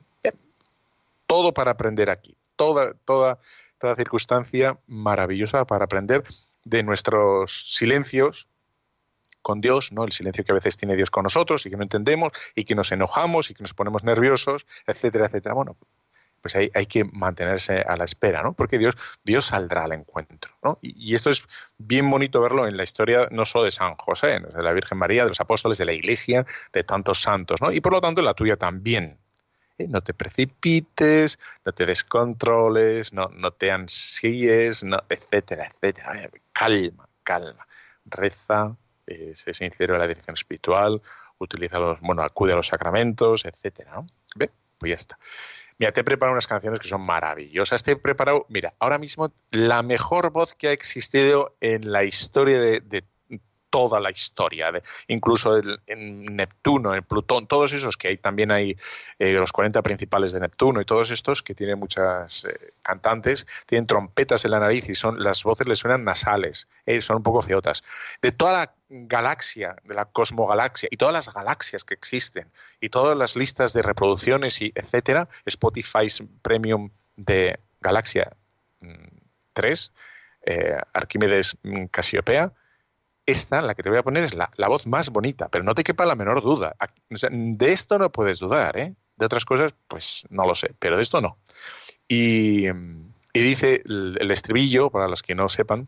Todo 1.28 1.54
para 1.54 1.72
aprender 1.72 2.10
aquí, 2.10 2.36
toda, 2.58 2.94
toda, 3.06 3.40
toda 3.78 3.96
circunstancia 3.96 4.78
maravillosa 4.88 5.66
para 5.66 5.86
aprender 5.86 6.24
de 6.66 6.84
nuestros 6.84 7.74
silencios 7.74 8.50
con 9.42 9.62
Dios, 9.62 9.92
¿no? 9.92 10.04
El 10.04 10.12
silencio 10.12 10.44
que 10.44 10.52
a 10.52 10.56
veces 10.56 10.78
tiene 10.78 10.96
Dios 10.96 11.10
con 11.10 11.24
nosotros 11.24 11.66
y 11.66 11.70
que 11.70 11.78
no 11.78 11.84
entendemos 11.84 12.32
y 12.56 12.66
que 12.66 12.76
nos 12.76 12.92
enojamos 12.92 13.50
y 13.50 13.54
que 13.54 13.64
nos 13.64 13.74
ponemos 13.74 14.04
nerviosos, 14.04 14.66
etcétera, 14.86 15.28
etcétera. 15.28 15.56
Bueno, 15.56 15.78
pues 16.41 16.56
hay, 16.56 16.71
hay 16.73 16.86
que 16.86 17.04
mantenerse 17.04 17.82
a 17.82 17.95
la 17.95 18.04
espera, 18.04 18.41
¿no? 18.43 18.54
Porque 18.54 18.77
Dios, 18.77 18.95
Dios 19.23 19.45
saldrá 19.45 19.84
al 19.86 19.93
encuentro, 19.93 20.51
¿no? 20.63 20.80
Y, 20.82 21.15
esto 21.15 21.30
es 21.30 21.43
bien 21.77 22.10
bonito 22.10 22.41
verlo 22.41 22.67
en 22.67 22.77
la 22.77 22.84
historia 22.84 23.27
no 23.32 23.45
solo 23.45 23.65
de 23.65 23.71
San 23.71 23.95
José, 23.95 24.39
de 24.39 24.63
la 24.63 24.73
Virgen 24.73 24.97
María, 24.97 25.23
de 25.23 25.30
los 25.30 25.39
apóstoles, 25.39 25.77
de 25.77 25.86
la 25.86 25.93
Iglesia, 25.93 26.45
de 26.73 26.84
tantos 26.84 27.21
santos, 27.21 27.62
¿no? 27.62 27.71
Y 27.71 27.82
por 27.82 27.93
lo 27.93 28.01
tanto 28.01 28.21
en 28.21 28.25
la 28.25 28.34
tuya 28.34 28.58
también. 28.58 29.19
¿eh? 29.77 29.88
No 29.88 30.01
te 30.01 30.13
precipites, 30.13 31.39
no 31.65 31.71
te 31.71 31.86
descontroles, 31.86 33.13
no, 33.13 33.30
no 33.30 33.51
te 33.51 33.71
ansíes, 33.71 34.84
no, 34.84 35.01
etcétera, 35.10 35.71
etcétera 35.73 36.30
calma, 36.54 37.08
calma. 37.23 37.67
Reza, 38.06 38.75
eh, 39.08 39.34
sé 39.36 39.54
sincero 39.54 39.93
en 39.93 39.99
la 39.99 40.08
dirección 40.08 40.34
espiritual, 40.34 41.01
utiliza 41.38 41.80
los, 41.80 41.99
bueno, 42.01 42.23
acude 42.23 42.54
a 42.54 42.56
los 42.56 42.67
sacramentos, 42.67 43.45
etcétera. 43.45 44.04
¿Ve? 44.36 44.49
Pues 44.77 44.89
ya 44.89 44.95
está. 44.95 45.19
Mira, 45.82 45.94
te 45.94 46.02
he 46.02 46.04
preparado 46.04 46.34
unas 46.34 46.46
canciones 46.46 46.80
que 46.80 46.88
son 46.88 47.02
maravillosas. 47.02 47.82
Te 47.82 47.94
he 47.94 47.96
preparado, 47.96 48.46
mira, 48.50 48.76
ahora 48.78 49.00
mismo 49.00 49.34
la 49.50 49.82
mejor 49.82 50.32
voz 50.32 50.54
que 50.54 50.67
ha 50.67 50.74
existido 50.74 51.56
en 51.60 51.91
la 51.91 52.04
historia 52.04 52.62
de, 52.62 52.82
de 52.82 53.04
toda 53.71 53.99
la 54.01 54.12
historia, 54.12 54.71
de, 54.71 54.84
incluso 55.07 55.60
en 55.88 56.25
Neptuno, 56.36 56.93
en 56.93 57.03
Plutón, 57.03 57.47
todos 57.47 57.71
esos 57.71 57.95
que 57.95 58.10
hay 58.10 58.17
también 58.17 58.51
hay 58.51 58.77
eh, 59.17 59.31
los 59.31 59.51
40 59.53 59.81
principales 59.81 60.34
de 60.34 60.41
Neptuno 60.41 60.81
y 60.81 60.86
todos 60.86 61.10
estos 61.10 61.41
que 61.41 61.55
tienen 61.55 61.79
muchas 61.79 62.43
eh, 62.45 62.73
cantantes, 62.84 63.47
tienen 63.65 63.88
trompetas 63.88 64.43
en 64.43 64.51
la 64.51 64.60
nariz 64.60 64.89
y 64.89 64.93
son 64.93 65.23
las 65.23 65.43
voces 65.43 65.67
les 65.67 65.79
suenan 65.79 66.03
nasales, 66.03 66.67
eh, 66.86 67.01
son 67.01 67.17
un 67.17 67.23
poco 67.23 67.41
feotas. 67.41 67.84
De 68.21 68.34
toda 68.34 68.51
la 68.51 68.73
galaxia, 68.89 69.77
de 69.86 69.95
la 69.95 70.05
cosmogalaxia 70.05 70.89
y 70.91 70.97
todas 70.97 71.13
las 71.13 71.34
galaxias 71.34 71.86
que 71.86 71.93
existen 71.93 72.51
y 72.81 72.89
todas 72.89 73.17
las 73.17 73.38
listas 73.38 73.71
de 73.71 73.84
reproducciones 73.84 74.62
y 74.62 74.73
etcétera, 74.75 75.29
Spotify 75.45 76.07
Premium 76.41 76.89
de 77.15 77.57
Galaxia 77.79 78.36
3, 79.53 79.91
mm, 80.45 80.51
Arquímedes 80.93 81.55
mm, 81.63 81.86
Casiopea, 81.86 82.51
esta, 83.25 83.62
la 83.62 83.75
que 83.75 83.84
te 83.84 83.89
voy 83.89 83.99
a 83.99 84.03
poner, 84.03 84.23
es 84.23 84.34
la, 84.34 84.49
voz 84.67 84.88
más 84.88 85.10
bonita, 85.10 85.49
pero 85.49 85.63
no 85.63 85.75
te 85.75 85.84
quepa 85.84 86.05
la 86.05 86.15
menor 86.15 86.41
duda. 86.41 86.75
de 87.10 87.71
esto 87.71 87.99
no 87.99 88.12
puedes 88.12 88.39
dudar, 88.39 88.77
¿eh? 88.77 88.95
De 89.15 89.25
otras 89.25 89.45
cosas, 89.45 89.73
pues 89.88 90.25
no 90.29 90.45
lo 90.45 90.55
sé, 90.55 90.73
pero 90.79 90.97
de 90.97 91.03
esto 91.03 91.21
no. 91.21 91.38
Y, 92.07 92.67
dice 93.34 93.84
el, 93.86 94.31
estribillo, 94.31 94.89
para 94.89 95.07
los 95.07 95.21
que 95.21 95.36
no 95.36 95.47
sepan, 95.49 95.88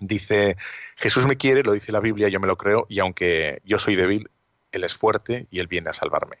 dice, 0.00 0.56
Jesús 0.96 1.26
me 1.26 1.36
quiere, 1.36 1.62
lo 1.62 1.72
dice 1.72 1.92
la 1.92 2.00
Biblia, 2.00 2.28
yo 2.28 2.40
me 2.40 2.46
lo 2.46 2.56
creo, 2.56 2.86
y 2.88 3.00
aunque 3.00 3.60
yo 3.64 3.78
soy 3.78 3.96
débil, 3.96 4.30
Él 4.70 4.84
es 4.84 4.94
fuerte 4.94 5.46
y 5.50 5.58
Él 5.58 5.66
viene 5.66 5.90
a 5.90 5.92
salvarme. 5.92 6.38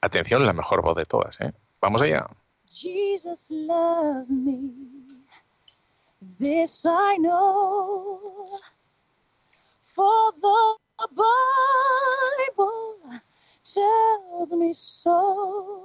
Atención, 0.00 0.46
la 0.46 0.52
mejor 0.52 0.82
voz 0.82 0.96
de 0.96 1.04
todas, 1.04 1.40
¿eh? 1.40 1.52
Vamos 1.80 2.02
allá. 2.02 2.26
Jesus 2.72 3.50
loves 3.50 4.30
me. 4.30 4.72
This 6.38 6.84
I 6.86 7.16
know. 7.18 8.60
For 9.94 10.32
the 10.40 10.76
Bible 11.16 12.96
tells 13.64 14.52
me 14.52 14.72
so. 14.72 15.82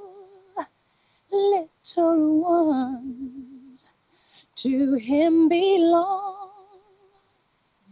Little 1.31 2.41
ones 2.41 3.91
to 4.57 4.95
him 4.95 5.49
belong. 5.49 6.49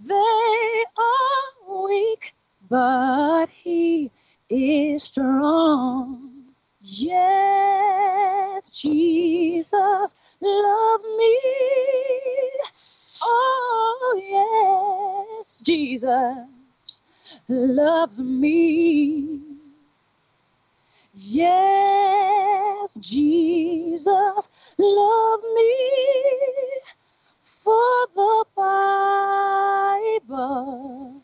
They 0.06 0.86
are 0.98 1.86
weak, 1.88 2.36
but 2.70 3.48
he 3.50 4.12
is 4.50 5.04
strong. 5.04 6.54
Yes, 6.82 8.70
Jesus 8.70 10.16
loves 10.42 11.06
me. 11.18 11.40
Jesus 15.62 17.02
loves 17.48 18.20
me. 18.20 19.42
Yes, 21.16 22.96
Jesus 22.96 24.50
loves 24.78 25.46
me. 25.56 25.76
For 27.44 28.08
the 28.16 28.46
Bible 30.16 31.22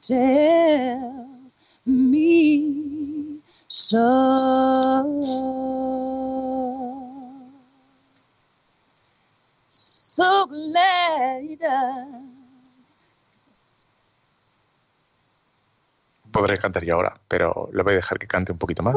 tells 0.00 1.56
me 1.86 3.40
so. 3.68 4.08
so 10.18 10.46
glad 10.46 11.42
he 11.44 11.54
does. 11.54 12.27
Podré 16.38 16.58
cantar 16.58 16.84
yo 16.84 16.94
ahora, 16.94 17.14
pero 17.26 17.68
le 17.72 17.82
voy 17.82 17.94
a 17.94 17.96
dejar 17.96 18.18
que 18.18 18.26
cante 18.26 18.52
un 18.52 18.58
poquito 18.58 18.82
más. 18.82 18.94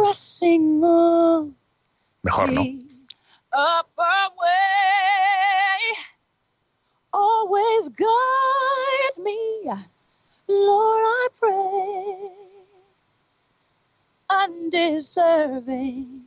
Mejor, 2.23 2.51
¿no? 2.51 2.63
Always 7.13 7.89
guide 7.89 9.17
me, 9.19 9.37
Lord, 10.47 11.03
I 11.03 11.27
pray. 11.39 12.31
Undeserving 14.29 16.25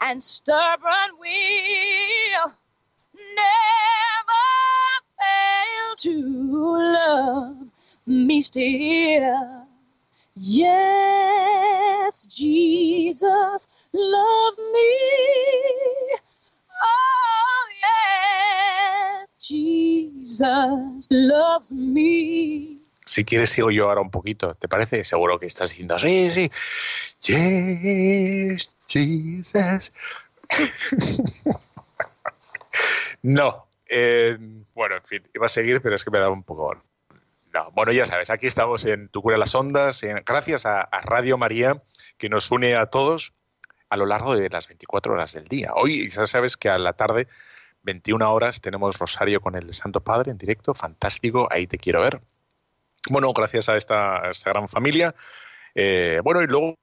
and 0.00 0.22
stubborn 0.22 1.16
will 1.18 2.52
never 3.34 4.50
fail 5.18 5.96
to 5.96 6.12
love 6.92 7.56
me 8.04 8.42
still. 8.42 9.66
Yes, 10.34 12.26
Jesus 12.28 13.68
loves 13.92 14.58
me. 14.58 14.88
Oh, 16.82 17.68
yeah, 17.80 19.26
Jesus 19.38 21.06
loves 21.10 21.70
me. 21.70 22.78
Si 23.04 23.24
quieres 23.24 23.50
sigo 23.50 23.70
yo 23.70 23.88
ahora 23.88 24.00
un 24.00 24.10
poquito, 24.10 24.54
¿te 24.54 24.68
parece? 24.68 25.04
Seguro 25.04 25.38
que 25.38 25.46
estás 25.46 25.70
diciendo, 25.70 25.98
sí, 25.98 26.30
sí. 26.32 26.50
Yes, 27.22 28.70
Jesus. 28.86 29.92
No. 33.22 33.66
Eh, 33.88 34.36
bueno, 34.74 34.96
en 34.96 35.02
fin, 35.04 35.22
iba 35.34 35.46
a 35.46 35.48
seguir, 35.48 35.80
pero 35.80 35.94
es 35.94 36.04
que 36.04 36.10
me 36.10 36.18
daba 36.18 36.32
un 36.32 36.42
poco. 36.42 36.82
No. 37.52 37.70
Bueno, 37.72 37.92
ya 37.92 38.06
sabes, 38.06 38.30
aquí 38.30 38.46
estamos 38.46 38.86
en 38.86 39.08
Tu 39.08 39.20
Cura 39.20 39.36
las 39.36 39.54
Ondas, 39.54 40.00
gracias 40.24 40.64
a, 40.64 40.88
Radio 41.02 41.36
María, 41.36 41.82
que 42.16 42.30
nos 42.30 42.50
une 42.50 42.76
a 42.76 42.86
todos 42.86 43.34
a 43.90 43.96
lo 43.98 44.06
largo 44.06 44.34
de 44.34 44.48
las 44.48 44.68
24 44.68 45.12
horas 45.12 45.34
del 45.34 45.48
día. 45.48 45.72
Hoy 45.74 46.08
ya 46.08 46.26
sabes 46.26 46.56
que 46.56 46.70
a 46.70 46.78
la 46.78 46.94
tarde, 46.94 47.28
21 47.82 48.32
horas, 48.32 48.62
tenemos 48.62 48.98
Rosario 48.98 49.42
con 49.42 49.54
el 49.54 49.74
Santo 49.74 50.00
Padre 50.00 50.30
en 50.30 50.38
directo, 50.38 50.72
fantástico, 50.72 51.46
ahí 51.50 51.66
te 51.66 51.76
quiero 51.76 52.00
ver. 52.00 52.22
Bueno, 53.10 53.30
gracias 53.34 53.68
a 53.68 53.76
esta, 53.76 54.26
a 54.26 54.30
esta 54.30 54.50
gran 54.50 54.68
familia. 54.70 55.14
Eh, 55.74 56.20
bueno, 56.22 56.42
y 56.42 56.46
luego 56.46 56.76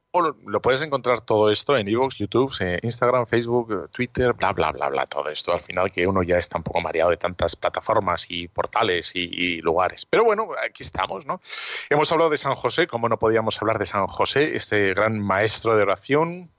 lo 0.47 0.61
puedes 0.61 0.81
encontrar 0.81 1.21
todo 1.21 1.51
esto 1.51 1.77
en 1.77 1.87
Evox, 1.87 2.17
YouTube, 2.17 2.51
eh, 2.61 2.79
Instagram, 2.81 3.27
Facebook, 3.27 3.89
Twitter, 3.91 4.33
bla, 4.33 4.53
bla, 4.53 4.71
bla, 4.71 4.89
bla, 4.89 5.05
todo 5.05 5.29
esto. 5.29 5.53
Al 5.53 5.61
final 5.61 5.91
que 5.91 6.07
uno 6.07 6.23
ya 6.23 6.37
está 6.37 6.57
un 6.57 6.63
poco 6.63 6.81
mareado 6.81 7.11
de 7.11 7.17
tantas 7.17 7.55
plataformas 7.55 8.25
y 8.29 8.47
portales 8.47 9.11
y, 9.15 9.61
lugares. 9.61 10.05
Pero 10.05 10.23
bueno, 10.23 10.49
aquí 10.65 10.83
estamos, 10.83 11.25
¿no? 11.25 11.41
Hemos 11.89 12.11
hablado 12.11 12.31
de 12.31 12.37
San 12.37 12.55
José, 12.55 12.87
como 12.87 13.07
no 13.07 13.19
podíamos 13.19 13.61
hablar 13.61 13.77
de 13.77 13.85
San 13.85 14.07
José, 14.07 14.55
este 14.55 14.93
gran 14.93 15.19
maestro 15.19 15.75
de 15.75 15.83
oración. 15.83 16.49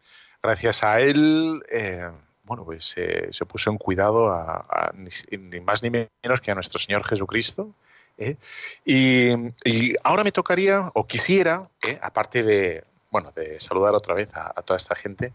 Gracias 0.43 0.85
a 0.85 1.01
él, 1.01 1.63
eh, 1.71 2.09
bueno, 2.45 2.65
pues 2.65 2.95
se 2.95 3.47
puso 3.47 3.71
en 3.71 3.79
cuidado 3.79 4.31
a, 4.31 4.93
ni 4.95 5.61
más 5.61 5.83
ni 5.83 5.91
menos 5.91 6.41
que 6.41 6.51
a 6.51 6.55
nuestro 6.55 6.79
Señor 6.79 7.05
Jesucristo 7.05 7.75
¿eh? 8.21 8.37
Y, 8.85 9.95
ahora 10.05 10.23
me 10.23 10.31
tocaría, 10.31 10.91
o 10.95 11.07
quisiera, 11.07 11.69
¿eh? 11.83 11.99
aparte 12.01 12.43
de, 12.43 12.85
bueno, 13.11 13.33
de 13.35 13.59
saludar 13.61 13.95
otra 13.95 14.15
vez 14.15 14.31
a, 14.35 14.53
toda 14.63 14.77
esta 14.77 14.95
gente 14.95 15.33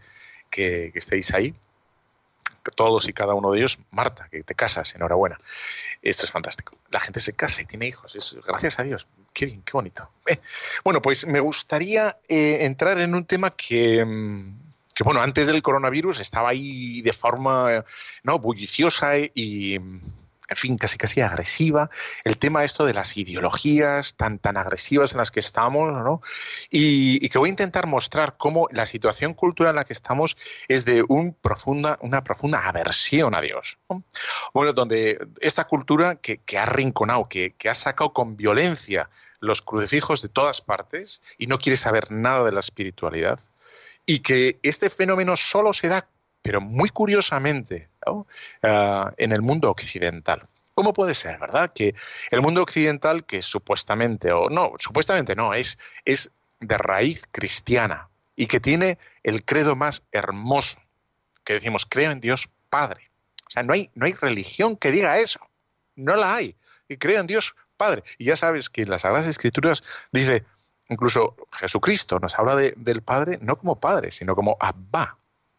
que, 0.48 0.92
estéis 0.94 1.34
ahí, 1.34 1.54
todos 2.74 3.08
y 3.08 3.12
cada 3.12 3.34
uno 3.34 3.52
de 3.52 3.58
ellos, 3.58 3.78
Marta, 3.90 4.28
que 4.28 4.42
te 4.42 4.54
casas, 4.54 4.94
enhorabuena. 4.94 5.38
Esto 6.02 6.24
es 6.24 6.32
fantástico. 6.32 6.72
La 6.90 6.98
gente 6.98 7.20
se 7.20 7.32
casa 7.32 7.62
y 7.62 7.64
tiene 7.64 7.86
hijos, 7.86 8.16
es, 8.16 8.36
gracias 8.44 8.80
a 8.80 8.82
Dios. 8.82 9.06
Qué 9.32 9.46
bien, 9.46 9.62
qué 9.62 9.72
bonito. 9.72 10.08
Eh, 10.26 10.40
bueno, 10.82 11.00
pues 11.00 11.26
me 11.26 11.38
gustaría 11.38 12.18
entrar 12.28 12.98
en 12.98 13.14
un 13.14 13.24
tema 13.24 13.50
que, 13.50 14.04
que, 14.94 15.04
bueno, 15.04 15.20
antes 15.20 15.46
del 15.46 15.62
coronavirus 15.62 16.18
estaba 16.20 16.48
ahí 16.48 17.02
de 17.02 17.12
forma 17.12 17.84
no 18.24 18.38
bulliciosa 18.40 19.16
y 19.16 19.78
en 20.48 20.56
fin, 20.56 20.78
casi 20.78 20.98
casi 20.98 21.20
agresiva, 21.20 21.90
el 22.24 22.38
tema 22.38 22.64
esto 22.64 22.84
de 22.84 22.94
las 22.94 23.16
ideologías 23.16 24.14
tan, 24.14 24.38
tan 24.38 24.56
agresivas 24.56 25.12
en 25.12 25.18
las 25.18 25.30
que 25.30 25.40
estamos, 25.40 25.92
¿no? 25.92 26.20
Y, 26.70 27.28
que 27.28 27.38
voy 27.38 27.48
a 27.48 27.50
intentar 27.50 27.86
mostrar 27.86 28.36
cómo 28.36 28.68
la 28.70 28.86
situación 28.86 29.34
cultural 29.34 29.70
en 29.70 29.76
la 29.76 29.84
que 29.84 29.92
estamos 29.92 30.36
es 30.68 30.84
de 30.84 31.04
un 31.06 31.34
profunda, 31.34 31.98
una 32.00 32.22
profunda 32.22 32.66
aversión 32.66 33.34
a 33.34 33.40
Dios. 33.40 33.78
Bueno, 34.54 34.72
donde 34.72 35.18
esta 35.40 35.64
cultura 35.64 36.16
que, 36.16 36.40
ha 36.58 36.64
rinconado, 36.64 37.28
que, 37.28 37.54
que 37.58 37.68
ha 37.68 37.74
sacado 37.74 38.12
con 38.12 38.36
violencia 38.36 39.10
los 39.40 39.62
crucifijos 39.62 40.22
de 40.22 40.28
todas 40.28 40.60
partes 40.60 41.20
y 41.36 41.46
no 41.46 41.58
quiere 41.58 41.76
saber 41.76 42.10
nada 42.10 42.44
de 42.44 42.52
la 42.52 42.60
espiritualidad, 42.60 43.40
y 44.06 44.20
que 44.20 44.58
este 44.62 44.88
fenómeno 44.88 45.36
solo 45.36 45.72
se 45.72 45.88
da 45.88 46.08
pero 46.46 46.60
muy 46.60 46.90
curiosamente 46.90 47.88
ah, 48.62 49.12
en 49.16 49.32
el 49.32 49.42
mundo 49.42 49.68
occidental. 49.68 50.48
¿Cómo 50.74 50.92
puede 50.92 51.12
ser, 51.14 51.40
verdad? 51.40 51.72
Que 51.74 51.96
el 52.30 52.40
mundo 52.40 52.62
occidental, 52.62 53.24
que 53.24 53.42
supuestamente, 53.42 54.30
o 54.30 54.48
no, 54.48 54.74
supuestamente 54.78 55.34
no, 55.34 55.54
es, 55.54 55.76
es 56.04 56.30
de 56.60 56.78
raíz 56.78 57.24
cristiana 57.32 58.08
y 58.36 58.46
que 58.46 58.60
tiene 58.60 58.98
el 59.24 59.44
credo 59.44 59.74
más 59.74 60.04
hermoso, 60.12 60.78
que 61.42 61.54
decimos, 61.54 61.84
creo 61.88 62.12
en 62.12 62.20
Dios 62.20 62.48
Padre. 62.70 63.10
O 63.44 63.50
sea, 63.50 63.64
no 63.64 63.72
hay, 63.72 63.90
no 63.94 64.06
hay 64.06 64.12
religión 64.12 64.76
que 64.76 64.92
diga 64.92 65.18
eso, 65.18 65.40
no 65.96 66.14
la 66.14 66.36
hay. 66.36 66.54
Y 66.88 66.96
creo 66.96 67.20
en 67.20 67.26
Dios 67.26 67.56
Padre. 67.76 68.04
Y 68.18 68.26
ya 68.26 68.36
sabes 68.36 68.70
que 68.70 68.82
en 68.82 68.90
las 68.90 69.02
Sagradas 69.02 69.26
Escrituras 69.26 69.82
dice, 70.12 70.44
incluso 70.88 71.34
Jesucristo 71.50 72.20
nos 72.20 72.38
habla 72.38 72.54
del 72.54 73.02
Padre 73.02 73.38
no 73.40 73.58
como 73.58 73.80
Padre, 73.80 74.12
sino 74.12 74.36
como 74.36 74.56
Abba, 74.60 75.16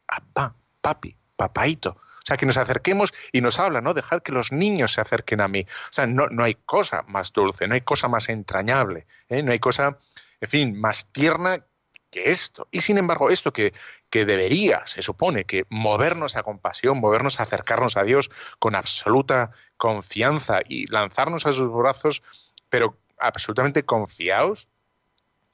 Abba, 0.08 0.56
papi, 0.82 1.18
papaito. 1.36 1.92
O 1.92 2.28
sea, 2.28 2.36
que 2.36 2.46
nos 2.46 2.58
acerquemos 2.58 3.13
y 3.32 3.40
nos 3.40 3.58
habla, 3.58 3.80
¿no? 3.80 3.94
Dejar 3.94 4.22
que 4.22 4.34
los 4.34 4.52
niños 4.52 4.92
se 4.92 5.00
acerquen 5.00 5.40
a 5.40 5.48
mí. 5.48 5.62
O 5.62 5.92
sea, 5.92 6.06
no, 6.08 6.28
no 6.28 6.44
hay 6.44 6.56
cosa 6.56 7.04
más 7.08 7.32
dulce, 7.32 7.68
no 7.68 7.76
hay 7.76 7.82
cosa 7.82 8.10
más 8.10 8.28
entrañable, 8.28 9.08
¿eh? 9.30 9.44
no 9.44 9.54
hay 9.54 9.60
cosa, 9.60 9.98
en 10.42 10.50
fin, 10.50 10.78
más 10.78 11.08
tierna 11.13 11.66
que 12.12 12.30
esto. 12.30 12.68
Y 12.70 12.82
sin 12.82 12.98
embargo, 12.98 13.30
esto 13.30 13.54
que, 13.54 13.74
que 14.10 14.26
debería, 14.26 14.86
se 14.86 15.02
supone, 15.02 15.46
que 15.46 15.66
movernos 15.70 16.36
a 16.36 16.44
compasión, 16.44 17.00
movernos 17.00 17.40
a 17.40 17.44
acercarnos 17.44 17.96
a 17.96 18.04
Dios 18.04 18.30
con 18.60 18.76
absoluta 18.76 19.52
confianza 19.78 20.60
y 20.68 20.88
lanzarnos 20.88 21.46
a 21.46 21.54
sus 21.54 21.72
brazos, 21.72 22.24
pero 22.70 22.98
absolutamente 23.20 23.84
confiados, 23.84 24.68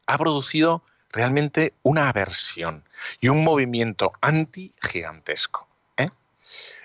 ha 0.08 0.18
producido 0.18 0.84
realmente 1.14 1.74
una 1.84 2.10
aversión 2.10 2.84
y 3.22 3.30
un 3.30 3.44
movimiento 3.44 4.12
anti-gigantesco. 4.20 5.68
¿eh? 5.96 6.10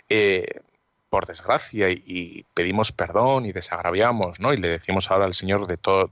Eh, 0.08 0.60
por 1.10 1.26
desgracia, 1.26 1.88
y, 1.90 2.44
pedimos 2.52 2.92
perdón 2.92 3.46
y 3.46 3.52
desagraviamos, 3.52 4.40
¿no? 4.40 4.52
y 4.52 4.58
le 4.58 4.68
decimos 4.68 5.10
ahora 5.10 5.24
al 5.24 5.32
Señor 5.32 5.66
de 5.66 5.78
todo, 5.78 6.10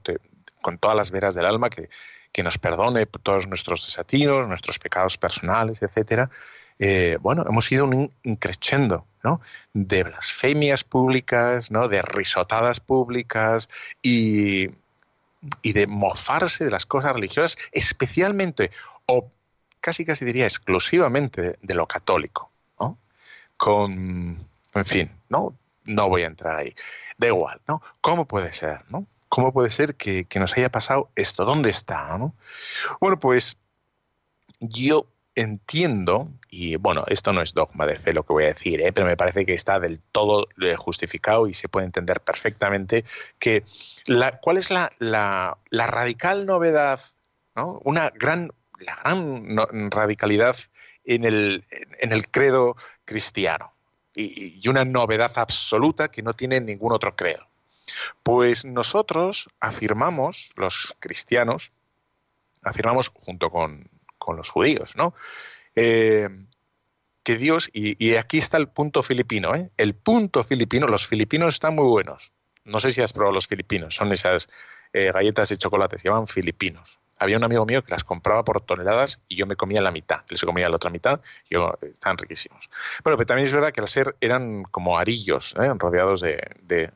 con 0.61 0.79
todas 0.79 0.97
las 0.97 1.11
veras 1.11 1.35
del 1.35 1.45
alma 1.45 1.69
que, 1.69 1.89
que, 2.31 2.41
nos 2.41 2.57
perdone 2.57 3.05
todos 3.05 3.47
nuestros 3.47 3.85
desatinos, 3.85 4.47
nuestros 4.47 4.79
pecados 4.79 5.17
personales, 5.19 5.83
etcétera. 5.83 6.31
Eh, 6.79 7.17
bueno, 7.21 7.45
hemos 7.47 7.71
ido 7.71 7.85
un 7.85 8.11
increchendo, 8.23 9.05
¿no? 9.23 9.41
De 9.73 10.03
blasfemias 10.03 10.83
públicas, 10.83 11.71
¿no? 11.71 11.87
De 11.87 12.01
risotadas 12.01 12.79
públicas 12.79 13.69
y, 14.01 14.67
y 15.61 15.73
de 15.73 15.87
mofarse 15.87 16.65
de 16.65 16.71
las 16.71 16.85
cosas 16.85 17.13
religiosas, 17.13 17.57
especialmente 17.71 18.71
o 19.05 19.31
casi 19.79 20.05
casi 20.05 20.25
diría 20.25 20.45
exclusivamente 20.45 21.57
de, 21.61 21.73
lo 21.73 21.87
católico. 21.87 22.51
Con, 23.55 24.45
en 24.75 24.85
fin, 24.85 25.11
no, 25.29 25.55
no 25.85 26.09
voy 26.09 26.21
a 26.21 26.27
entrar 26.27 26.57
ahí. 26.57 26.75
Da 27.17 27.25
igual, 27.25 27.59
¿no? 27.67 27.81
¿Cómo 28.01 28.27
puede 28.27 28.51
ser, 28.51 28.81
no? 28.89 29.07
¿Cómo 29.29 29.51
puede 29.51 29.71
ser 29.71 29.95
que, 29.95 30.25
que 30.25 30.39
nos 30.39 30.55
haya 30.55 30.69
pasado 30.69 31.09
esto? 31.15 31.43
¿Dónde 31.43 31.71
está, 31.71 32.15
no? 32.19 32.35
Bueno, 33.01 33.19
pues 33.19 33.57
yo 34.59 35.07
entiendo, 35.37 36.31
y 36.49 36.77
bueno, 36.77 37.05
esto 37.07 37.31
no 37.31 37.41
es 37.41 37.53
dogma 37.53 37.85
de 37.85 37.95
fe 37.95 38.11
lo 38.11 38.23
que 38.23 38.33
voy 38.33 38.45
a 38.45 38.47
decir, 38.47 38.81
¿eh? 38.81 38.91
pero 38.91 39.05
me 39.05 39.15
parece 39.15 39.45
que 39.45 39.53
está 39.53 39.79
del 39.79 39.99
todo 39.99 40.47
eh, 40.61 40.75
justificado 40.75 41.47
y 41.47 41.53
se 41.53 41.69
puede 41.69 41.85
entender 41.85 42.21
perfectamente 42.21 43.05
que 43.37 43.63
la, 44.07 44.39
cuál 44.39 44.57
es 44.57 44.71
la, 44.71 44.91
la, 44.99 45.57
radical 45.71 46.47
novedad, 46.47 46.99
¿no? 47.55 47.79
una 47.83 48.09
gran, 48.09 48.51
la 48.79 48.95
gran 48.95 49.91
radicalidad 49.91 50.57
en 51.05 51.23
el, 51.23 51.65
en 51.99 52.11
el 52.11 52.29
credo 52.29 52.75
cristiano 53.05 53.73
y, 54.15 54.59
y 54.59 54.67
una 54.67 54.85
novedad 54.85 55.33
absoluta 55.35 56.09
que 56.09 56.23
no 56.23 56.33
tiene 56.33 56.59
ningún 56.59 56.93
otro 56.93 57.15
credo. 57.15 57.47
Pues 58.23 58.65
nosotros 58.65 59.49
afirmamos, 59.59 60.49
los 60.55 60.95
cristianos, 60.99 61.71
afirmamos 62.63 63.09
junto 63.09 63.51
con, 63.51 63.87
con 64.27 64.35
los 64.35 64.49
judíos, 64.49 64.97
¿no? 64.97 65.13
Eh, 65.73 66.27
que 67.23 67.37
Dios, 67.37 67.69
y, 67.73 68.15
aquí 68.15 68.37
está 68.37 68.57
el 68.57 68.67
punto 68.67 69.01
filipino, 69.01 69.55
¿eh? 69.55 69.71
el 69.77 69.95
punto 69.95 70.43
filipino, 70.43 70.85
los 70.85 71.07
filipinos 71.07 71.55
están 71.55 71.75
muy 71.75 71.85
buenos. 71.85 72.33
No 72.65 72.79
sé 72.79 72.91
si 72.91 73.01
has 73.01 73.13
probado 73.13 73.33
los 73.33 73.47
filipinos, 73.47 73.95
son 73.95 74.11
esas 74.11 74.49
eh, 74.91 75.11
galletas 75.13 75.47
de 75.47 75.57
chocolate, 75.57 75.97
se 75.97 76.09
llaman 76.09 76.27
filipinos. 76.27 76.99
Había 77.19 77.37
un 77.37 77.45
amigo 77.45 77.65
mío 77.65 77.83
que 77.83 77.91
las 77.91 78.03
compraba 78.03 78.43
por 78.43 78.61
toneladas 78.61 79.21
y 79.29 79.37
yo 79.37 79.45
me 79.45 79.55
comía 79.55 79.81
la 79.81 79.91
mitad, 79.91 80.25
él 80.29 80.37
se 80.37 80.45
comía 80.45 80.67
la 80.67 80.75
otra 80.75 80.89
mitad, 80.89 81.21
y 81.49 81.55
yo, 81.55 81.73
están 81.81 82.17
riquísimos. 82.17 82.69
Bueno, 83.03 83.17
pero 83.17 83.27
también 83.27 83.47
es 83.47 83.53
verdad 83.53 83.71
que 83.71 83.79
al 83.79 83.87
ser 83.87 84.17
eran 84.19 84.63
como 84.63 84.97
arillos, 84.97 85.55
rodeados 85.79 86.19
de, 86.19 86.37
de 86.63 86.91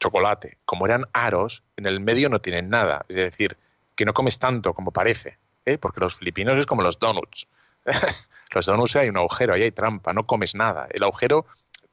chocolate, 0.00 0.56
como 0.64 0.86
eran 0.86 1.04
aros, 1.12 1.62
en 1.76 1.84
el 1.84 2.00
medio 2.00 2.30
no 2.30 2.40
tienen 2.40 2.70
nada, 2.70 3.04
es 3.08 3.16
decir, 3.16 3.58
que 3.94 4.06
no 4.06 4.14
comes 4.14 4.38
tanto 4.38 4.74
como 4.74 4.90
parece. 4.90 5.38
¿Eh? 5.64 5.78
porque 5.78 6.00
los 6.00 6.16
filipinos 6.16 6.58
es 6.58 6.66
como 6.66 6.82
los 6.82 6.98
donuts. 6.98 7.46
los 8.54 8.66
donuts 8.66 8.96
hay 8.96 9.08
un 9.08 9.16
agujero, 9.16 9.54
ahí 9.54 9.62
hay 9.62 9.72
trampa, 9.72 10.12
no 10.12 10.26
comes 10.26 10.54
nada. 10.54 10.88
El 10.90 11.02
agujero 11.02 11.46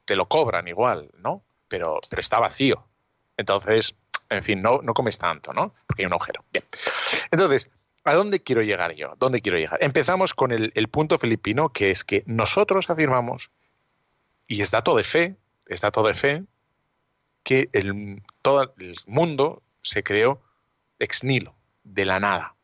te 0.04 0.16
lo 0.16 0.28
cobran 0.28 0.68
igual, 0.68 1.10
¿no? 1.18 1.42
Pero, 1.68 2.00
pero 2.08 2.20
está 2.20 2.38
vacío. 2.40 2.84
Entonces, 3.36 3.94
en 4.28 4.42
fin, 4.42 4.62
no, 4.62 4.80
no 4.82 4.94
comes 4.94 5.18
tanto, 5.18 5.52
¿no? 5.52 5.74
Porque 5.86 6.02
hay 6.02 6.06
un 6.06 6.12
agujero. 6.12 6.44
Bien. 6.52 6.64
Entonces, 7.30 7.68
¿a 8.04 8.14
dónde 8.14 8.42
quiero 8.42 8.62
llegar 8.62 8.94
yo? 8.94 9.14
¿Dónde 9.18 9.40
quiero 9.40 9.58
llegar? 9.58 9.78
Empezamos 9.82 10.34
con 10.34 10.52
el, 10.52 10.88
punto 10.88 11.18
filipino, 11.18 11.70
que 11.70 11.90
es 11.90 12.04
que 12.04 12.22
nosotros 12.26 12.90
afirmamos, 12.90 13.50
y 14.46 14.62
es 14.62 14.70
dato 14.70 14.96
de 14.96 15.04
fe, 15.04 15.36
es 15.66 15.80
dato 15.80 16.02
de 16.02 16.14
fe, 16.14 16.44
que 17.42 17.68
el, 17.72 18.22
todo 18.42 18.74
el 18.78 18.96
mundo 19.06 19.62
se 19.82 20.02
creó 20.02 20.42
ex 20.98 21.24
nihilo, 21.24 21.54
de 21.82 22.04
la 22.04 22.20
nada. 22.20 22.54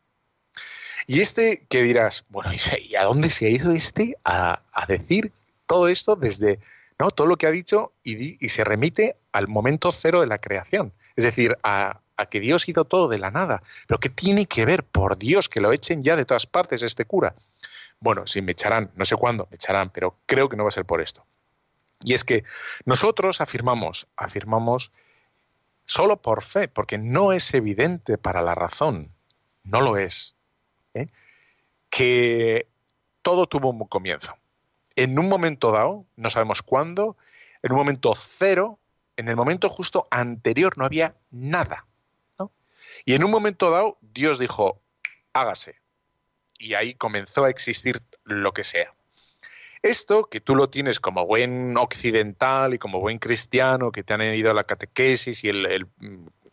Y 1.07 1.21
este, 1.21 1.65
¿qué 1.69 1.81
dirás? 1.83 2.25
Bueno, 2.29 2.51
¿y 2.53 2.95
a 2.95 3.05
dónde 3.05 3.29
se 3.29 3.47
ha 3.47 3.49
ido 3.49 3.71
este 3.71 4.17
a, 4.25 4.61
decir 4.87 5.31
todo 5.65 5.87
esto 5.87 6.17
desde, 6.17 6.59
¿no? 6.99 7.11
Todo 7.11 7.27
lo 7.27 7.37
que 7.37 7.47
ha 7.47 7.51
dicho 7.51 7.93
y, 8.03 8.43
y, 8.45 8.49
se 8.49 8.63
remite 8.63 9.15
al 9.31 9.47
momento 9.47 9.91
cero 9.93 10.19
de 10.19 10.27
la 10.27 10.37
creación. 10.37 10.91
Es 11.15 11.23
decir, 11.23 11.57
a, 11.63 12.01
a 12.17 12.25
que 12.25 12.39
Dios 12.39 12.67
hizo 12.67 12.83
todo 12.83 13.07
de 13.07 13.19
la 13.19 13.31
nada. 13.31 13.63
Pero 13.87 13.99
¿qué 13.99 14.09
tiene 14.09 14.47
que 14.47 14.65
ver, 14.65 14.83
por 14.83 15.17
Dios, 15.17 15.47
que 15.47 15.61
lo 15.61 15.71
echen 15.71 16.03
ya 16.03 16.15
de 16.15 16.25
todas 16.25 16.45
partes 16.45 16.83
este 16.83 17.05
cura? 17.05 17.35
Bueno, 17.99 18.27
sí, 18.27 18.41
me 18.41 18.51
echarán, 18.51 18.91
no 18.95 19.05
sé 19.05 19.15
cuándo 19.15 19.47
me 19.49 19.55
echarán, 19.55 19.89
pero 19.91 20.17
creo 20.25 20.49
que 20.49 20.57
no 20.57 20.63
va 20.63 20.69
a 20.69 20.71
ser 20.71 20.85
por 20.85 21.01
esto. 21.01 21.25
Y 22.03 22.13
es 22.13 22.23
que 22.23 22.43
nosotros 22.85 23.41
afirmamos, 23.41 24.07
afirmamos 24.17 24.91
solo 25.85 26.21
por 26.21 26.43
fe, 26.43 26.67
porque 26.67 26.97
no 26.97 27.31
es 27.31 27.53
evidente 27.53 28.17
para 28.17 28.41
la 28.41 28.53
razón, 28.53 29.11
no 29.63 29.81
lo 29.81 29.97
es. 29.97 30.35
¿Eh? 30.97 31.07
que 31.89 32.67
todo 33.21 33.47
tuvo 33.47 33.69
un 33.69 33.79
comienzo. 33.87 34.35
En 34.95 35.17
un 35.19 35.29
momento 35.29 35.71
dado, 35.71 36.05
no 36.15 36.29
sabemos 36.29 36.61
cuándo, 36.61 37.17
en 37.61 37.71
un 37.71 37.77
momento 37.77 38.13
cero, 38.15 38.79
en 39.15 39.27
el 39.27 39.35
momento 39.35 39.69
justo 39.69 40.07
anterior 40.11 40.77
no 40.77 40.85
había 40.85 41.15
nada. 41.31 41.85
Y 43.05 43.13
en 43.13 43.23
un 43.23 43.31
momento 43.31 43.69
dado, 43.69 43.97
Dios 44.01 44.39
dijo, 44.39 44.81
hágase. 45.33 45.75
Y 46.57 46.73
ahí 46.73 46.95
comenzó 46.95 47.45
a 47.45 47.49
existir 47.49 48.01
lo 48.23 48.51
que 48.53 48.63
sea. 48.63 48.93
Esto, 49.83 50.23
que 50.25 50.41
tú 50.41 50.55
lo 50.55 50.69
tienes 50.69 50.99
como 50.99 51.25
buen 51.25 51.77
occidental 51.77 52.73
y 52.73 52.79
como 52.79 52.99
buen 52.99 53.19
cristiano, 53.19 53.91
que 53.91 54.03
te 54.03 54.13
han 54.13 54.21
ido 54.21 54.51
a 54.51 54.53
la 54.53 54.63
catequesis 54.63 55.43
y 55.43 55.51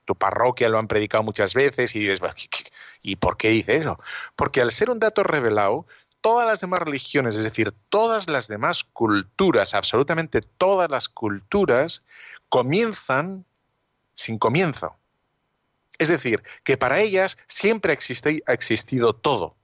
tu 0.05 0.15
parroquia 0.15 0.69
lo 0.69 0.79
han 0.79 0.89
predicado 0.89 1.23
muchas 1.23 1.55
veces 1.55 1.97
y 1.97 2.01
dices, 2.01 2.21
¿y 3.05 3.17
por 3.17 3.37
qué 3.37 3.51
dice 3.51 3.77
eso? 3.77 4.01
Porque 4.35 4.61
al 4.61 4.73
ser 4.73 4.91
un 4.91 4.99
dato 4.99 5.23
revelado, 5.23 5.87
todas 6.21 6.47
las 6.47 6.61
demás 6.61 6.81
religiones, 6.81 7.37
es 7.37 7.45
decir, 7.45 7.73
todas 7.91 8.29
las 8.29 8.49
demás 8.49 8.83
culturas, 8.83 9.75
absolutamente 9.75 10.41
todas 10.41 10.91
las 10.91 11.09
culturas, 11.09 12.03
comienzan 12.49 13.45
sin 14.15 14.39
comienzo. 14.39 14.97
Es 15.99 16.09
decir, 16.09 16.43
que 16.65 16.77
para 16.77 17.01
ellas 17.01 17.39
siempre 17.47 17.93
ha 17.93 18.53
existido 18.53 19.15
todo. 19.15 19.55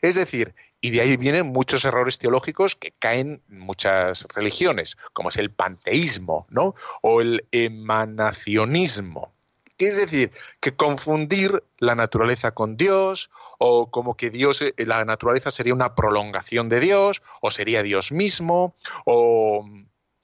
Es 0.00 0.14
decir, 0.14 0.54
y 0.80 0.90
de 0.90 1.00
ahí 1.00 1.16
vienen 1.16 1.48
muchos 1.48 1.84
errores 1.84 2.18
teológicos 2.18 2.76
que 2.76 2.92
caen 2.92 3.42
en 3.50 3.58
muchas 3.58 4.26
religiones, 4.34 4.96
como 5.12 5.30
es 5.30 5.36
el 5.36 5.50
panteísmo, 5.50 6.46
¿no? 6.50 6.76
O 7.02 7.20
el 7.20 7.46
emanacionismo. 7.50 9.35
Es 9.78 9.96
decir, 9.96 10.32
que 10.60 10.74
confundir 10.74 11.62
la 11.78 11.94
naturaleza 11.94 12.52
con 12.52 12.76
Dios, 12.76 13.30
o 13.58 13.90
como 13.90 14.16
que 14.16 14.30
Dios, 14.30 14.62
eh, 14.62 14.74
la 14.78 15.04
naturaleza 15.04 15.50
sería 15.50 15.74
una 15.74 15.94
prolongación 15.94 16.68
de 16.68 16.80
Dios, 16.80 17.22
o 17.42 17.50
sería 17.50 17.82
Dios 17.82 18.10
mismo, 18.10 18.74
o 19.04 19.68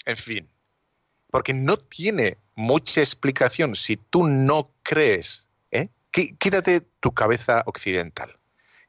en 0.07 0.17
fin. 0.17 0.49
Porque 1.31 1.53
no 1.53 1.77
tiene 1.77 2.39
mucha 2.55 3.01
explicación 3.01 3.75
si 3.75 3.97
tú 3.97 4.27
no 4.27 4.71
crees. 4.83 5.49
¿eh? 5.71 5.89
Quítate 6.11 6.83
tu 7.01 7.13
cabeza 7.13 7.63
occidental. 7.67 8.39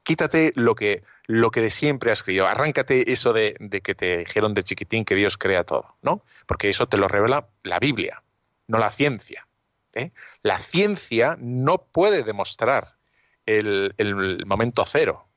Quítate 0.02 0.52
lo 0.54 0.74
que, 0.74 1.02
lo 1.26 1.50
que 1.50 1.62
de 1.62 1.70
siempre 1.70 2.10
has 2.10 2.22
creído. 2.22 2.46
Arráncate 2.46 3.12
eso 3.12 3.32
de, 3.32 3.56
de, 3.60 3.80
que 3.80 3.94
te 3.94 4.18
dijeron 4.18 4.54
de 4.54 4.62
chiquitín 4.62 5.04
que 5.04 5.14
Dios 5.14 5.38
crea 5.38 5.64
todo, 5.64 5.96
¿no? 6.02 6.22
Porque 6.46 6.68
eso 6.68 6.86
te 6.86 6.98
lo 6.98 7.08
revela 7.08 7.48
la 7.62 7.78
Biblia, 7.78 8.22
no 8.66 8.78
la 8.78 8.92
ciencia. 8.92 9.46
La 10.42 10.58
ciencia 10.58 11.36
no 11.40 11.78
puede 11.78 12.22
demostrar 12.22 12.96
el, 13.46 14.42
momento 14.46 14.84
cero. 14.86 15.28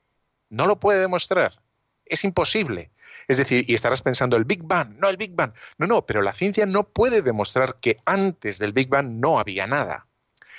No 0.50 0.66
lo 0.66 0.80
puede 0.80 1.00
demostrar. 1.00 1.60
Es 2.04 2.24
imposible. 2.24 2.90
Es 3.26 3.36
decir, 3.36 3.68
y 3.68 3.74
estarás 3.74 4.02
pensando 4.02 4.36
el 4.36 4.44
Big 4.44 4.62
Bang, 4.62 4.96
no 4.98 5.08
el 5.08 5.16
Big 5.16 5.34
Bang. 5.34 5.52
No, 5.76 5.86
no, 5.86 6.06
pero 6.06 6.22
la 6.22 6.32
ciencia 6.32 6.64
no 6.64 6.84
puede 6.84 7.22
demostrar 7.22 7.78
que 7.80 7.98
antes 8.06 8.58
del 8.58 8.72
Big 8.72 8.88
Bang 8.88 9.20
no 9.20 9.38
había 9.38 9.66
nada. 9.66 10.06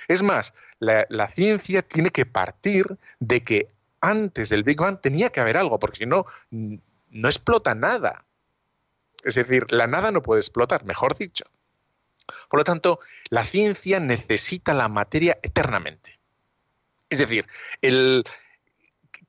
Es 0.08 0.22
más, 0.22 0.54
la 0.80 1.32
ciencia 1.36 1.82
tiene 1.82 2.12
que 2.12 2.26
partir 2.26 2.98
de 3.20 3.44
que 3.44 3.72
antes 4.02 4.50
del 4.50 4.64
Big 4.64 4.78
Bang 4.78 5.02
tenía 5.02 5.30
que 5.30 5.40
haber 5.40 5.58
algo, 5.58 5.80
porque 5.80 6.00
si 6.00 6.06
no, 6.06 6.26
no 6.52 7.28
explota 7.28 7.76
nada. 7.76 8.26
Es 9.24 9.36
decir, 9.36 9.66
la 9.72 9.88
nada 9.88 10.12
no 10.12 10.22
puede 10.22 10.40
explotar, 10.40 10.86
mejor 10.86 11.18
dicho. 11.18 11.46
Por 12.50 12.60
lo 12.60 12.64
tanto, 12.64 13.00
la 13.30 13.46
ciencia 13.46 14.00
necesita 14.00 14.74
la 14.74 14.90
materia 14.90 15.40
eternamente. 15.42 16.20
Es 17.10 17.20
decir, 17.20 17.48
el, 17.82 18.24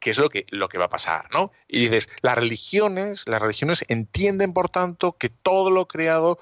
¿qué 0.00 0.10
es 0.10 0.18
lo 0.18 0.28
que, 0.30 0.78
va 0.78 0.86
a 0.86 0.90
pasar? 0.90 1.28
¿no? 1.32 1.52
Y 1.68 1.82
dices, 1.82 2.08
las 2.22 2.36
religiones, 2.36 3.24
las 3.26 3.40
religiones 3.40 3.84
entienden, 3.88 4.52
por 4.52 4.70
tanto, 4.70 5.16
que 5.16 5.28
todo 5.28 5.70
lo 5.70 5.86
creado 5.86 6.38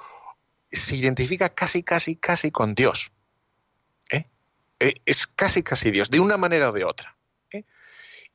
se 0.68 0.97
identifica 0.97 1.51
casi, 1.51 1.83
casi, 1.83 2.16
casi 2.16 2.51
con 2.51 2.75
Dios. 2.75 3.12
¿eh? 4.11 4.25
Eh, 4.81 4.94
es 5.05 5.27
casi, 5.27 5.62
casi 5.62 5.90
Dios, 5.90 6.11
de 6.11 6.21
una 6.21 6.37
manera 6.37 6.71
o 6.71 6.73
de 6.73 6.85
otra. 6.85 7.16
¿eh? 7.51 7.64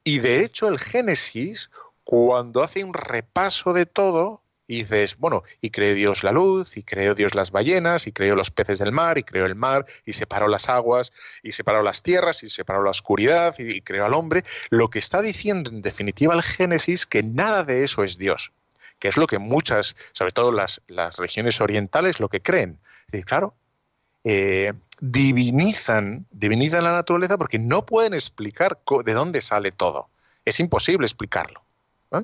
Y 0.04 0.20
de 0.20 0.44
hecho, 0.44 0.68
el 0.68 0.80
Génesis, 0.80 1.72
cuando 2.04 2.62
hace 2.62 2.84
un 2.84 2.94
repaso 2.94 3.74
de 3.74 3.86
todo, 3.86 4.42
y 4.67 4.78
dices, 4.78 5.17
bueno, 5.17 5.43
y 5.62 5.71
creó 5.71 5.93
Dios 5.93 6.23
la 6.23 6.32
luz, 6.32 6.78
y 6.78 6.84
creó 6.84 7.15
Dios 7.15 7.36
las 7.36 7.52
ballenas, 7.52 8.08
y 8.08 8.13
creó 8.13 8.36
los 8.36 8.49
peces 8.49 8.80
del 8.80 8.91
mar, 8.91 9.17
y 9.17 9.23
creó 9.23 9.45
el 9.45 9.56
mar, 9.56 9.86
y 10.06 10.13
separó 10.13 10.47
las 10.47 10.69
aguas, 10.69 11.12
y 11.41 11.52
separó 11.52 11.84
las 11.84 12.02
tierras, 12.02 12.43
y 12.43 12.49
separó 12.49 12.82
la 12.82 12.91
oscuridad, 12.91 13.56
y, 13.60 13.82
creó 13.82 14.06
al 14.06 14.13
hombre. 14.13 14.43
Lo 14.69 14.89
que 14.89 14.99
está 14.99 15.21
diciendo 15.21 15.69
en 15.69 15.82
definitiva 15.82 16.34
el 16.34 16.43
Génesis, 16.43 17.06
que 17.06 17.23
nada 17.23 17.63
de 17.63 17.84
eso 17.84 18.04
es 18.04 18.17
Dios, 18.17 18.54
que 18.99 19.10
es 19.10 19.17
lo 19.17 19.28
que 19.28 19.38
muchas, 19.38 19.97
sobre 20.13 20.32
todo 20.32 20.52
las, 20.52 20.82
las 20.88 21.17
regiones 21.17 21.60
orientales, 21.60 22.21
lo 22.21 22.30
que 22.30 22.41
creen. 22.41 22.80
Y 23.12 23.23
claro, 23.23 23.54
eh, 24.23 24.71
divinizan, 25.02 26.26
divinizan 26.32 26.86
la 26.86 26.93
naturaleza 26.93 27.38
porque 27.38 27.60
no 27.60 27.86
pueden 27.86 28.13
explicar 28.13 28.80
de 29.04 29.13
dónde 29.13 29.41
sale 29.41 29.73
todo. 29.73 30.08
Es 30.45 30.62
imposible 30.62 31.06
explicarlo 31.06 31.62
¿eh? 32.12 32.23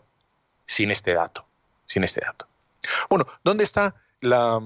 sin 0.65 0.91
este 0.91 1.13
dato 1.13 1.48
sin 1.89 2.05
este 2.05 2.21
dato. 2.21 2.47
Bueno, 3.09 3.27
¿dónde 3.43 3.65
está 3.65 3.95
la, 4.21 4.61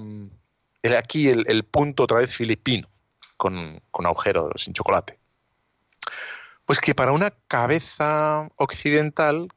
aquí 0.96 1.28
el, 1.28 1.64
punto 1.64 2.04
otra 2.04 2.18
vez 2.18 2.36
filipino 2.36 2.88
con, 3.36 3.82
con 3.90 4.06
agujero 4.06 4.52
sin 4.56 4.74
chocolate? 4.74 5.18
Pues 6.64 6.78
que 6.78 6.94
para 6.94 7.12
una 7.12 7.32
cabeza 7.48 8.48
occidental 8.56 9.48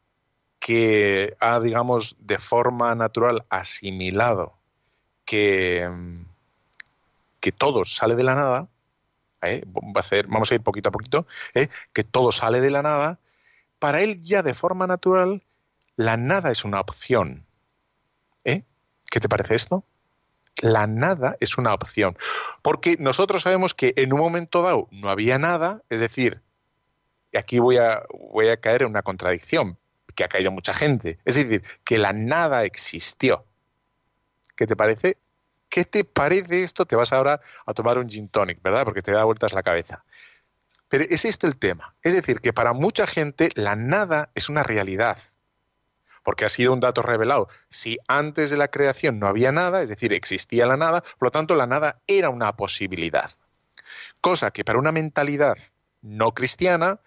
que 0.60 1.36
ha, 1.39 1.60
digamos, 1.60 2.15
de 2.19 2.39
forma 2.39 2.95
natural 2.95 3.45
asimilado 3.49 4.58
que, 5.23 5.88
que 7.39 7.51
todo 7.51 7.86
sale 7.86 8.15
de 8.15 8.23
la 8.23 8.36
nada, 8.36 8.67
¿eh? 9.43 9.63
Vamos 9.65 10.51
a 10.51 10.56
ir 10.56 10.62
poquito 10.62 10.89
a 10.89 10.91
poquito, 10.91 11.27
¿eh? 11.53 11.69
que 11.93 12.03
todo 12.03 12.32
sale 12.32 12.62
de 12.62 12.71
la 12.71 12.82
nada, 12.82 13.19
para 13.80 14.01
él 14.01 14.21
ya 14.21 14.41
de 14.41 14.53
forma 14.53 14.88
natural 14.88 15.43
la 15.95 16.17
nada 16.17 16.51
es 16.51 16.63
una 16.63 16.80
opción. 16.80 17.46
¿Qué 19.10 19.20
te 19.20 19.30
parece 19.30 19.56
esto? 19.56 19.84
La 20.62 20.88
nada 20.88 21.38
es 21.39 21.58
una 21.58 21.74
opción. 21.74 22.17
Porque 22.62 22.98
nosotros 23.00 23.43
sabemos 23.43 23.74
que 23.74 23.93
en 23.96 24.13
un 24.13 24.20
momento 24.20 24.62
dado 24.62 24.88
no 24.91 25.10
había 25.10 25.38
nada, 25.38 25.82
es 25.89 26.00
decir, 26.00 26.41
y 27.32 27.38
aquí 27.38 27.60
voy 27.60 27.78
a, 27.78 28.04
voy 28.32 28.50
a 28.50 28.58
caer 28.58 28.82
en 28.82 28.89
una 28.89 29.04
contradicción, 29.04 29.78
que 30.15 30.24
ha 30.24 30.28
caído 30.28 30.52
mucha 30.52 30.74
gente. 30.74 31.20
Es 31.26 31.36
decir, 31.36 31.63
que 31.84 31.98
la 31.98 32.12
nada 32.12 32.65
existió. 32.65 33.46
¿Qué 34.56 34.65
te 34.65 34.76
parece? 34.76 35.17
¿Qué 35.70 35.86
te 35.86 36.04
parece 36.04 36.63
esto? 36.63 36.86
Te 36.86 36.96
vas 36.96 37.13
ahora 37.13 37.39
a 37.65 37.74
tomar 37.74 38.00
un 38.00 38.10
gin 38.10 38.28
tonic, 38.28 38.62
¿verdad? 38.62 38.84
Porque 38.84 39.02
te 39.02 39.12
da 39.12 39.24
vueltas 39.26 39.54
la 39.54 39.62
cabeza. 39.62 40.04
Pero 40.89 41.04
es 41.04 41.26
este 41.26 41.46
el 41.46 41.58
tema. 41.58 41.93
Es 42.02 42.15
decir, 42.15 42.39
que 42.39 42.54
para 42.54 42.74
mucha 42.74 43.06
gente 43.06 43.50
la 43.56 43.76
nada 43.76 44.32
es 44.34 44.50
una 44.50 44.63
realidad 44.63 45.20
porque 46.28 46.44
ha 46.44 46.50
sido 46.50 46.74
un 46.74 46.82
dato 46.82 47.02
revelado. 47.02 47.48
Si 47.70 48.00
antes 48.06 48.50
de 48.50 48.58
la 48.58 48.68
creación 48.68 49.18
no 49.18 49.28
había 49.28 49.54
nada, 49.54 49.82
es 49.82 49.88
decir, 49.88 50.12
existía 50.12 50.66
la 50.66 50.76
nada, 50.76 51.00
por 51.00 51.28
lo 51.28 51.32
tanto 51.32 51.56
la 51.56 51.68
nada 51.68 52.02
era 52.06 52.30
una 52.30 52.58
posibilidad. 52.58 53.32
Cosa 54.20 54.52
que 54.52 54.66
para 54.66 54.78
una 54.78 54.92
mentalidad 54.92 55.58
no 56.02 56.34
cristiana, 56.34 57.00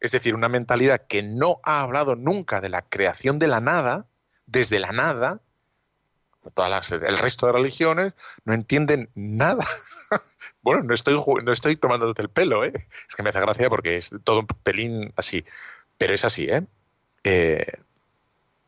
es 0.00 0.10
decir, 0.10 0.34
una 0.34 0.48
mentalidad 0.48 1.06
que 1.06 1.22
no 1.22 1.60
ha 1.62 1.80
hablado 1.80 2.16
nunca 2.16 2.60
de 2.60 2.68
la 2.68 2.82
creación 2.82 3.38
de 3.38 3.46
la 3.46 3.60
nada, 3.60 4.06
desde 4.46 4.80
la 4.80 4.90
nada, 4.90 5.40
todas 6.52 6.90
el 6.90 7.18
resto 7.18 7.46
de 7.46 7.52
religiones 7.52 8.14
no 8.44 8.52
entienden 8.52 9.10
nada. 9.14 9.64
bueno, 10.62 10.82
no 10.82 10.92
estoy, 10.92 11.14
no 11.44 11.52
estoy 11.52 11.76
tomándote 11.76 12.20
el 12.20 12.30
pelo, 12.30 12.64
¿eh? 12.64 12.72
es 13.08 13.14
que 13.14 13.22
me 13.22 13.30
hace 13.30 13.38
gracia 13.38 13.70
porque 13.70 13.96
es 13.96 14.10
todo 14.24 14.40
un 14.40 14.46
pelín 14.64 15.12
así, 15.14 15.44
pero 15.98 16.14
es 16.14 16.24
así, 16.24 16.48
¿eh? 16.50 16.66
eh 17.22 17.64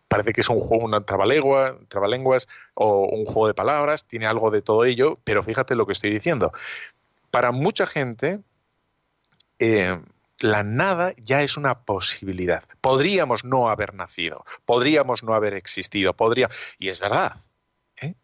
parece 0.09 0.33
que 0.33 0.41
es 0.41 0.49
un 0.49 0.59
juego, 0.59 0.85
una 0.85 1.03
trabalengua, 1.03 1.79
trabalenguas 1.89 2.49
o 2.75 3.05
un 3.05 3.27
juego 3.27 3.47
de 3.47 3.55
palabras, 3.55 4.07
tiene 4.07 4.27
algo 4.27 4.51
de 4.51 4.63
todo 4.63 4.85
ello, 4.85 5.19
pero 5.25 5.43
fíjate 5.43 5.75
lo 5.75 5.87
que 5.87 5.93
estoy 5.93 6.11
diciendo. 6.11 6.53
Para 7.31 7.53
mucha 7.53 7.87
gente, 7.87 8.41
eh, 9.59 10.01
la 10.41 10.63
nada 10.63 11.15
ya 11.19 11.43
es 11.43 11.57
una 11.57 11.81
posibilidad. 11.81 12.65
Podríamos 12.81 13.45
no 13.45 13.69
haber 13.69 13.95
nacido, 13.95 14.45
podríamos 14.65 15.23
no 15.23 15.35
haber 15.35 15.55
existido, 15.55 16.15
podría, 16.15 16.49
y 16.79 16.89
es 16.89 17.01
verdad. 17.01 17.37
¿eh? 18.01 18.15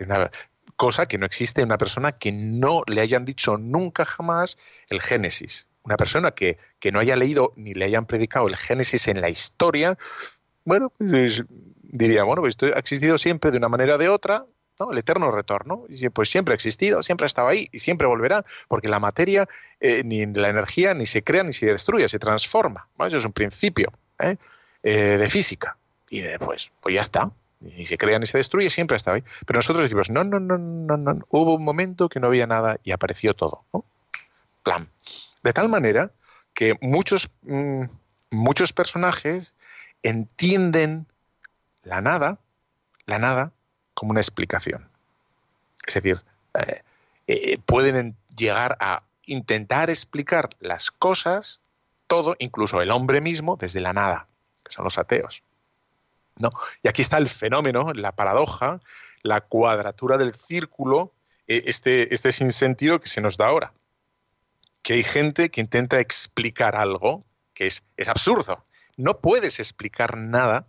Una 0.00 0.30
cosa 0.76 1.06
que 1.06 1.18
no 1.18 1.26
existe 1.26 1.60
en 1.60 1.68
una 1.68 1.78
persona 1.78 2.12
que 2.12 2.32
no 2.32 2.82
le 2.86 3.00
hayan 3.00 3.24
dicho 3.24 3.56
nunca 3.58 4.04
jamás 4.04 4.58
el 4.88 5.00
Génesis. 5.00 5.68
Una 5.84 5.96
persona 5.96 6.32
que, 6.32 6.58
que 6.78 6.92
no 6.92 7.00
haya 7.00 7.16
leído 7.16 7.52
ni 7.56 7.74
le 7.74 7.84
hayan 7.84 8.06
predicado 8.06 8.48
el 8.48 8.56
Génesis 8.56 9.08
en 9.08 9.20
la 9.20 9.28
historia, 9.28 9.98
bueno, 10.64 10.92
pues 10.96 11.44
diría, 11.82 12.24
bueno, 12.24 12.42
pues 12.42 12.52
esto 12.52 12.66
ha 12.66 12.78
existido 12.78 13.18
siempre 13.18 13.50
de 13.50 13.58
una 13.58 13.68
manera 13.68 13.96
o 13.96 13.98
de 13.98 14.08
otra, 14.08 14.46
¿no? 14.78 14.92
El 14.92 14.98
eterno 14.98 15.30
retorno. 15.30 15.84
Pues 16.12 16.30
siempre 16.30 16.52
ha 16.52 16.56
existido, 16.56 17.02
siempre 17.02 17.24
ha 17.24 17.26
estado 17.26 17.48
ahí 17.48 17.68
y 17.72 17.78
siempre 17.78 18.06
volverá, 18.06 18.44
porque 18.68 18.88
la 18.88 18.98
materia, 18.98 19.46
eh, 19.80 20.02
ni 20.04 20.26
la 20.26 20.48
energía, 20.48 20.94
ni 20.94 21.06
se 21.06 21.22
crea 21.22 21.42
ni 21.42 21.52
se 21.52 21.66
destruye, 21.66 22.08
se 22.08 22.18
transforma. 22.18 22.88
Eso 23.06 23.18
es 23.18 23.24
un 23.24 23.32
principio 23.32 23.92
¿eh? 24.18 24.36
Eh, 24.82 25.16
de 25.18 25.28
física. 25.28 25.76
Y 26.10 26.20
después, 26.20 26.70
pues 26.80 26.94
ya 26.94 27.00
está. 27.00 27.30
Ni 27.60 27.86
se 27.86 27.96
crea 27.96 28.18
ni 28.18 28.26
se 28.26 28.38
destruye, 28.38 28.70
siempre 28.70 28.96
ha 28.96 28.98
estado 28.98 29.16
ahí. 29.16 29.24
Pero 29.46 29.58
nosotros 29.58 29.84
decimos, 29.84 30.10
no, 30.10 30.24
no, 30.24 30.40
no, 30.40 30.58
no, 30.58 30.96
no. 30.96 31.20
Hubo 31.30 31.54
un 31.54 31.64
momento 31.64 32.08
que 32.08 32.18
no 32.18 32.26
había 32.26 32.46
nada 32.46 32.78
y 32.82 32.90
apareció 32.90 33.34
todo. 33.34 33.64
Plan. 34.62 34.88
De 35.42 35.52
tal 35.52 35.68
manera 35.68 36.10
que 36.54 36.76
muchos, 36.80 37.30
mm, 37.42 37.84
muchos 38.30 38.72
personajes 38.72 39.54
entienden 40.02 41.06
la 41.82 42.00
nada, 42.00 42.38
la 43.06 43.18
nada, 43.18 43.52
como 43.94 44.10
una 44.10 44.20
explicación. 44.20 44.88
Es 45.86 45.94
decir, 45.94 46.22
eh, 46.54 46.82
eh, 47.26 47.58
pueden 47.64 48.16
llegar 48.36 48.76
a 48.80 49.02
intentar 49.26 49.90
explicar 49.90 50.50
las 50.60 50.90
cosas, 50.90 51.60
todo, 52.06 52.36
incluso 52.38 52.80
el 52.80 52.90
hombre 52.90 53.20
mismo, 53.20 53.56
desde 53.56 53.80
la 53.80 53.92
nada, 53.92 54.26
que 54.64 54.72
son 54.72 54.84
los 54.84 54.98
ateos. 54.98 55.42
¿no? 56.38 56.50
Y 56.82 56.88
aquí 56.88 57.02
está 57.02 57.18
el 57.18 57.28
fenómeno, 57.28 57.92
la 57.94 58.12
paradoja, 58.12 58.80
la 59.22 59.40
cuadratura 59.40 60.18
del 60.18 60.34
círculo, 60.34 61.12
eh, 61.46 61.64
este, 61.66 62.12
este 62.12 62.32
sinsentido 62.32 63.00
que 63.00 63.08
se 63.08 63.20
nos 63.20 63.36
da 63.36 63.46
ahora. 63.46 63.72
Que 64.82 64.94
hay 64.94 65.02
gente 65.02 65.50
que 65.50 65.60
intenta 65.60 66.00
explicar 66.00 66.74
algo 66.74 67.24
que 67.54 67.66
es, 67.66 67.84
es 67.96 68.08
absurdo. 68.08 68.64
No 68.96 69.20
puedes 69.20 69.58
explicar 69.60 70.16
nada 70.16 70.66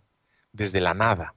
desde 0.52 0.80
la 0.80 0.94
nada. 0.94 1.34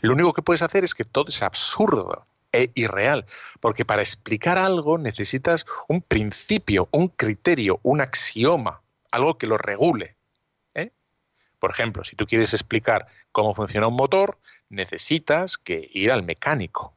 Lo 0.00 0.12
único 0.14 0.32
que 0.32 0.42
puedes 0.42 0.62
hacer 0.62 0.84
es 0.84 0.94
que 0.94 1.04
todo 1.04 1.28
es 1.28 1.42
absurdo 1.42 2.26
e 2.52 2.70
irreal, 2.74 3.24
porque 3.60 3.84
para 3.84 4.02
explicar 4.02 4.58
algo 4.58 4.98
necesitas 4.98 5.64
un 5.88 6.02
principio, 6.02 6.88
un 6.90 7.08
criterio, 7.08 7.80
un 7.82 8.00
axioma, 8.00 8.82
algo 9.10 9.38
que 9.38 9.46
lo 9.46 9.56
regule. 9.56 10.16
¿eh? 10.74 10.90
Por 11.58 11.70
ejemplo, 11.70 12.04
si 12.04 12.16
tú 12.16 12.26
quieres 12.26 12.52
explicar 12.52 13.06
cómo 13.30 13.54
funciona 13.54 13.86
un 13.86 13.96
motor, 13.96 14.38
necesitas 14.68 15.56
que 15.56 15.88
ir 15.92 16.10
al 16.10 16.24
mecánico. 16.24 16.94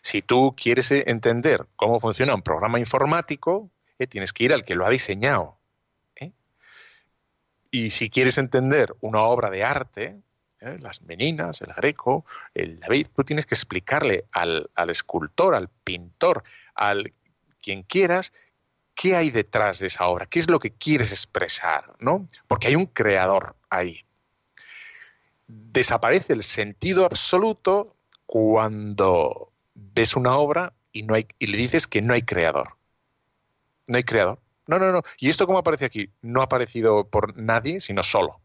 Si 0.00 0.22
tú 0.22 0.54
quieres 0.56 0.90
entender 0.92 1.66
cómo 1.76 1.98
funciona 2.00 2.34
un 2.34 2.42
programa 2.42 2.78
informático, 2.78 3.70
eh, 3.98 4.06
tienes 4.06 4.32
que 4.32 4.44
ir 4.44 4.52
al 4.52 4.64
que 4.64 4.74
lo 4.74 4.86
ha 4.86 4.90
diseñado. 4.90 5.55
Y 7.70 7.90
si 7.90 8.10
quieres 8.10 8.38
entender 8.38 8.94
una 9.00 9.22
obra 9.22 9.50
de 9.50 9.64
arte, 9.64 10.20
¿eh? 10.60 10.78
las 10.80 11.02
meninas, 11.02 11.60
el 11.62 11.72
greco, 11.72 12.24
el 12.54 12.80
David, 12.80 13.08
tú 13.14 13.24
tienes 13.24 13.46
que 13.46 13.54
explicarle 13.54 14.26
al, 14.32 14.68
escultor, 14.88 15.54
al 15.54 15.68
pintor, 15.68 16.44
al 16.74 17.12
quien 17.60 17.82
quieras, 17.82 18.32
qué 18.94 19.16
hay 19.16 19.30
detrás 19.30 19.78
de 19.78 19.88
esa 19.88 20.06
obra, 20.06 20.26
qué 20.26 20.38
es 20.38 20.48
lo 20.48 20.58
que 20.58 20.72
quieres 20.72 21.12
expresar, 21.12 21.94
¿no? 21.98 22.26
Porque 22.48 22.68
hay 22.68 22.76
un 22.76 22.86
creador 22.86 23.56
ahí. 23.68 24.04
Desaparece 25.46 26.32
el 26.32 26.42
sentido 26.42 27.04
absoluto 27.04 27.96
cuando 28.24 29.52
ves 29.74 30.16
una 30.16 30.36
obra 30.36 30.72
y 30.92 31.02
no 31.02 31.14
hay 31.14 31.26
y 31.38 31.46
le 31.46 31.58
dices 31.58 31.86
que 31.86 32.02
no 32.02 32.14
hay 32.14 32.22
creador. 32.22 32.76
No 33.86 33.96
hay 33.96 34.04
creador. 34.04 34.40
No, 34.66 34.78
no, 34.78 34.92
no. 34.92 35.02
¿Y 35.18 35.28
esto 35.28 35.46
cómo 35.46 35.58
aparece 35.58 35.84
aquí? 35.84 36.10
No 36.22 36.40
ha 36.40 36.44
aparecido 36.44 37.08
por 37.08 37.36
nadie, 37.36 37.80
sino 37.80 38.02
solo 38.02 38.40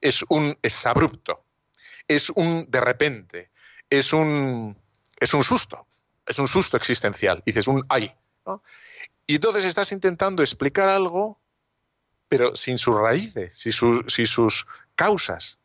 es 0.00 0.24
un 0.28 0.56
es 0.62 0.86
abrupto, 0.86 1.44
es 2.06 2.30
un 2.30 2.66
de 2.68 2.80
repente, 2.80 3.50
es 3.90 4.12
un, 4.12 4.76
es 5.18 5.34
un 5.34 5.44
susto, 5.44 5.86
es 6.26 6.38
un 6.38 6.48
susto 6.48 6.76
existencial. 6.76 7.42
Dices 7.44 7.68
un 7.68 7.84
ay. 7.88 8.14
Y 9.26 9.34
entonces 9.34 9.64
estás 9.64 9.92
intentando 9.92 10.42
explicar 10.42 10.88
algo, 10.88 11.38
pero 12.28 12.56
sin 12.56 12.78
sus 12.78 12.96
raíces, 12.96 13.58
sin, 13.58 13.72
sin 14.08 14.26
sus 14.26 14.66
causas. 14.94 15.58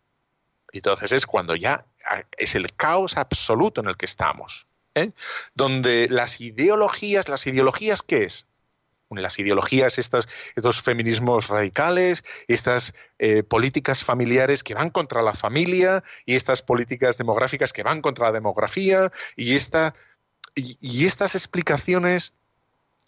Y 0.71 0.79
entonces 0.79 1.11
es 1.13 1.25
cuando 1.25 1.55
ya 1.55 1.85
es 2.37 2.55
el 2.55 2.73
caos 2.75 3.15
absoluto 3.15 3.79
en 3.81 3.87
el 3.87 3.95
que 3.95 4.05
estamos. 4.05 4.67
¿eh? 4.95 5.11
Donde 5.53 6.09
las 6.09 6.41
ideologías, 6.41 7.29
las 7.29 7.47
ideologías, 7.47 8.01
¿qué 8.01 8.25
es? 8.25 8.47
Las 9.21 9.37
ideologías, 9.39 9.99
estas, 9.99 10.27
estos 10.55 10.81
feminismos 10.81 11.47
radicales, 11.47 12.23
estas 12.47 12.93
eh, 13.19 13.43
políticas 13.43 14.03
familiares 14.03 14.63
que 14.63 14.73
van 14.73 14.89
contra 14.89 15.21
la 15.21 15.33
familia 15.33 16.03
y 16.25 16.35
estas 16.35 16.61
políticas 16.61 17.17
demográficas 17.17 17.73
que 17.73 17.83
van 17.83 18.01
contra 18.01 18.27
la 18.27 18.33
demografía 18.33 19.11
y, 19.35 19.55
esta, 19.55 19.95
y, 20.55 21.05
estas 21.05 21.35
explicaciones 21.35 22.33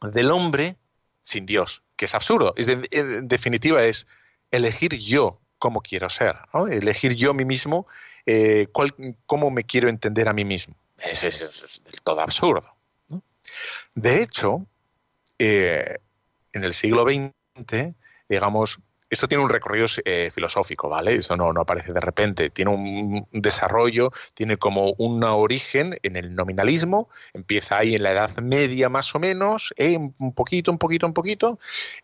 del 0.01 0.31
hombre 0.31 0.75
sin 1.23 1.45
Dios, 1.45 1.83
que 1.95 2.05
es 2.05 2.15
absurdo. 2.15 2.53
Es 2.55 2.67
en 2.67 3.27
definitiva 3.27 3.83
es 3.83 4.07
elegir 4.51 4.95
yo 4.97 5.39
cómo 5.57 5.81
quiero 5.81 6.09
ser, 6.09 6.35
elegir 6.69 7.15
yo 7.15 7.31
a 7.31 7.33
mí 7.33 7.45
mismo 7.45 7.87
eh, 8.25 8.67
cómo 9.25 9.51
me 9.51 9.63
quiero 9.63 9.89
entender 9.89 10.27
a 10.27 10.33
mí 10.33 10.45
mismo. 10.45 10.75
Es, 10.97 11.21
del 11.21 12.01
todo 12.03 12.21
absurdo. 12.21 12.75
De 13.93 14.21
hecho, 14.21 14.65
eh, 15.39 15.97
en 16.53 16.63
el 16.63 16.73
siglo 16.73 17.03
XX, 17.03 17.93
digamos, 18.29 18.79
esto 19.09 19.27
tiene 19.27 19.43
un 19.43 19.49
recorrido 19.49 19.85
eh, 20.03 20.31
filosófico, 20.33 20.89
¿vale? 20.89 21.15
Eso 21.15 21.37
no, 21.37 21.49
aparece 21.49 21.93
de 21.93 21.99
repente. 21.99 22.49
Tiene 22.49 22.71
un, 22.71 23.27
desarrollo, 23.31 24.11
tiene 24.33 24.57
como 24.57 24.93
un 24.97 25.23
origen 25.23 25.97
en 26.01 26.15
el 26.15 26.35
nominalismo, 26.35 27.09
empieza 27.33 27.77
ahí 27.77 27.93
en 27.95 28.03
la 28.03 28.11
Edad 28.11 28.35
Media 28.37 28.89
más 28.89 29.13
o 29.13 29.19
menos, 29.19 29.73
eh, 29.77 29.97
un 29.97 30.33
poquito, 30.33 30.71
un 30.71 30.79
poquito, 30.79 31.05
un 31.05 31.13
poquito, 31.13 31.59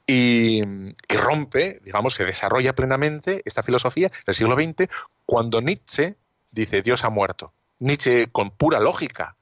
y, 0.05 0.61
y, 0.61 1.17
rompe, 1.17 1.79
digamos, 1.83 2.13
se 2.13 2.23
desarrolla 2.23 2.73
plenamente 2.73 3.41
esta 3.45 3.63
filosofía 3.63 4.07
en 4.07 4.23
el 4.27 4.33
siglo 4.33 4.55
XX 4.55 4.87
cuando 5.25 5.59
Nietzsche 5.59 6.15
dice 6.51 6.81
Dios 6.81 7.03
ha 7.03 7.09
muerto. 7.09 7.51
Nietzsche, 7.79 8.27
con 8.31 8.51
pura 8.51 8.79
lógica, 8.79 9.35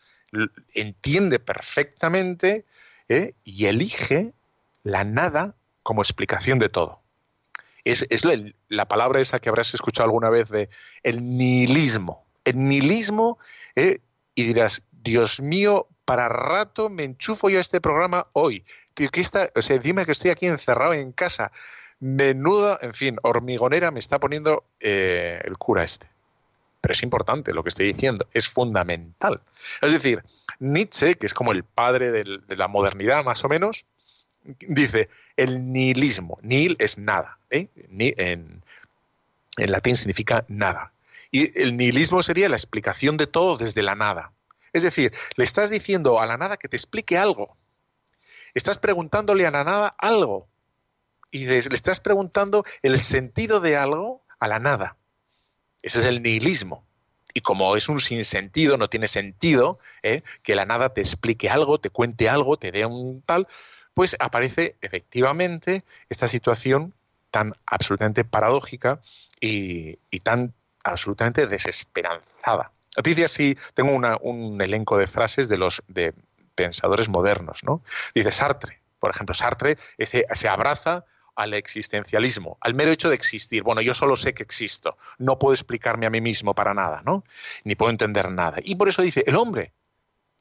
entiende 0.73 1.39
perfectamente 1.39 2.65
¿eh? 3.09 3.33
y 3.43 3.65
elige 3.65 4.33
la 4.83 5.03
nada 5.03 5.55
como 5.83 6.01
explicación 6.01 6.59
de 6.59 6.69
todo. 6.69 7.01
Es, 7.83 8.05
la, 8.69 8.87
palabra 8.87 9.19
esa 9.19 9.39
que 9.39 9.49
habrás 9.49 9.73
escuchado 9.73 10.05
alguna 10.05 10.29
vez 10.29 10.49
de 10.49 10.69
el 11.03 11.37
nihilismo. 11.37 12.25
El 12.45 12.67
nihilismo, 12.67 13.39
¿eh? 13.75 13.99
y 14.35 14.43
dirás, 14.43 14.83
Dios 14.91 15.41
mío, 15.41 15.87
para 16.05 16.29
rato 16.29 16.89
me 16.89 17.03
enchufo 17.03 17.49
yo 17.49 17.57
a 17.57 17.61
este 17.61 17.81
programa 17.81 18.27
hoy. 18.33 18.63
¿Qué 18.93 19.21
está, 19.21 19.49
o 19.55 19.61
sea, 19.61 19.77
dime 19.77 20.05
que 20.05 20.11
estoy 20.11 20.29
aquí 20.29 20.45
encerrado 20.45 20.93
en 20.93 21.11
casa. 21.13 21.51
Menuda, 21.99 22.77
en 22.81 22.93
fin, 22.93 23.17
hormigonera 23.23 23.91
me 23.91 23.99
está 23.99 24.19
poniendo 24.19 24.65
eh, 24.79 25.41
el 25.43 25.57
cura 25.57 25.83
este. 25.83 26.09
Pero 26.81 26.93
es 26.93 27.03
importante 27.03 27.53
lo 27.53 27.63
que 27.63 27.69
estoy 27.69 27.91
diciendo, 27.91 28.27
es 28.33 28.47
fundamental. 28.47 29.41
Es 29.81 29.91
decir, 29.93 30.23
Nietzsche, 30.59 31.15
que 31.15 31.25
es 31.25 31.33
como 31.33 31.51
el 31.51 31.63
padre 31.63 32.11
de 32.11 32.55
la 32.55 32.67
modernidad 32.67 33.23
más 33.23 33.43
o 33.43 33.49
menos, 33.49 33.85
dice 34.43 35.09
el 35.37 35.71
nihilismo. 35.71 36.39
Nihil 36.41 36.75
es 36.79 36.97
nada. 36.97 37.39
¿eh? 37.49 37.67
en, 37.75 38.61
latín 39.57 39.97
significa 39.97 40.45
nada. 40.47 40.93
Y 41.31 41.59
el 41.61 41.77
nihilismo 41.77 42.23
sería 42.23 42.49
la 42.49 42.55
explicación 42.55 43.17
de 43.17 43.27
todo 43.27 43.57
desde 43.57 43.83
la 43.83 43.95
nada. 43.95 44.31
Es 44.73 44.83
decir, 44.83 45.13
le 45.35 45.43
estás 45.43 45.69
diciendo 45.69 46.19
a 46.19 46.25
la 46.25 46.37
nada 46.37 46.57
que 46.57 46.67
te 46.67 46.77
explique 46.77 47.17
algo. 47.17 47.55
Estás 48.53 48.77
preguntándole 48.77 49.45
a 49.45 49.51
la 49.51 49.63
nada 49.63 49.95
algo. 49.97 50.47
Y 51.31 51.45
le 51.45 51.57
estás 51.59 51.99
preguntando 51.99 52.65
el 52.81 52.97
sentido 52.97 53.59
de 53.59 53.77
algo 53.77 54.23
a 54.39 54.47
la 54.47 54.59
nada. 54.59 54.97
Ese 55.81 55.99
es 55.99 56.05
el 56.05 56.21
nihilismo. 56.21 56.85
Y 57.33 57.41
como 57.41 57.75
es 57.75 57.89
un 57.89 58.01
sinsentido, 58.01 58.77
no 58.77 58.89
tiene 58.89 59.07
sentido 59.07 59.79
¿eh? 60.03 60.23
que 60.41 60.55
la 60.55 60.65
nada 60.65 60.93
te 60.93 61.01
explique 61.01 61.49
algo, 61.49 61.79
te 61.79 61.89
cuente 61.89 62.27
algo, 62.29 62.57
te 62.57 62.71
dé 62.71 62.85
un 62.85 63.21
tal, 63.21 63.47
pues 63.93 64.15
aparece 64.19 64.75
efectivamente 64.81 65.83
esta 66.09 66.27
situación 66.27 66.93
tan 67.31 67.53
absolutamente 67.67 68.23
paradójica 68.23 68.99
y, 69.39 69.97
tan 70.23 70.53
absolutamente 70.83 71.45
desesperanzada. 71.45 72.71
Dice 73.03 73.25
así, 73.25 73.57
tengo 73.75 73.91
un 73.93 74.61
elenco 74.61 74.97
de 74.97 75.07
frases 75.07 75.47
de 75.47 75.57
los 75.57 75.83
de 75.87 76.13
pensadores 76.55 77.07
modernos, 77.07 77.63
¿no? 77.63 77.81
Dice 78.13 78.31
Sartre, 78.31 78.79
por 78.99 79.11
ejemplo, 79.11 79.33
Sartre 79.33 79.77
este, 79.97 80.25
se 80.33 80.49
abraza 80.49 81.05
al 81.39 81.53
existencialismo, 81.53 82.57
al 82.59 82.73
mero 82.73 82.91
hecho 82.91 83.07
de 83.07 83.15
existir. 83.15 83.63
Bueno, 83.63 83.79
yo 83.79 83.93
solo 83.93 84.17
sé 84.17 84.33
que 84.33 84.43
existo, 84.43 84.97
no 85.19 85.39
puedo 85.39 85.53
explicarme 85.53 86.05
a 86.05 86.09
mí 86.09 86.19
mismo 86.19 86.53
para 86.53 86.73
nada, 86.73 87.01
¿no? 87.05 87.23
Ni 87.63 87.75
puedo 87.75 87.91
entender 87.91 88.29
nada. 88.29 88.57
Y 88.61 88.75
por 88.75 88.89
eso 88.89 89.01
dice, 89.01 89.23
el 89.25 89.37
hombre, 89.37 89.71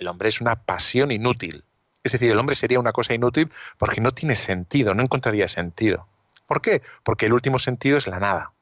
el 0.00 0.08
hombre 0.08 0.28
es 0.28 0.40
una 0.40 0.64
pasión 0.64 1.12
inútil. 1.12 1.62
Es 2.02 2.10
decir, 2.10 2.32
el 2.32 2.38
hombre 2.38 2.56
sería 2.56 2.80
una 2.80 2.90
cosa 2.90 3.14
inútil 3.14 3.48
porque 3.78 4.00
no 4.00 4.10
tiene 4.10 4.34
sentido, 4.34 4.92
no 4.92 5.04
encontraría 5.04 5.46
sentido. 5.46 6.08
¿Por 6.48 6.60
qué? 6.60 6.82
Porque 7.04 7.26
el 7.26 7.32
último 7.32 7.60
sentido 7.60 7.96
es 7.96 8.08
la 8.08 8.18
nada. 8.18 8.52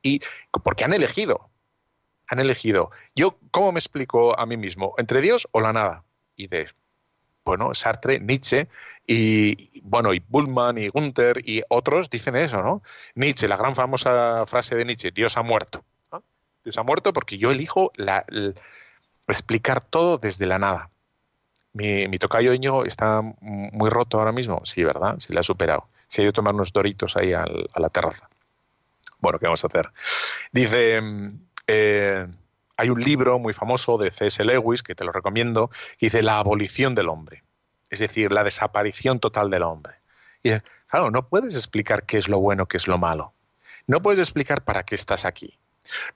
Y 0.00 0.20
porque 0.62 0.84
han 0.84 0.94
elegido, 0.94 1.50
han 2.26 2.38
elegido. 2.38 2.90
Yo, 3.14 3.38
¿cómo 3.50 3.70
me 3.70 3.80
explico 3.80 4.38
a 4.38 4.46
mí 4.46 4.56
mismo? 4.56 4.94
¿Entre 4.96 5.20
Dios 5.20 5.46
o 5.52 5.60
la 5.60 5.74
nada? 5.74 6.04
Y 6.36 6.46
de, 6.46 6.70
bueno, 7.44 7.74
Sartre, 7.74 8.20
Nietzsche 8.20 8.68
y 9.06 9.80
bueno, 9.82 10.14
y 10.14 10.20
Bullman 10.20 10.78
y 10.78 10.88
Gunther 10.88 11.42
y 11.48 11.62
otros 11.68 12.08
dicen 12.08 12.36
eso, 12.36 12.62
¿no? 12.62 12.82
Nietzsche, 13.14 13.48
la 13.48 13.56
gran 13.56 13.74
famosa 13.74 14.46
frase 14.46 14.76
de 14.76 14.84
Nietzsche, 14.84 15.10
Dios 15.10 15.36
ha 15.36 15.42
muerto. 15.42 15.84
Dios 16.64 16.78
ha 16.78 16.82
muerto 16.82 17.12
porque 17.12 17.36
yo 17.36 17.50
elijo 17.50 17.92
explicar 19.28 19.82
todo 19.82 20.16
desde 20.16 20.46
la 20.46 20.58
nada. 20.58 20.90
Mi, 21.74 22.08
mi 22.08 22.18
tocayo 22.18 22.52
está 22.84 23.20
muy 23.20 23.90
roto 23.90 24.18
ahora 24.18 24.32
mismo. 24.32 24.62
Sí, 24.64 24.82
¿verdad? 24.82 25.18
Se 25.18 25.34
le 25.34 25.40
ha 25.40 25.42
superado. 25.42 25.88
Se 26.08 26.22
ha 26.22 26.24
ido 26.24 26.30
a 26.30 26.32
tomar 26.32 26.54
unos 26.54 26.72
doritos 26.72 27.16
ahí 27.16 27.34
a 27.34 27.44
la 27.76 27.88
terraza. 27.90 28.30
Bueno, 29.24 29.38
¿qué 29.38 29.46
vamos 29.46 29.64
a 29.64 29.68
hacer? 29.68 29.90
Dice, 30.52 31.00
eh, 31.66 32.26
hay 32.76 32.90
un 32.90 33.00
libro 33.00 33.38
muy 33.38 33.54
famoso 33.54 33.98
de 33.98 34.10
C.S. 34.10 34.44
Lewis, 34.44 34.82
que 34.82 34.94
te 34.94 35.04
lo 35.04 35.12
recomiendo, 35.12 35.70
que 35.98 36.06
dice 36.06 36.22
La 36.22 36.38
abolición 36.38 36.94
del 36.94 37.08
hombre, 37.08 37.42
es 37.90 37.98
decir, 37.98 38.32
la 38.32 38.44
desaparición 38.44 39.20
total 39.20 39.50
del 39.50 39.62
hombre. 39.62 39.94
Y 40.42 40.50
claro, 40.88 41.10
no 41.10 41.28
puedes 41.28 41.54
explicar 41.54 42.04
qué 42.04 42.18
es 42.18 42.28
lo 42.28 42.40
bueno, 42.40 42.66
qué 42.66 42.76
es 42.76 42.88
lo 42.88 42.98
malo. 42.98 43.32
No 43.86 44.02
puedes 44.02 44.20
explicar 44.20 44.64
para 44.64 44.82
qué 44.82 44.94
estás 44.94 45.24
aquí. 45.24 45.58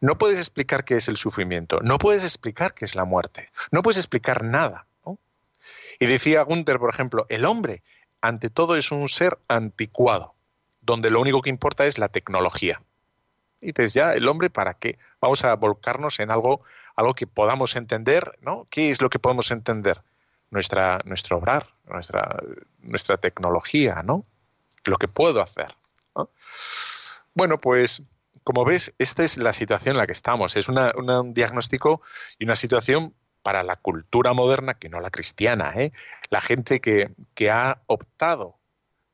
No 0.00 0.16
puedes 0.16 0.38
explicar 0.38 0.84
qué 0.84 0.96
es 0.96 1.08
el 1.08 1.16
sufrimiento. 1.16 1.80
No 1.82 1.98
puedes 1.98 2.24
explicar 2.24 2.74
qué 2.74 2.84
es 2.84 2.94
la 2.94 3.04
muerte. 3.04 3.50
No 3.70 3.82
puedes 3.82 3.98
explicar 3.98 4.42
nada. 4.44 4.86
Y 5.98 6.06
decía 6.06 6.42
Gunther, 6.42 6.78
por 6.78 6.90
ejemplo, 6.90 7.26
el 7.28 7.44
hombre, 7.44 7.82
ante 8.20 8.50
todo, 8.50 8.76
es 8.76 8.90
un 8.92 9.08
ser 9.08 9.38
anticuado, 9.48 10.34
donde 10.80 11.10
lo 11.10 11.20
único 11.20 11.42
que 11.42 11.50
importa 11.50 11.86
es 11.86 11.98
la 11.98 12.08
tecnología. 12.08 12.80
Y 13.60 13.68
dices, 13.68 13.94
ya, 13.94 14.14
el 14.14 14.28
hombre, 14.28 14.50
¿para 14.50 14.74
qué? 14.74 14.98
Vamos 15.20 15.44
a 15.44 15.54
volcarnos 15.56 16.20
en 16.20 16.30
algo, 16.30 16.62
algo 16.96 17.14
que 17.14 17.26
podamos 17.26 17.76
entender, 17.76 18.38
¿no? 18.40 18.66
¿Qué 18.70 18.90
es 18.90 19.02
lo 19.02 19.10
que 19.10 19.18
podemos 19.18 19.50
entender? 19.50 20.02
Nuestra, 20.50 21.00
nuestro 21.04 21.38
obrar, 21.38 21.66
nuestra, 21.86 22.42
nuestra 22.80 23.18
tecnología, 23.18 24.02
¿no? 24.02 24.24
Lo 24.84 24.96
que 24.96 25.08
puedo 25.08 25.42
hacer. 25.42 25.74
Bueno, 27.34 27.60
pues 27.60 28.02
como 28.48 28.64
ves, 28.64 28.94
esta 28.98 29.24
es 29.24 29.36
la 29.36 29.52
situación 29.52 29.96
en 29.96 29.98
la 29.98 30.06
que 30.06 30.12
estamos. 30.12 30.56
Es 30.56 30.70
un 30.70 31.34
diagnóstico 31.34 32.00
y 32.38 32.44
una 32.44 32.56
situación 32.56 33.14
para 33.42 33.62
la 33.62 33.76
cultura 33.76 34.32
moderna, 34.32 34.74
que 34.74 34.88
no 34.88 35.00
la 35.00 35.10
cristiana. 35.10 35.72
¿eh? 35.76 35.92
La 36.30 36.40
gente 36.40 36.80
que, 36.80 37.50
ha 37.50 37.82
optado 37.86 38.58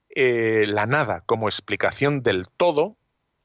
eh, 0.08 0.66
la 0.68 0.86
nada 0.86 1.22
como 1.26 1.48
explicación 1.48 2.22
del 2.22 2.48
todo, 2.48 2.96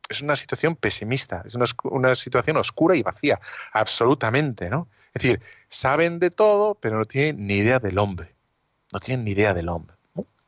es 0.09 0.21
una 0.21 0.35
situación 0.35 0.75
pesimista, 0.75 1.43
es 1.45 1.55
una, 1.55 2.15
situación 2.15 2.57
oscura 2.57 2.95
y 2.95 3.03
vacía, 3.03 3.39
absolutamente, 3.71 4.69
¿no? 4.69 4.87
Es 5.13 5.23
decir, 5.23 5.41
saben 5.69 6.19
de 6.19 6.31
todo, 6.31 6.75
pero 6.75 6.97
no 6.97 7.05
tienen 7.05 7.47
ni 7.47 7.57
idea 7.57 7.79
del 7.79 7.97
hombre. 7.99 8.33
No 8.91 8.99
tienen 8.99 9.23
ni 9.23 9.31
idea 9.31 9.53
del 9.53 9.69
hombre. 9.69 9.95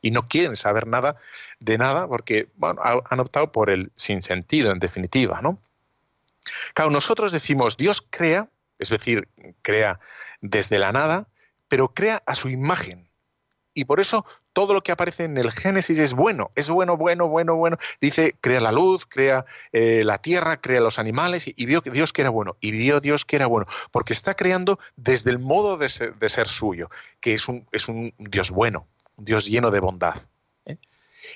Y 0.00 0.10
no 0.10 0.28
quieren 0.28 0.56
saber 0.56 0.86
nada 0.88 1.16
de 1.60 1.78
nada 1.78 2.08
porque 2.08 2.48
han 2.60 3.20
optado 3.20 3.52
por 3.52 3.70
el 3.70 3.92
sinsentido, 3.94 4.72
en 4.72 4.80
definitiva, 4.80 5.40
¿no? 5.40 5.58
Claro, 6.74 6.90
nosotros 6.90 7.30
decimos, 7.30 7.76
Dios 7.76 8.04
crea, 8.10 8.48
es 8.80 8.88
decir, 8.90 9.28
crea 9.62 10.00
desde 10.40 10.80
la 10.80 10.90
nada, 10.90 11.28
pero 11.68 11.94
crea 11.94 12.22
a 12.26 12.34
su 12.34 12.48
imagen. 12.48 13.08
Y 13.74 13.84
por 13.84 14.00
eso 14.00 14.24
todo 14.52 14.74
lo 14.74 14.82
que 14.82 14.92
aparece 14.92 15.24
en 15.24 15.38
el 15.38 15.50
Génesis 15.50 15.98
es 15.98 16.12
bueno, 16.12 16.50
es 16.54 16.68
bueno, 16.68 16.96
bueno, 16.96 17.28
bueno, 17.28 17.56
bueno. 17.56 17.78
Dice, 18.00 18.34
crea 18.40 18.60
la 18.60 18.72
luz, 18.72 19.06
crea 19.06 19.46
eh, 19.72 20.02
la 20.04 20.18
tierra, 20.18 20.60
crea 20.60 20.80
los 20.80 20.98
animales, 20.98 21.46
y, 21.46 21.66
vio 21.66 21.82
que 21.82 21.90
Dios 21.90 22.12
que 22.12 22.22
era 22.22 22.30
bueno, 22.30 22.56
y 22.60 22.70
vio 22.72 23.00
Dios 23.00 23.24
que 23.24 23.36
era 23.36 23.46
bueno, 23.46 23.66
porque 23.90 24.12
está 24.12 24.34
creando 24.34 24.78
desde 24.96 25.30
el 25.30 25.38
modo 25.38 25.78
de 25.78 25.88
ser, 25.88 26.48
suyo, 26.48 26.90
que 27.20 27.34
es 27.34 27.48
un, 27.48 27.66
es 27.72 27.88
un, 27.88 28.12
Dios 28.18 28.50
bueno, 28.50 28.86
un 29.16 29.24
Dios 29.24 29.46
lleno 29.46 29.70
de 29.70 29.80
bondad. 29.80 30.20
¿eh? 30.66 30.76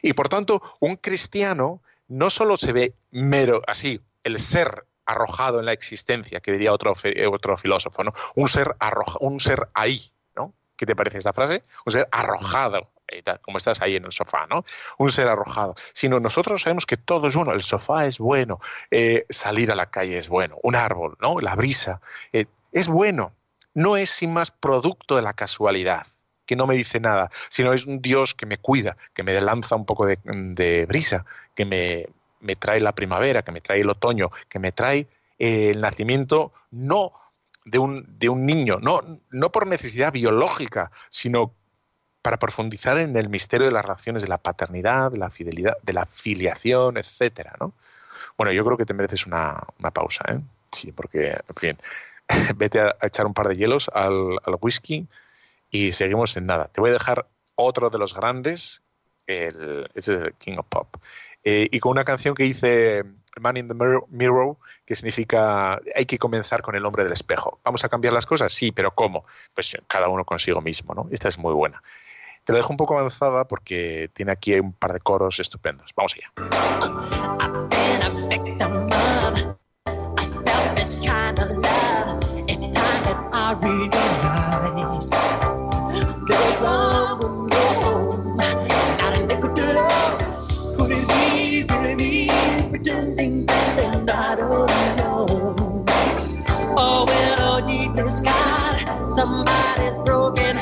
Y 0.02 0.12
por 0.12 0.28
tanto, 0.28 0.62
un 0.80 0.96
cristiano 0.96 1.80
no 2.08 2.28
solo 2.30 2.56
se 2.56 2.72
ve 2.72 2.94
mero, 3.10 3.62
así, 3.66 4.00
el 4.24 4.38
ser 4.38 4.84
arrojado 5.06 5.60
en 5.60 5.66
la 5.66 5.72
existencia, 5.72 6.40
que 6.40 6.52
diría 6.52 6.72
otro, 6.72 6.94
otro 7.30 7.56
filósofo, 7.56 8.04
¿no? 8.04 8.12
Un 8.34 8.48
ser, 8.48 8.76
arroja, 8.80 9.18
un 9.20 9.40
ser 9.40 9.68
ahí, 9.72 10.10
¿Qué 10.76 10.86
te 10.86 10.94
parece 10.94 11.18
esta 11.18 11.32
frase? 11.32 11.62
Un 11.84 11.92
ser 11.92 12.08
arrojado, 12.10 12.90
como 13.42 13.58
estás 13.58 13.80
ahí 13.82 13.96
en 13.96 14.04
el 14.04 14.12
sofá, 14.12 14.46
¿no? 14.46 14.64
Un 14.98 15.10
ser 15.10 15.28
arrojado. 15.28 15.74
Sino 15.92 16.20
nosotros 16.20 16.62
sabemos 16.62 16.86
que 16.86 16.96
todo 16.96 17.28
es 17.28 17.34
bueno, 17.34 17.52
el 17.52 17.62
sofá 17.62 18.06
es 18.06 18.18
bueno, 18.18 18.60
eh, 18.90 19.26
salir 19.30 19.72
a 19.72 19.74
la 19.74 19.86
calle 19.86 20.18
es 20.18 20.28
bueno, 20.28 20.58
un 20.62 20.76
árbol, 20.76 21.16
¿no? 21.20 21.40
La 21.40 21.54
brisa, 21.54 22.00
eh, 22.32 22.46
es 22.72 22.88
bueno. 22.88 23.32
No 23.74 23.96
es 23.98 24.08
sin 24.08 24.32
más 24.32 24.50
producto 24.50 25.16
de 25.16 25.22
la 25.22 25.34
casualidad 25.34 26.06
que 26.46 26.56
no 26.56 26.66
me 26.66 26.76
dice 26.76 27.00
nada, 27.00 27.30
sino 27.48 27.72
es 27.72 27.84
un 27.86 28.00
Dios 28.00 28.32
que 28.32 28.46
me 28.46 28.58
cuida, 28.58 28.96
que 29.12 29.22
me 29.22 29.38
lanza 29.40 29.74
un 29.74 29.84
poco 29.84 30.06
de, 30.06 30.86
brisa, 30.88 31.26
que 31.54 31.64
me, 31.64 32.56
trae 32.56 32.80
la 32.80 32.92
primavera, 32.92 33.42
que 33.42 33.52
me 33.52 33.60
trae 33.60 33.80
el 33.80 33.90
otoño, 33.90 34.30
que 34.48 34.60
me 34.60 34.72
trae 34.72 35.08
el 35.38 35.80
nacimiento 35.80 36.52
no 36.70 37.12
de 37.66 37.78
un, 37.78 38.06
de 38.18 38.28
un 38.28 38.46
niño, 38.46 38.78
no, 38.80 39.02
no 39.30 39.52
por 39.52 39.66
necesidad 39.66 40.12
biológica, 40.12 40.92
sino 41.10 41.52
para 42.22 42.38
profundizar 42.38 42.96
en 42.98 43.16
el 43.16 43.28
misterio 43.28 43.66
de 43.66 43.72
las 43.72 43.84
relaciones 43.84 44.22
de 44.22 44.28
la 44.28 44.38
paternidad, 44.38 45.10
de 45.10 45.18
la 45.18 45.30
fidelidad, 45.30 45.76
de 45.82 45.92
la 45.92 46.06
filiación, 46.06 46.96
etcétera, 46.96 47.54
¿no? 47.60 47.74
Bueno, 48.38 48.52
yo 48.52 48.64
creo 48.64 48.76
que 48.76 48.84
te 48.84 48.94
mereces 48.94 49.26
una, 49.26 49.66
pausa, 49.92 50.24
¿eh? 50.28 50.40
Sí, 50.72 50.92
porque, 50.92 51.38
en 51.48 51.56
fin, 51.56 51.78
vete 52.56 52.80
a, 52.80 52.96
echar 53.02 53.26
un 53.26 53.34
par 53.34 53.48
de 53.48 53.56
hielos 53.56 53.90
al, 53.92 54.38
whisky 54.60 55.06
y 55.70 55.92
seguimos 55.92 56.36
en 56.36 56.46
nada. 56.46 56.68
Te 56.68 56.80
voy 56.80 56.90
a 56.90 56.94
dejar 56.94 57.26
otro 57.56 57.90
de 57.90 57.98
los 57.98 58.14
grandes, 58.14 58.82
el, 59.26 59.86
ese 59.94 60.14
es 60.14 60.20
el 60.22 60.34
King 60.34 60.58
of 60.58 60.66
Pop, 60.68 60.96
eh, 61.42 61.68
y 61.70 61.80
con 61.80 61.92
una 61.92 62.04
canción 62.04 62.34
que 62.34 62.44
hice 62.46 63.04
Man 63.40 63.56
in 63.56 63.68
the 63.68 63.74
Mirror, 63.74 64.56
que 64.84 64.94
significa 64.94 65.80
hay 65.94 66.06
que 66.06 66.18
comenzar 66.18 66.62
con 66.62 66.74
el 66.74 66.84
hombre 66.84 67.04
del 67.04 67.12
espejo. 67.12 67.60
¿Vamos 67.64 67.84
a 67.84 67.88
cambiar 67.88 68.12
las 68.12 68.26
cosas? 68.26 68.52
Sí, 68.52 68.72
pero 68.72 68.92
¿cómo? 68.92 69.24
Pues 69.54 69.76
cada 69.86 70.08
uno 70.08 70.24
consigo 70.24 70.60
mismo, 70.60 70.94
¿no? 70.94 71.08
Esta 71.10 71.28
es 71.28 71.38
muy 71.38 71.52
buena. 71.52 71.82
Te 72.44 72.52
la 72.52 72.58
dejo 72.58 72.72
un 72.72 72.76
poco 72.76 72.98
avanzada 72.98 73.46
porque 73.46 74.08
tiene 74.12 74.32
aquí 74.32 74.54
un 74.54 74.72
par 74.72 74.92
de 74.92 75.00
coros 75.00 75.40
estupendos. 75.40 75.92
Vamos 75.96 76.14
allá. 76.14 76.30
Somebody's 99.16 99.96
broken 100.04 100.55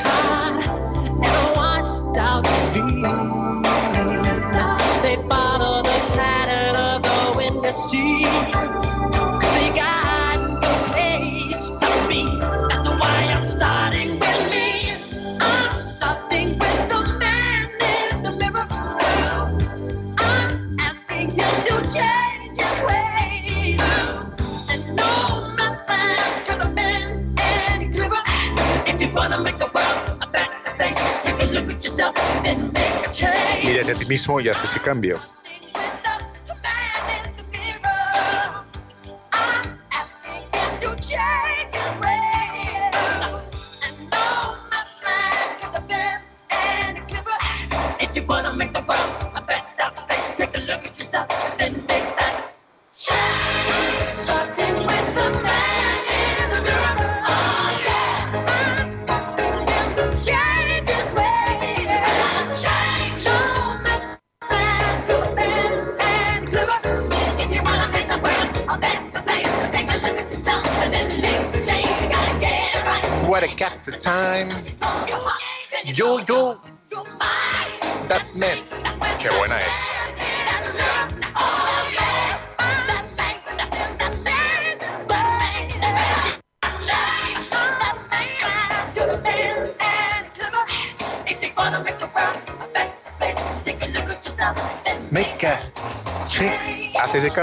mismo 34.07 34.39
y 34.39 34.49
haz 34.49 34.63
ese 34.63 34.79
cambio. 34.79 35.19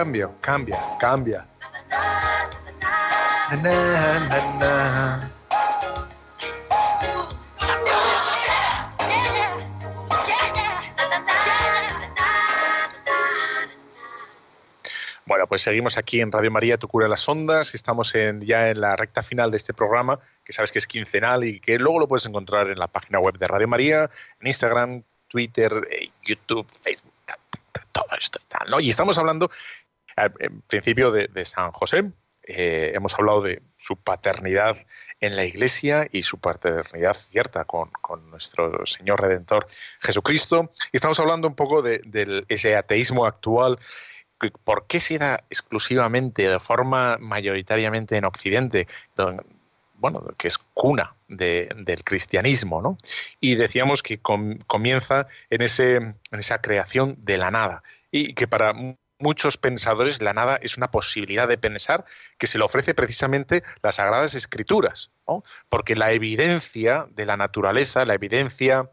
Cambia, 0.02 0.28
cambia. 0.40 1.46
Bueno, 15.24 15.46
pues 15.46 15.62
seguimos 15.62 15.96
aquí 15.96 16.20
en 16.20 16.32
Radio 16.32 16.50
María, 16.50 16.78
Tu 16.78 16.88
Cura 16.88 17.06
las 17.06 17.28
Ondas. 17.28 17.76
Estamos 17.76 18.12
ya 18.12 18.70
en 18.70 18.80
la 18.80 18.96
recta 18.96 19.22
final 19.22 19.52
de 19.52 19.56
este 19.56 19.72
programa, 19.72 20.18
que 20.44 20.52
sabes 20.52 20.72
que 20.72 20.80
es 20.80 20.88
quincenal 20.88 21.44
y 21.44 21.60
que 21.60 21.78
luego 21.78 22.00
lo 22.00 22.08
puedes 22.08 22.26
encontrar 22.26 22.68
en 22.70 22.78
la 22.80 22.88
página 22.88 23.20
web 23.20 23.38
de 23.38 23.46
Radio 23.46 23.68
María, 23.68 24.10
en 24.40 24.46
Instagram, 24.48 25.04
Twitter, 25.28 25.86
eh, 25.92 26.10
YouTube, 26.24 26.66
Facebook, 26.68 27.12
todo 27.92 28.06
esto 28.18 28.40
y 28.42 28.48
tal. 28.48 28.82
Y 28.82 28.90
estamos 28.90 29.16
hablando, 29.18 29.50
en 30.16 30.62
principio, 30.62 31.10
de, 31.10 31.44
San 31.44 31.72
José. 31.72 32.10
Eh, 32.44 32.90
hemos 32.94 33.14
hablado 33.14 33.40
de 33.40 33.62
su 33.76 33.96
paternidad 33.96 34.76
en 35.20 35.36
la 35.36 35.44
Iglesia 35.44 36.08
y 36.10 36.24
su 36.24 36.38
paternidad 36.40 37.14
cierta 37.14 37.64
con, 37.64 37.90
nuestro 38.30 38.84
Señor 38.84 39.20
Redentor 39.20 39.68
Jesucristo. 40.00 40.72
Y 40.92 40.96
estamos 40.96 41.20
hablando 41.20 41.46
un 41.46 41.54
poco 41.54 41.82
de, 41.82 42.44
ese 42.48 42.76
ateísmo 42.76 43.26
actual 43.26 43.78
¿por 44.64 44.86
qué 44.86 45.00
se 45.00 45.18
da 45.18 45.44
exclusivamente, 45.48 46.48
de 46.48 46.58
forma 46.58 47.16
mayoritariamente 47.20 48.16
en 48.16 48.24
Occidente, 48.24 48.88
bueno, 49.94 50.24
que 50.36 50.48
es 50.48 50.58
cuna 50.58 51.14
del 51.28 52.02
cristianismo, 52.04 52.82
¿no? 52.82 52.98
Y 53.40 53.54
decíamos 53.54 54.02
que 54.02 54.18
comienza 54.18 55.28
en, 55.48 55.62
ese, 55.62 55.94
en 55.96 56.16
esa 56.32 56.60
creación 56.60 57.16
de 57.24 57.38
la 57.38 57.50
nada 57.50 57.82
y 58.10 58.34
que 58.34 58.48
para 58.48 58.74
muchos 59.22 59.56
pensadores 59.56 60.20
la 60.20 60.32
nada 60.32 60.58
es 60.60 60.76
una 60.76 60.90
posibilidad 60.90 61.48
de 61.48 61.56
pensar 61.56 62.04
que 62.38 62.46
se 62.46 62.58
le 62.58 62.64
ofrece 62.64 62.94
precisamente 62.94 63.62
las 63.82 63.96
sagradas 63.96 64.34
escrituras, 64.34 65.10
¿no? 65.26 65.44
porque 65.68 65.96
la 65.96 66.12
evidencia 66.12 67.06
de 67.10 67.24
la 67.24 67.36
naturaleza, 67.36 68.04
la 68.04 68.14
evidencia 68.14 68.90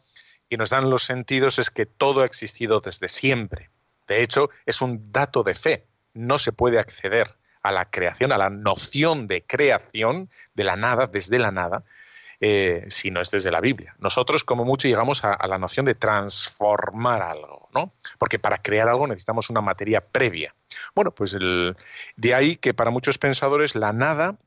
que 0.50 0.58
nos 0.58 0.70
dan 0.70 0.90
los 0.90 1.04
sentidos 1.04 1.60
es 1.60 1.70
que 1.70 1.86
todo 1.86 2.22
ha 2.22 2.26
existido 2.26 2.80
desde 2.80 3.10
siempre. 3.10 3.70
De 4.08 4.22
hecho, 4.22 4.50
es 4.66 4.82
un 4.82 5.12
dato 5.12 5.44
de 5.44 5.56
fe. 5.56 5.88
No 6.14 6.38
se 6.38 6.52
puede 6.52 6.80
acceder 6.80 7.36
a 7.62 7.72
la 7.72 7.90
creación, 7.90 8.32
a 8.32 8.38
la 8.38 8.50
noción 8.50 9.28
de 9.28 9.46
creación 9.46 10.30
de 10.56 10.64
la 10.64 10.76
nada, 10.76 11.08
desde 11.08 11.38
la 11.38 11.52
nada, 11.52 11.82
eh, 12.42 12.86
si 12.90 13.12
no 13.12 13.22
es 13.22 13.32
desde 13.32 13.52
la 13.52 13.60
Biblia. 13.60 13.96
Nosotros, 14.00 14.44
como 14.44 14.64
mucho, 14.64 14.88
llegamos 14.88 15.24
a, 15.24 15.46
la 15.48 15.58
noción 15.58 15.86
de 15.86 15.96
transformar 15.96 17.22
algo, 17.22 17.68
¿no? 17.74 17.94
Porque 18.18 18.40
para 18.40 18.60
crear 18.60 18.88
algo 18.88 19.08
necesitamos 19.08 19.50
una 19.50 19.62
materia 19.62 20.02
previa. 20.02 20.56
Bueno, 20.96 21.12
pues 21.12 21.36
de 21.36 22.34
ahí 22.34 22.56
que 22.56 22.74
para 22.74 22.92
muchos 22.92 23.18
pensadores 23.18 23.76
la 23.76 23.92
nada 23.92 24.38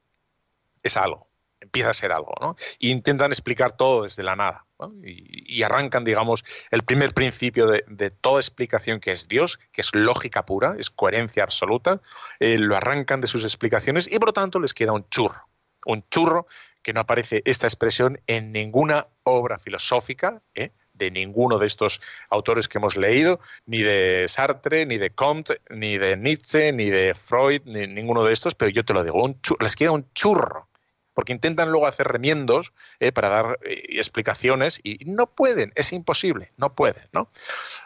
es 0.83 0.97
algo, 0.97 1.29
empieza 1.61 1.91
a 1.91 1.95
ser 1.95 2.13
algo, 2.13 2.33
¿no? 2.41 2.57
Y 2.79 2.91
intentan 2.91 3.31
explicar 3.31 3.73
todo 3.73 4.05
desde 4.05 4.23
la 4.23 4.37
nada 4.37 4.65
y, 5.03 5.63
arrancan, 5.63 6.05
digamos, 6.05 6.45
el 6.71 6.83
primer 6.83 7.15
principio 7.15 7.67
de, 7.67 8.11
toda 8.11 8.41
explicación 8.41 9.01
que 9.01 9.13
es 9.13 9.29
Dios, 9.29 9.61
que 9.73 9.81
es 9.81 9.95
lógica 9.95 10.45
pura, 10.45 10.77
es 10.79 10.91
coherencia 10.91 11.45
absoluta, 11.45 12.01
eh, 12.41 12.59
lo 12.59 12.77
arrancan 12.77 13.21
de 13.21 13.27
sus 13.27 13.45
explicaciones 13.45 14.11
y 14.11 14.19
por 14.19 14.29
lo 14.29 14.33
tanto 14.33 14.61
les 14.61 14.75
queda 14.75 14.93
un 14.93 15.09
churro, 15.09 15.47
un 15.87 16.05
churro 16.11 16.47
que 16.83 16.93
no 16.93 17.01
aparece 17.01 17.43
esta 17.45 17.67
expresión 17.67 18.21
en 18.27 18.53
ninguna 18.53 19.09
obra 19.25 19.59
filosófica, 19.59 20.43
¿eh? 20.55 20.71
de 20.93 21.11
ninguno 21.11 21.59
de 21.59 21.67
estos 21.67 22.01
autores 22.29 22.69
que 22.69 22.79
hemos 22.79 22.97
leído, 22.97 23.41
ni 23.67 23.83
de 23.83 24.27
Sartre, 24.29 24.85
ni 24.87 24.99
de 24.99 25.11
Comte, 25.11 25.61
ni 25.71 25.99
de 25.99 26.17
Nietzsche, 26.17 26.73
ni 26.73 26.91
de 26.91 27.15
Freud, 27.15 27.63
ni 27.65 27.87
ninguno 27.87 28.25
de 28.25 28.33
estos, 28.33 28.55
pero 28.55 28.71
yo 28.71 28.85
te 28.85 28.93
lo 28.93 29.03
digo, 29.03 29.35
les 29.61 29.77
queda 29.77 29.93
un 29.93 30.13
churro 30.13 30.69
porque 31.15 31.33
intentan 31.33 31.71
luego 31.71 31.87
hacer 31.87 32.09
remiendos 32.09 32.73
eh, 33.01 33.13
para 33.13 33.29
dar 33.29 33.59
eh, 33.65 33.83
explicaciones 33.91 34.81
y 34.83 35.05
no 35.05 35.27
pueden, 35.27 35.73
es 35.75 35.93
imposible, 35.93 36.53
no 36.57 36.75
pueden, 36.75 37.09
¿no? 37.13 37.31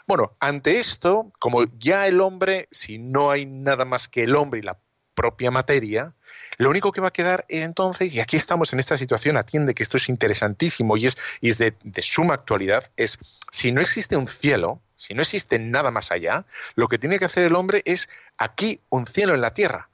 Bueno, 0.06 0.36
ante 0.38 0.78
esto, 0.78 1.32
como 1.38 1.64
ya 1.78 2.06
el 2.06 2.20
hombre, 2.20 2.68
si 2.70 2.98
no 2.98 3.30
hay 3.30 3.46
nada 3.46 3.84
más 3.84 4.08
que 4.08 4.24
el 4.24 4.36
hombre 4.36 4.60
y 4.60 4.62
la 4.62 4.78
propia 5.16 5.50
materia, 5.50 6.12
lo 6.58 6.70
único 6.70 6.92
que 6.92 7.00
va 7.00 7.08
a 7.08 7.12
quedar 7.12 7.44
entonces, 7.48 8.14
y 8.14 8.20
aquí 8.20 8.36
estamos 8.36 8.72
en 8.72 8.78
esta 8.78 8.96
situación, 8.96 9.36
atiende 9.36 9.74
que 9.74 9.82
esto 9.82 9.96
es 9.96 10.08
interesantísimo 10.08 10.96
y 10.96 11.06
es, 11.06 11.58
de, 11.58 11.74
suma 12.02 12.34
actualidad, 12.34 12.90
es 12.96 13.18
si 13.50 13.72
no 13.72 13.80
existe 13.80 14.16
un 14.16 14.28
cielo, 14.28 14.80
si 14.94 15.14
no 15.14 15.22
existe 15.22 15.58
nada 15.58 15.90
más 15.90 16.12
allá, 16.12 16.44
lo 16.76 16.86
que 16.88 16.98
tiene 16.98 17.18
que 17.18 17.24
hacer 17.24 17.44
el 17.44 17.56
hombre 17.56 17.82
es 17.84 18.08
aquí 18.36 18.80
un 18.90 19.06
cielo 19.06 19.34
en 19.34 19.40
la 19.40 19.52
tierra 19.52 19.88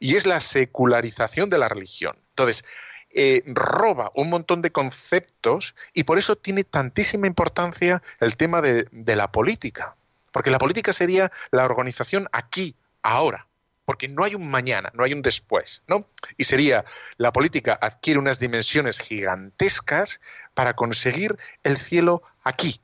y 0.00 0.16
es 0.16 0.26
la 0.26 0.40
secularización 0.40 1.48
de 1.48 1.56
la 1.56 1.68
religión. 1.68 2.16
Entonces, 2.30 2.64
eh, 3.10 3.42
roba 3.46 4.10
un 4.14 4.28
montón 4.28 4.60
de 4.60 4.72
conceptos 4.72 5.74
y 5.92 6.02
por 6.02 6.18
eso 6.18 6.36
tiene 6.36 6.64
tantísima 6.64 7.28
importancia 7.28 8.02
el 8.20 8.36
tema 8.36 8.60
de, 8.60 8.88
la 8.92 9.30
política. 9.30 9.94
Porque 10.32 10.50
la 10.50 10.58
política 10.58 10.92
sería 10.92 11.30
la 11.52 11.64
organización 11.64 12.28
aquí, 12.32 12.74
ahora 13.02 13.46
porque 13.84 14.08
no 14.08 14.24
hay 14.24 14.34
un 14.34 14.50
mañana, 14.50 14.90
no 14.94 15.04
hay 15.04 15.12
un 15.12 15.22
después, 15.22 15.82
¿no? 15.86 16.06
Y 16.36 16.44
sería 16.44 16.84
la 17.16 17.32
política 17.32 17.78
adquiere 17.80 18.18
unas 18.18 18.38
dimensiones 18.40 18.98
gigantescas 18.98 20.20
para 20.54 20.74
conseguir 20.74 21.36
el 21.62 21.76
cielo 21.76 22.22
aquí, 22.42 22.80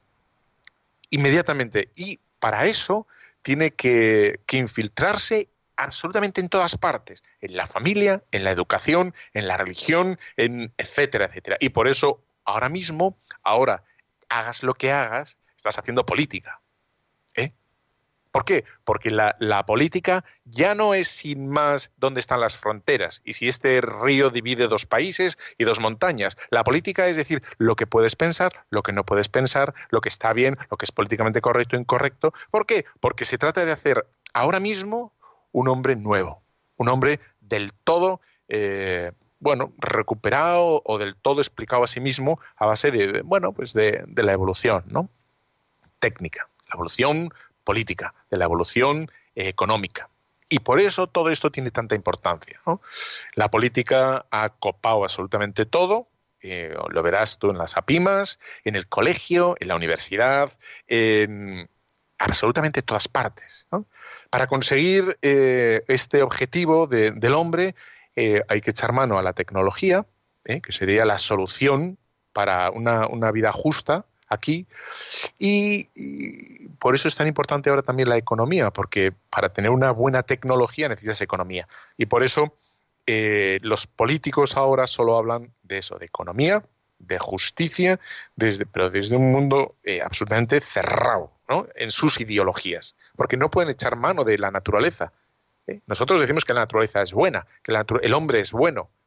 inmediatamente. 1.11 1.91
Y 1.97 2.21
para 2.39 2.67
eso 2.67 3.07
tiene 3.43 3.73
que, 3.73 4.41
infiltrarse 4.53 5.49
absolutamente 5.77 6.41
en 6.41 6.51
todas 6.51 6.77
partes, 6.77 7.23
en 7.41 7.57
la 7.57 7.67
familia, 7.67 8.23
en 8.33 8.45
la 8.45 8.51
educación, 8.51 9.15
en 9.33 9.49
la 9.49 9.57
religión, 9.57 10.19
en 10.37 10.73
etcétera, 10.77 11.27
etcétera. 11.27 11.57
Y 11.61 11.71
por 11.71 11.89
eso 11.89 12.23
ahora 12.45 12.69
mismo, 12.69 13.17
ahora 13.43 13.83
hagas 14.29 14.63
lo 14.63 14.75
que 14.75 14.93
hagas, 14.93 15.39
estás 15.57 15.79
haciendo 15.79 16.05
política. 16.05 16.61
¿Por 18.31 18.45
qué? 18.45 18.65
Porque 18.85 19.11
la, 19.11 19.37
la, 19.41 19.67
política 19.67 20.25
ya 20.45 20.75
no 20.75 20.95
es 20.95 21.09
sin 21.09 21.49
más 21.49 21.91
dónde 21.97 22.21
están 22.21 22.41
las 22.41 22.57
fronteras 22.57 23.23
y 23.25 23.33
si 23.33 23.49
este 23.49 23.81
río 23.81 24.31
divide 24.31 24.69
dos 24.69 24.87
países 24.87 25.37
y 25.59 25.65
dos 25.65 25.81
montañas. 25.81 26.37
La 26.51 26.63
política 26.63 27.09
es 27.09 27.17
decir 27.17 27.43
lo 27.59 27.75
que 27.75 27.87
puedes 27.87 28.15
pensar, 28.15 28.65
lo 28.71 28.83
que 28.83 28.93
no 28.93 29.05
puedes 29.05 29.29
pensar, 29.29 29.75
lo 29.91 30.01
que 30.01 30.09
está 30.09 30.33
bien, 30.33 30.59
lo 30.71 30.77
que 30.77 30.85
es 30.85 30.93
políticamente 30.93 31.41
correcto 31.41 31.77
o 31.77 31.81
incorrecto. 31.81 32.33
¿Por 32.51 32.67
qué? 32.67 32.85
Porque 33.01 33.25
se 33.25 33.39
trata 33.39 33.65
de 33.65 33.73
hacer 33.73 34.07
ahora 34.33 34.61
mismo 34.61 35.13
un 35.53 35.69
hombre 35.69 35.97
nuevo, 35.97 36.43
un 36.77 36.89
hombre 36.89 37.21
del 37.41 37.73
todo, 37.73 38.21
eh, 38.49 39.13
bueno, 39.39 39.73
recuperado 39.79 40.83
o 40.85 40.99
del 40.99 41.17
todo 41.17 41.41
explicado 41.41 41.83
a 41.83 41.87
sí 41.87 42.01
mismo 42.01 42.39
a 42.57 42.67
base 42.67 42.91
de, 42.91 43.23
bueno, 43.23 43.53
pues 43.53 43.73
de, 43.73 44.05
la 44.15 44.33
evolución, 44.33 44.85
¿no? 44.87 45.09
Técnica, 45.99 46.49
la 46.69 46.75
evolución 46.75 47.33
política, 47.65 48.15
de 48.31 48.39
la 48.39 48.45
evolución 48.45 49.11
económica. 49.35 50.09
Y 50.49 50.59
por 50.59 50.81
eso 50.81 51.07
todo 51.07 51.31
esto 51.31 51.51
tiene 51.51 51.71
tanta 51.71 51.95
importancia. 51.95 52.61
La 53.35 53.51
política 53.51 54.27
ha 54.31 54.49
copado 54.49 55.05
absolutamente 55.05 55.65
todo, 55.65 56.09
eh, 56.43 56.75
lo 56.89 57.03
verás 57.03 57.39
tú 57.39 57.51
en 57.51 57.59
las 57.59 57.77
APIMAS, 57.77 58.39
en 58.65 58.75
el 58.75 58.89
colegio, 58.89 59.57
en 59.61 59.69
la 59.69 59.77
universidad, 59.77 60.53
en 60.89 61.69
absolutamente 62.19 62.83
todas 62.83 63.09
partes. 63.09 63.67
Para 64.31 64.47
conseguir 64.47 65.19
eh, 65.23 65.83
este 65.89 66.23
objetivo 66.23 66.87
del 66.87 67.35
hombre 67.35 67.75
eh, 68.15 68.43
hay 68.49 68.61
que 68.61 68.71
echar 68.71 68.93
mano 68.93 69.19
a 69.19 69.23
la 69.23 69.33
tecnología, 69.33 70.07
eh, 70.45 70.61
que 70.61 70.73
sería 70.73 71.05
la 71.05 71.19
solución 71.19 71.99
para 72.33 72.71
una, 72.71 73.33
vida 73.33 73.53
justa 73.53 74.07
aquí. 74.31 74.67
Y, 75.39 76.69
por 76.79 76.95
eso 76.95 77.09
es 77.09 77.15
tan 77.15 77.27
importante 77.27 77.69
ahora 77.69 77.83
también 77.83 78.09
la 78.09 78.17
economía, 78.17 78.71
porque 78.71 79.13
para 79.29 79.53
tener 79.53 79.71
una 79.71 79.91
buena 79.91 80.23
tecnología 80.23 80.89
necesitas 80.89 81.21
economía. 81.21 81.69
Y 81.99 82.07
por 82.07 82.23
eso 82.23 82.55
los 83.07 83.89
políticos 83.89 84.57
ahora 84.57 84.87
solo 84.87 85.19
hablan 85.19 85.53
de 85.65 85.79
eso, 85.79 85.99
de 85.99 86.07
economía, 86.07 86.63
de 87.01 87.19
justicia, 87.19 87.99
desde, 88.37 88.67
pero 88.67 88.89
desde 88.89 89.17
un 89.17 89.33
mundo 89.33 89.75
absolutamente 90.05 90.61
cerrado 90.61 91.33
en 91.75 91.91
sus 91.91 92.21
ideologías, 92.21 92.95
porque 93.17 93.37
no 93.37 93.51
pueden 93.51 93.71
echar 93.71 93.97
mano 93.97 94.25
de 94.25 94.39
la 94.39 94.51
naturaleza. 94.51 95.13
¿eh? 95.67 95.81
Nosotros 95.87 96.21
decimos 96.21 96.45
que 96.45 96.55
la 96.55 96.61
naturaleza 96.61 97.03
es 97.03 97.13
buena, 97.13 97.47
que 97.63 97.73
el 98.03 98.15
hombre 98.15 98.41
es 98.41 98.53
bueno, 98.53 98.89
¿eh? 98.89 99.00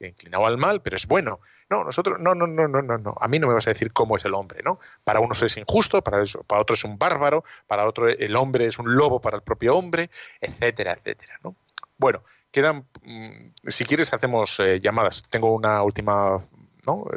Inclinado 0.00 0.46
al 0.46 0.58
mal, 0.58 0.82
pero 0.82 0.96
es 0.96 1.06
bueno. 1.06 1.40
No, 1.68 1.84
nosotros, 1.84 2.18
no, 2.20 2.34
no, 2.34 2.46
no, 2.46 2.68
no, 2.68 2.82
no, 2.82 2.98
no. 2.98 3.16
A 3.20 3.28
mí 3.28 3.38
no 3.38 3.48
me 3.48 3.54
vas 3.54 3.66
a 3.66 3.70
decir 3.70 3.92
cómo 3.92 4.16
es 4.16 4.24
el 4.24 4.34
hombre, 4.34 4.60
¿no? 4.64 4.78
Para 5.04 5.20
unos 5.20 5.42
es 5.42 5.56
injusto, 5.56 6.02
para, 6.02 6.22
eso, 6.22 6.42
para 6.44 6.62
otros 6.62 6.80
es 6.80 6.84
un 6.84 6.98
bárbaro, 6.98 7.44
para 7.66 7.86
otro 7.86 8.08
el 8.08 8.36
hombre 8.36 8.66
es 8.66 8.78
un 8.78 8.94
lobo 8.94 9.20
para 9.20 9.36
el 9.36 9.42
propio 9.42 9.76
hombre, 9.76 10.10
etcétera, 10.40 10.92
etcétera, 10.92 11.38
¿no? 11.42 11.56
Bueno, 11.98 12.22
quedan, 12.50 12.86
mm, 13.02 13.52
si 13.66 13.84
quieres 13.84 14.12
hacemos 14.12 14.60
eh, 14.60 14.80
llamadas. 14.80 15.22
Tengo 15.28 15.54
una 15.54 15.82
última 15.82 16.38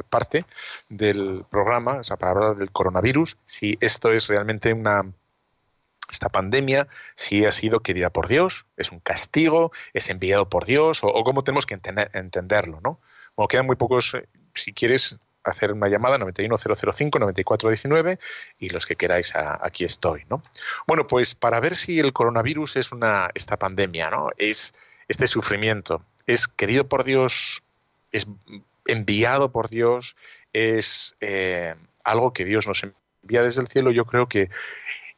parte 0.09 0.45
del 0.89 1.45
programa, 1.49 1.97
o 1.99 2.03
sea, 2.03 2.17
para 2.17 2.32
hablar 2.32 2.55
del 2.55 2.71
coronavirus, 2.71 3.38
si 3.45 3.77
esto 3.80 4.11
es 4.11 4.27
realmente 4.27 4.73
una, 4.73 5.03
esta 6.10 6.30
pandemia, 6.30 6.88
si 7.16 7.45
ha 7.45 7.51
sido 7.51 7.82
querida 7.82 8.10
por 8.10 8.28
Dios, 8.28 8.66
es 8.78 8.91
un 8.91 8.99
castigo, 8.99 9.72
es 9.93 10.10
enviado 10.10 10.49
por 10.49 10.66
Dios, 10.66 11.01
o, 11.03 11.24
cómo 11.24 11.43
tenemos 11.43 11.66
que 11.66 11.80
entenderlo, 12.14 12.80
¿no? 12.82 12.99
Bueno, 13.36 13.47
quedan 13.47 13.66
muy 13.66 13.76
pocos, 13.76 14.16
eh, 14.16 14.28
si 14.53 14.74
quieres 14.74 15.18
hacer 15.43 15.72
una 15.72 15.88
llamada 15.88 16.18
91005-9419 16.18 18.20
y 18.60 18.70
los 18.70 18.86
que 18.86 18.95
queráis 18.95 19.34
aquí 19.36 19.86
estoy, 19.86 20.26
¿no? 20.30 20.43
Bueno, 20.88 21.07
pues 21.07 21.36
para 21.36 21.60
ver 21.60 21.76
si 21.76 21.99
el 21.99 22.14
coronavirus 22.14 22.78
es 22.78 22.91
una 22.91 23.30
esta 23.34 23.57
pandemia, 23.57 24.10
¿no? 24.10 24.30
Es 24.38 24.74
este 25.07 25.28
sufrimiento, 25.28 26.03
es 26.28 26.47
querido 26.47 26.88
por 26.88 27.03
Dios, 27.03 27.64
es 28.12 28.28
enviado 28.86 29.51
por 29.51 29.70
Dios, 29.70 30.16
es 30.53 31.16
eh, 31.22 31.76
algo 32.03 32.34
que 32.34 32.45
Dios 32.45 32.68
nos 32.68 32.84
envía 32.84 33.43
desde 33.43 33.62
el 33.62 33.68
cielo. 33.68 33.91
Yo 33.91 34.05
creo 34.05 34.28
que 34.28 34.49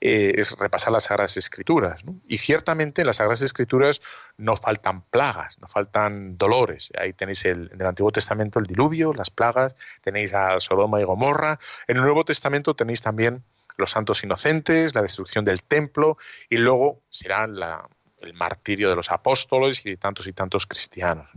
eh, 0.01 0.33
es 0.37 0.57
repasar 0.57 0.91
las 0.91 1.03
Sagradas 1.03 1.37
Escrituras. 1.37 2.01
Y 2.27 2.39
ciertamente 2.39 3.01
en 3.01 3.07
las 3.07 3.17
Sagradas 3.17 3.41
Escrituras 3.41 4.01
no 4.37 4.55
faltan 4.55 5.03
plagas, 5.03 5.59
no 5.59 5.67
faltan 5.67 6.37
dolores. 6.39 6.91
Ahí 6.99 7.13
tenéis 7.13 7.45
el, 7.45 7.69
en 7.71 7.79
el 7.79 7.87
Antiguo 7.87 8.11
Testamento 8.11 8.57
el 8.57 8.65
diluvio, 8.65 9.13
las 9.13 9.29
plagas, 9.29 9.75
tenéis 10.01 10.33
a 10.33 10.59
Sodoma 10.59 10.99
y 10.99 11.03
Gomorra. 11.03 11.59
En 11.87 11.97
el 11.97 12.03
Nuevo 12.03 12.25
Testamento 12.25 12.75
tenéis 12.75 13.01
también 13.01 13.43
los 13.77 13.91
santos 13.91 14.23
inocentes, 14.23 14.95
la 14.95 15.03
destrucción 15.03 15.45
del 15.45 15.61
templo 15.61 16.17
y 16.49 16.57
luego 16.57 17.01
será 17.09 17.45
el 17.45 18.33
martirio 18.33 18.89
de 18.89 18.95
los 18.95 19.11
apóstoles 19.11 19.85
y 19.85 19.91
de 19.91 19.97
tantos 19.97 20.27
y 20.27 20.33
tantos 20.33 20.65
cristianos. 20.65 21.27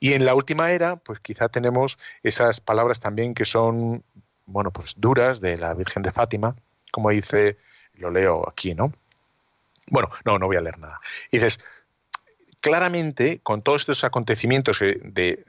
Y 0.00 0.14
en 0.14 0.24
la 0.24 0.34
última 0.34 0.70
era, 0.70 0.96
pues 0.96 1.20
quizá 1.20 1.50
tenemos 1.50 1.98
esas 2.22 2.60
palabras 2.60 3.00
también 3.00 3.34
que 3.34 3.44
son, 3.44 4.02
bueno, 4.46 4.70
pues 4.70 4.94
duras 4.96 5.40
de 5.40 5.58
la 5.58 5.74
Virgen 5.74 6.02
de 6.02 6.10
Fátima, 6.10 6.56
como 6.90 7.10
dice, 7.10 7.58
lo 7.94 8.10
leo 8.10 8.48
aquí, 8.48 8.74
¿no? 8.74 8.92
Bueno, 9.88 10.10
no, 10.24 10.38
no 10.38 10.46
voy 10.46 10.56
a 10.56 10.60
leer 10.60 10.78
nada. 10.78 11.00
Y 11.30 11.38
dices, 11.38 11.60
claramente, 12.60 13.40
con 13.42 13.62
todos 13.62 13.82
estos 13.82 14.04
acontecimientos 14.04 14.80
de, 14.80 15.44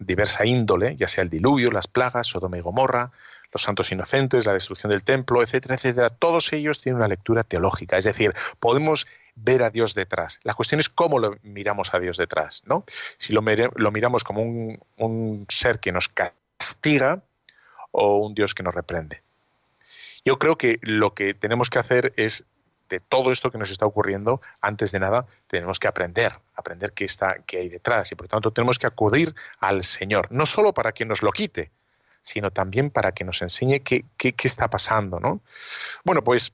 diversa 0.00 0.44
índole, 0.44 0.96
ya 0.96 1.06
sea 1.06 1.22
el 1.22 1.30
diluvio, 1.30 1.70
las 1.70 1.86
plagas, 1.86 2.26
Sodoma 2.26 2.58
y 2.58 2.60
Gomorra, 2.60 3.12
los 3.52 3.62
santos 3.62 3.92
inocentes, 3.92 4.46
la 4.46 4.52
destrucción 4.52 4.90
del 4.90 5.04
templo, 5.04 5.42
etcétera, 5.42 5.76
etcétera, 5.76 6.08
todos 6.10 6.52
ellos 6.52 6.80
tienen 6.80 6.96
una 6.96 7.08
lectura 7.08 7.44
teológica, 7.44 7.96
es 7.96 8.04
decir, 8.04 8.34
podemos 8.58 9.06
ver 9.36 9.62
a 9.62 9.70
Dios 9.70 9.94
detrás. 9.94 10.40
La 10.42 10.54
cuestión 10.54 10.80
es 10.80 10.88
cómo 10.88 11.20
lo 11.20 11.36
miramos 11.42 11.94
a 11.94 12.00
Dios 12.00 12.16
detrás, 12.16 12.62
¿no? 12.66 12.84
Si 13.16 13.32
lo, 13.32 13.42
miramos 13.42 14.24
como 14.24 14.42
un 14.42 15.46
ser 15.48 15.78
que 15.78 15.92
nos 15.92 16.08
castiga 16.08 17.22
o 17.92 18.18
un 18.18 18.34
Dios 18.34 18.54
que 18.54 18.64
nos 18.64 18.74
reprende. 18.74 19.23
Yo 20.24 20.38
creo 20.38 20.56
que 20.56 20.78
lo 20.82 21.14
que 21.14 21.34
tenemos 21.34 21.70
que 21.70 21.78
hacer 21.78 22.12
es 22.16 22.44
de 22.88 23.00
todo 23.00 23.32
esto 23.32 23.50
que 23.50 23.58
nos 23.58 23.70
está 23.70 23.86
ocurriendo, 23.86 24.40
antes 24.60 24.92
de 24.92 25.00
nada, 25.00 25.26
tenemos 25.46 25.78
que 25.78 25.88
aprender, 25.88 26.38
aprender 26.54 26.92
qué 26.92 27.04
está, 27.04 27.38
qué 27.46 27.58
hay 27.58 27.68
detrás, 27.68 28.12
y 28.12 28.14
por 28.14 28.26
lo 28.26 28.28
tanto 28.28 28.52
tenemos 28.52 28.78
que 28.78 28.86
acudir 28.86 29.34
al 29.58 29.84
Señor, 29.84 30.30
no 30.30 30.46
solo 30.46 30.74
para 30.74 30.92
que 30.92 31.04
nos 31.04 31.22
lo 31.22 31.32
quite, 31.32 31.70
sino 32.20 32.50
también 32.50 32.90
para 32.90 33.12
que 33.12 33.24
nos 33.24 33.42
enseñe 33.42 33.80
qué, 33.80 34.04
está 34.18 34.68
pasando, 34.68 35.20
¿no? 35.20 35.42
Bueno, 36.04 36.22
pues 36.22 36.52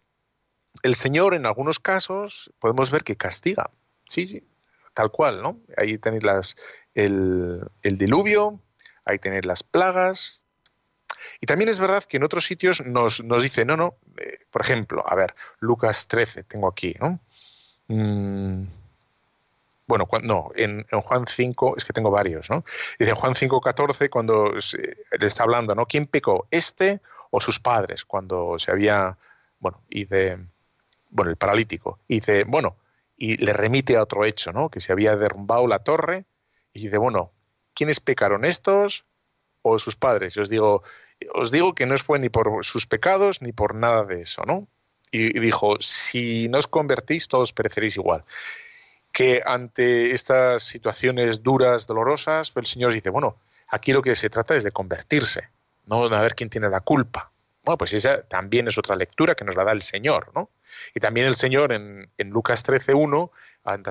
el 0.83 0.95
Señor 0.95 1.35
en 1.35 1.47
algunos 1.47 1.79
casos 1.79 2.53
podemos 2.59 2.91
ver 2.91 3.05
que 3.05 3.17
castiga, 3.17 3.71
sí, 4.07 4.47
tal 4.95 5.11
cual, 5.11 5.43
¿no? 5.43 5.61
Ahí 5.77 5.99
tenéis 5.99 6.57
el, 6.95 7.61
el 7.83 7.99
diluvio, 7.99 8.61
ahí 9.05 9.19
tenéis 9.19 9.47
las 9.47 9.63
plagas, 9.63 10.40
y 11.41 11.47
también 11.47 11.69
es 11.69 11.79
verdad 11.79 12.05
que 12.05 12.17
en 12.17 12.25
otros 12.25 12.45
sitios 12.45 12.85
nos, 12.85 13.23
nos 13.23 13.43
dice, 13.43 13.65
no, 13.65 13.77
no, 13.77 13.95
eh, 14.19 14.39
por 14.51 14.63
ejemplo, 14.63 15.05
a 15.07 15.15
ver, 15.15 15.35
Lucas 15.61 16.07
13, 16.09 16.45
tengo 16.45 16.69
aquí, 16.69 16.95
¿no? 17.01 17.21
Mm, 17.89 18.63
bueno, 19.91 20.09
no, 20.23 20.51
en, 20.55 20.85
Juan 20.85 21.27
5, 21.27 21.75
es 21.77 21.85
que 21.85 21.93
tengo 21.93 22.13
varios, 22.13 22.49
¿no? 22.49 22.65
Dice 22.97 23.11
en 23.11 23.17
Juan 23.17 23.35
5, 23.35 23.61
14, 23.61 24.09
cuando 24.09 24.53
le 24.53 25.27
está 25.27 25.43
hablando, 25.43 25.75
¿no? 25.75 25.87
¿Quién 25.87 26.07
pecó? 26.07 26.47
¿Este 26.53 27.01
o 27.31 27.41
sus 27.41 27.59
padres? 27.59 28.05
Cuando 28.05 28.57
se 28.61 28.71
había, 28.71 29.19
bueno, 29.59 29.83
y 29.91 30.05
de, 30.05 30.39
bueno, 31.11 31.33
el 31.33 31.37
paralítico. 31.37 31.99
Y 32.07 32.17
dice, 32.17 32.45
bueno, 32.45 32.77
y 33.17 33.37
le 33.39 33.53
remite 33.53 33.97
a 33.97 34.03
otro 34.03 34.25
hecho, 34.25 34.53
¿no? 34.53 34.69
Que 34.69 34.79
se 34.79 34.93
había 34.93 35.17
derrumbado 35.17 35.67
la 35.67 35.81
torre 35.81 36.25
y 36.73 36.85
dice, 36.85 36.97
bueno, 36.97 37.33
¿quiénes 37.75 37.99
pecaron 37.99 38.45
estos 38.45 39.05
o 39.63 39.79
sus 39.81 39.97
padres? 39.97 40.35
Yo 40.35 40.43
os 40.43 40.49
digo, 40.49 40.85
os 41.35 41.51
digo 41.51 41.75
que 41.75 41.87
no 41.87 41.97
fue 41.99 42.19
ni 42.19 42.29
por 42.29 42.65
sus 42.65 42.87
pecados 42.87 43.43
ni 43.43 43.53
por 43.53 43.75
nada 43.75 44.05
de 44.05 44.23
eso, 44.23 44.43
¿no? 44.47 44.69
Y, 45.11 45.39
dijo, 45.41 45.77
si 45.81 46.49
no 46.49 46.59
os 46.59 46.67
convertís, 46.67 47.29
todos 47.29 47.53
pereceréis 47.53 47.97
igual. 47.97 48.25
Que 49.13 49.43
ante 49.45 50.13
estas 50.15 50.63
situaciones 50.63 51.43
duras, 51.43 51.87
dolorosas, 51.87 52.53
el 52.55 52.67
Señor 52.67 52.93
dice, 52.93 53.11
bueno, 53.11 53.37
aquí 53.69 53.93
lo 53.93 54.03
que 54.03 54.15
se 54.15 54.31
trata 54.31 54.55
es 54.55 54.63
de 54.63 54.71
convertirse, 54.71 55.49
no 55.87 56.09
de 56.09 56.17
ver 56.17 56.35
quién 56.35 56.49
tiene 56.49 56.69
la 56.69 56.81
culpa. 56.81 57.33
Bueno, 57.65 57.77
pues 57.77 57.93
esa 57.93 58.23
también 58.23 58.69
es 58.69 58.79
otra 58.79 58.95
lectura 58.95 59.35
que 59.35 59.45
nos 59.45 59.57
la 59.57 59.65
da 59.65 59.73
el 59.73 59.83
Señor, 59.83 60.31
¿no? 60.35 60.51
Y 60.95 61.01
también 61.01 61.27
el 61.27 61.35
Señor 61.35 61.73
en, 61.73 62.09
en 62.17 62.31
Lucas 62.31 62.65
13.1, 62.65 63.31
ante, 63.65 63.91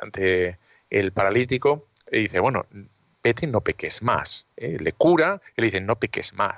ante 0.00 0.58
el 0.88 1.12
paralítico, 1.12 1.88
dice, 2.10 2.38
bueno, 2.38 2.66
vete 3.22 3.46
no 3.46 3.60
peques 3.60 4.02
más. 4.02 4.46
¿eh? 4.56 4.76
Le 4.80 4.92
cura 4.92 5.40
y 5.56 5.60
le 5.60 5.66
dice, 5.66 5.80
no 5.80 5.96
peques 5.96 6.34
más. 6.34 6.56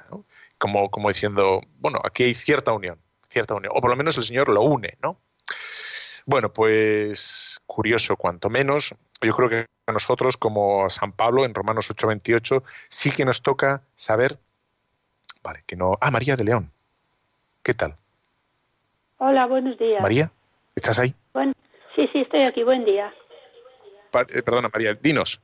Como, 0.58 0.90
como 0.90 1.08
diciendo, 1.08 1.60
bueno, 1.78 2.00
aquí 2.02 2.24
hay 2.24 2.34
cierta 2.34 2.72
unión, 2.72 2.98
cierta 3.28 3.54
unión. 3.54 3.72
O 3.76 3.80
por 3.80 3.90
lo 3.90 3.96
menos 3.96 4.16
el 4.16 4.24
Señor 4.24 4.48
lo 4.48 4.62
une, 4.62 4.96
¿no? 5.02 5.18
Bueno, 6.26 6.52
pues 6.52 7.60
curioso 7.66 8.16
cuanto 8.16 8.48
menos. 8.48 8.94
Yo 9.20 9.34
creo 9.34 9.48
que 9.48 9.66
a 9.86 9.92
nosotros, 9.92 10.38
como 10.38 10.86
a 10.86 10.88
San 10.88 11.12
Pablo 11.12 11.44
en 11.44 11.54
Romanos 11.54 11.90
8:28, 11.90 12.62
sí 12.88 13.10
que 13.10 13.26
nos 13.26 13.42
toca 13.42 13.82
saber, 13.94 14.38
vale, 15.42 15.64
que 15.66 15.76
no... 15.76 15.98
Ah, 16.00 16.10
María 16.10 16.36
de 16.36 16.44
León. 16.44 16.70
¿Qué 17.62 17.74
tal? 17.74 17.96
Hola, 19.18 19.46
buenos 19.46 19.78
días. 19.78 20.00
María, 20.00 20.30
¿estás 20.74 20.98
ahí? 20.98 21.14
sí, 21.94 22.08
sí, 22.12 22.20
estoy 22.20 22.42
aquí. 22.48 22.62
Buen 22.62 22.84
día. 22.84 23.12
Eh, 24.14 24.42
perdona, 24.42 24.70
María, 24.72 24.94
dinos 24.94 25.40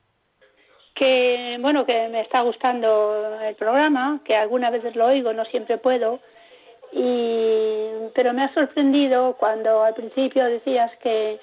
que 1.00 1.56
bueno 1.60 1.86
que 1.86 2.08
me 2.08 2.20
está 2.20 2.42
gustando 2.42 3.40
el 3.42 3.54
programa 3.54 4.20
que 4.22 4.36
algunas 4.36 4.70
veces 4.70 4.94
lo 4.94 5.06
oigo 5.06 5.32
no 5.32 5.46
siempre 5.46 5.78
puedo 5.78 6.20
y 6.92 7.88
pero 8.14 8.34
me 8.34 8.44
ha 8.44 8.52
sorprendido 8.52 9.34
cuando 9.38 9.82
al 9.82 9.94
principio 9.94 10.44
decías 10.44 10.92
que 10.98 11.40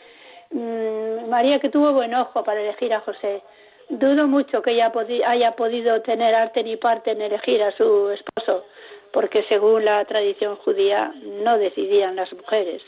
mm, 0.52 1.28
María 1.28 1.60
que 1.60 1.70
tuvo 1.72 1.92
buen 1.92 2.14
ojo 2.14 2.44
para 2.44 2.62
elegir 2.62 2.94
a 2.94 3.00
José. 3.00 3.42
Dudo 3.90 4.28
mucho 4.28 4.62
que 4.62 4.74
ella 4.74 4.92
haya 5.26 5.52
podido 5.54 6.02
tener 6.04 6.36
arte 6.36 6.64
ni 6.64 6.76
parte 6.78 7.12
en 7.12 7.22
elegir 7.22 7.64
a 7.64 7.72
su 7.72 8.10
esposo 8.10 8.64
porque 9.12 9.44
según 9.50 9.86
la 9.86 10.06
tradición 10.06 10.58
judía 10.58 11.12
no 11.44 11.58
decidían 11.58 12.16
las 12.16 12.32
mujeres. 12.32 12.84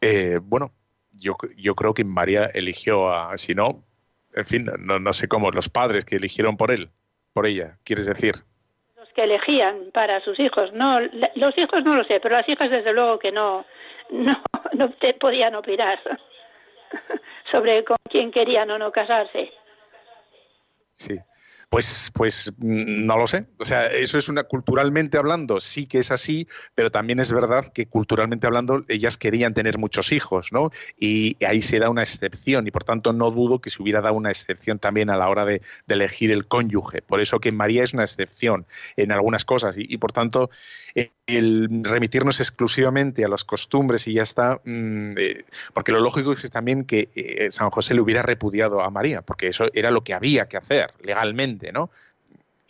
Eh, 0.00 0.40
bueno 0.42 0.72
yo, 1.20 1.36
yo 1.56 1.74
creo 1.74 1.94
que 1.94 2.04
María 2.04 2.50
eligió 2.54 3.12
a, 3.12 3.36
si 3.36 3.54
no, 3.54 3.84
en 4.34 4.46
fin, 4.46 4.70
no, 4.78 4.98
no 4.98 5.12
sé 5.12 5.28
cómo, 5.28 5.50
los 5.50 5.68
padres 5.68 6.04
que 6.04 6.16
eligieron 6.16 6.56
por 6.56 6.70
él, 6.70 6.90
por 7.32 7.46
ella, 7.46 7.78
quieres 7.84 8.06
decir. 8.06 8.34
Los 8.96 9.08
que 9.12 9.24
elegían 9.24 9.90
para 9.92 10.20
sus 10.22 10.38
hijos, 10.40 10.72
no, 10.72 11.00
los 11.34 11.56
hijos 11.58 11.84
no 11.84 11.94
lo 11.94 12.04
sé, 12.04 12.20
pero 12.20 12.36
las 12.36 12.48
hijas 12.48 12.70
desde 12.70 12.92
luego 12.92 13.18
que 13.18 13.32
no, 13.32 13.64
no, 14.10 14.42
no 14.72 14.90
te 14.94 15.14
podían 15.14 15.54
opinar 15.54 16.00
sobre 17.50 17.84
con 17.84 17.98
quién 18.08 18.30
querían 18.30 18.70
o 18.70 18.78
no 18.78 18.90
casarse. 18.90 19.52
Sí. 20.94 21.18
Pues, 21.70 22.10
pues 22.12 22.52
mm, 22.58 23.06
no 23.06 23.16
lo 23.16 23.28
sé. 23.28 23.46
O 23.58 23.64
sea, 23.64 23.86
eso 23.86 24.18
es 24.18 24.28
una 24.28 24.42
culturalmente 24.42 25.18
hablando, 25.18 25.60
sí 25.60 25.86
que 25.86 26.00
es 26.00 26.10
así, 26.10 26.48
pero 26.74 26.90
también 26.90 27.20
es 27.20 27.32
verdad 27.32 27.72
que 27.72 27.86
culturalmente 27.86 28.48
hablando 28.48 28.84
ellas 28.88 29.16
querían 29.16 29.54
tener 29.54 29.78
muchos 29.78 30.10
hijos, 30.10 30.52
¿no? 30.52 30.72
Y 30.98 31.36
ahí 31.44 31.62
se 31.62 31.78
da 31.78 31.88
una 31.88 32.02
excepción 32.02 32.66
y 32.66 32.72
por 32.72 32.82
tanto 32.82 33.12
no 33.12 33.30
dudo 33.30 33.60
que 33.60 33.70
se 33.70 33.80
hubiera 33.80 34.00
dado 34.00 34.14
una 34.14 34.30
excepción 34.30 34.80
también 34.80 35.10
a 35.10 35.16
la 35.16 35.28
hora 35.28 35.44
de, 35.44 35.62
elegir 35.86 36.32
el 36.32 36.46
cónyuge. 36.48 37.02
Por 37.02 37.20
eso 37.20 37.38
que 37.38 37.52
María 37.52 37.84
es 37.84 37.94
una 37.94 38.02
excepción 38.02 38.66
en 38.96 39.12
algunas 39.12 39.44
cosas 39.44 39.76
y, 39.78 39.96
por 39.98 40.12
tanto 40.12 40.50
el 41.26 41.84
remitirnos 41.84 42.40
exclusivamente 42.40 43.24
a 43.24 43.28
las 43.28 43.44
costumbres 43.44 44.08
y 44.08 44.14
ya 44.14 44.22
está, 44.22 44.60
mm, 44.64 45.12
eh, 45.16 45.44
porque 45.72 45.92
lo 45.92 46.00
lógico 46.00 46.32
es 46.32 46.50
también 46.50 46.84
que 46.84 47.10
eh, 47.14 47.48
San 47.52 47.70
José 47.70 47.94
le 47.94 48.00
hubiera 48.00 48.22
repudiado 48.22 48.80
a 48.82 48.90
María, 48.90 49.22
porque 49.22 49.46
eso 49.46 49.68
era 49.72 49.92
lo 49.92 50.02
que 50.02 50.14
había 50.14 50.48
que 50.48 50.56
hacer 50.56 50.92
legalmente 51.02 51.59
¿no? 51.72 51.90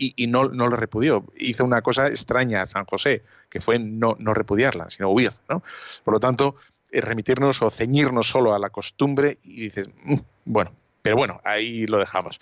Y, 0.02 0.28
no, 0.28 0.48
no, 0.48 0.66
lo 0.66 0.76
repudió. 0.76 1.26
Hizo 1.36 1.62
una 1.62 1.82
cosa 1.82 2.08
extraña 2.08 2.62
a 2.62 2.66
San 2.66 2.86
José, 2.86 3.22
que 3.50 3.60
fue 3.60 3.78
no, 3.78 4.16
no 4.18 4.32
repudiarla, 4.32 4.88
sino 4.88 5.10
huir, 5.10 5.34
¿no? 5.46 5.62
Por 6.02 6.14
lo 6.14 6.20
tanto, 6.20 6.56
eh, 6.90 7.02
remitirnos 7.02 7.60
o 7.60 7.68
ceñirnos 7.68 8.26
solo 8.26 8.54
a 8.54 8.58
la 8.58 8.70
costumbre 8.70 9.36
y 9.44 9.64
dices, 9.64 9.90
mm, 10.04 10.16
bueno, 10.46 10.72
Pero 11.02 11.16
bueno, 11.16 11.40
ahí 11.44 11.86
lo 11.86 11.98
dejamos. 11.98 12.40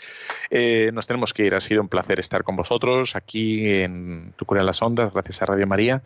Eh, 0.50 0.90
nos 0.92 1.06
tenemos 1.06 1.32
que 1.32 1.44
ir. 1.44 1.54
Ha 1.54 1.61
sido 1.61 1.80
un 1.80 1.88
placer 1.88 2.18
estar 2.20 2.44
con 2.44 2.56
vosotros 2.56 3.16
aquí 3.16 3.68
en 3.68 4.32
Tu 4.36 4.44
Cura 4.44 4.62
las 4.62 4.82
Ondas, 4.82 5.12
gracias 5.12 5.42
a 5.42 5.46
Radio 5.46 5.66
María. 5.66 6.02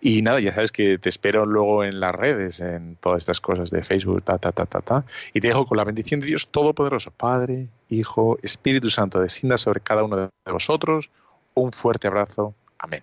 Y 0.00 0.22
nada, 0.22 0.40
ya 0.40 0.52
sabes 0.52 0.72
que 0.72 0.98
te 0.98 1.08
espero 1.08 1.46
luego 1.46 1.84
en 1.84 2.00
las 2.00 2.14
redes, 2.14 2.60
en 2.60 2.96
todas 2.96 3.18
estas 3.22 3.40
cosas 3.40 3.70
de 3.70 3.82
Facebook, 3.82 4.22
ta, 4.22 4.38
ta, 4.38 4.52
ta, 4.52 4.66
ta, 4.66 4.80
ta. 4.80 5.04
Y 5.32 5.40
te 5.40 5.48
dejo 5.48 5.66
con 5.66 5.78
la 5.78 5.84
bendición 5.84 6.20
de 6.20 6.26
Dios 6.26 6.48
Todopoderoso, 6.48 7.10
Padre, 7.10 7.68
Hijo, 7.88 8.38
Espíritu 8.42 8.90
Santo, 8.90 9.20
descienda 9.20 9.58
sobre 9.58 9.80
cada 9.80 10.02
uno 10.02 10.16
de 10.16 10.52
vosotros. 10.52 11.10
Un 11.54 11.72
fuerte 11.72 12.08
abrazo. 12.08 12.54
Amén. 12.78 13.02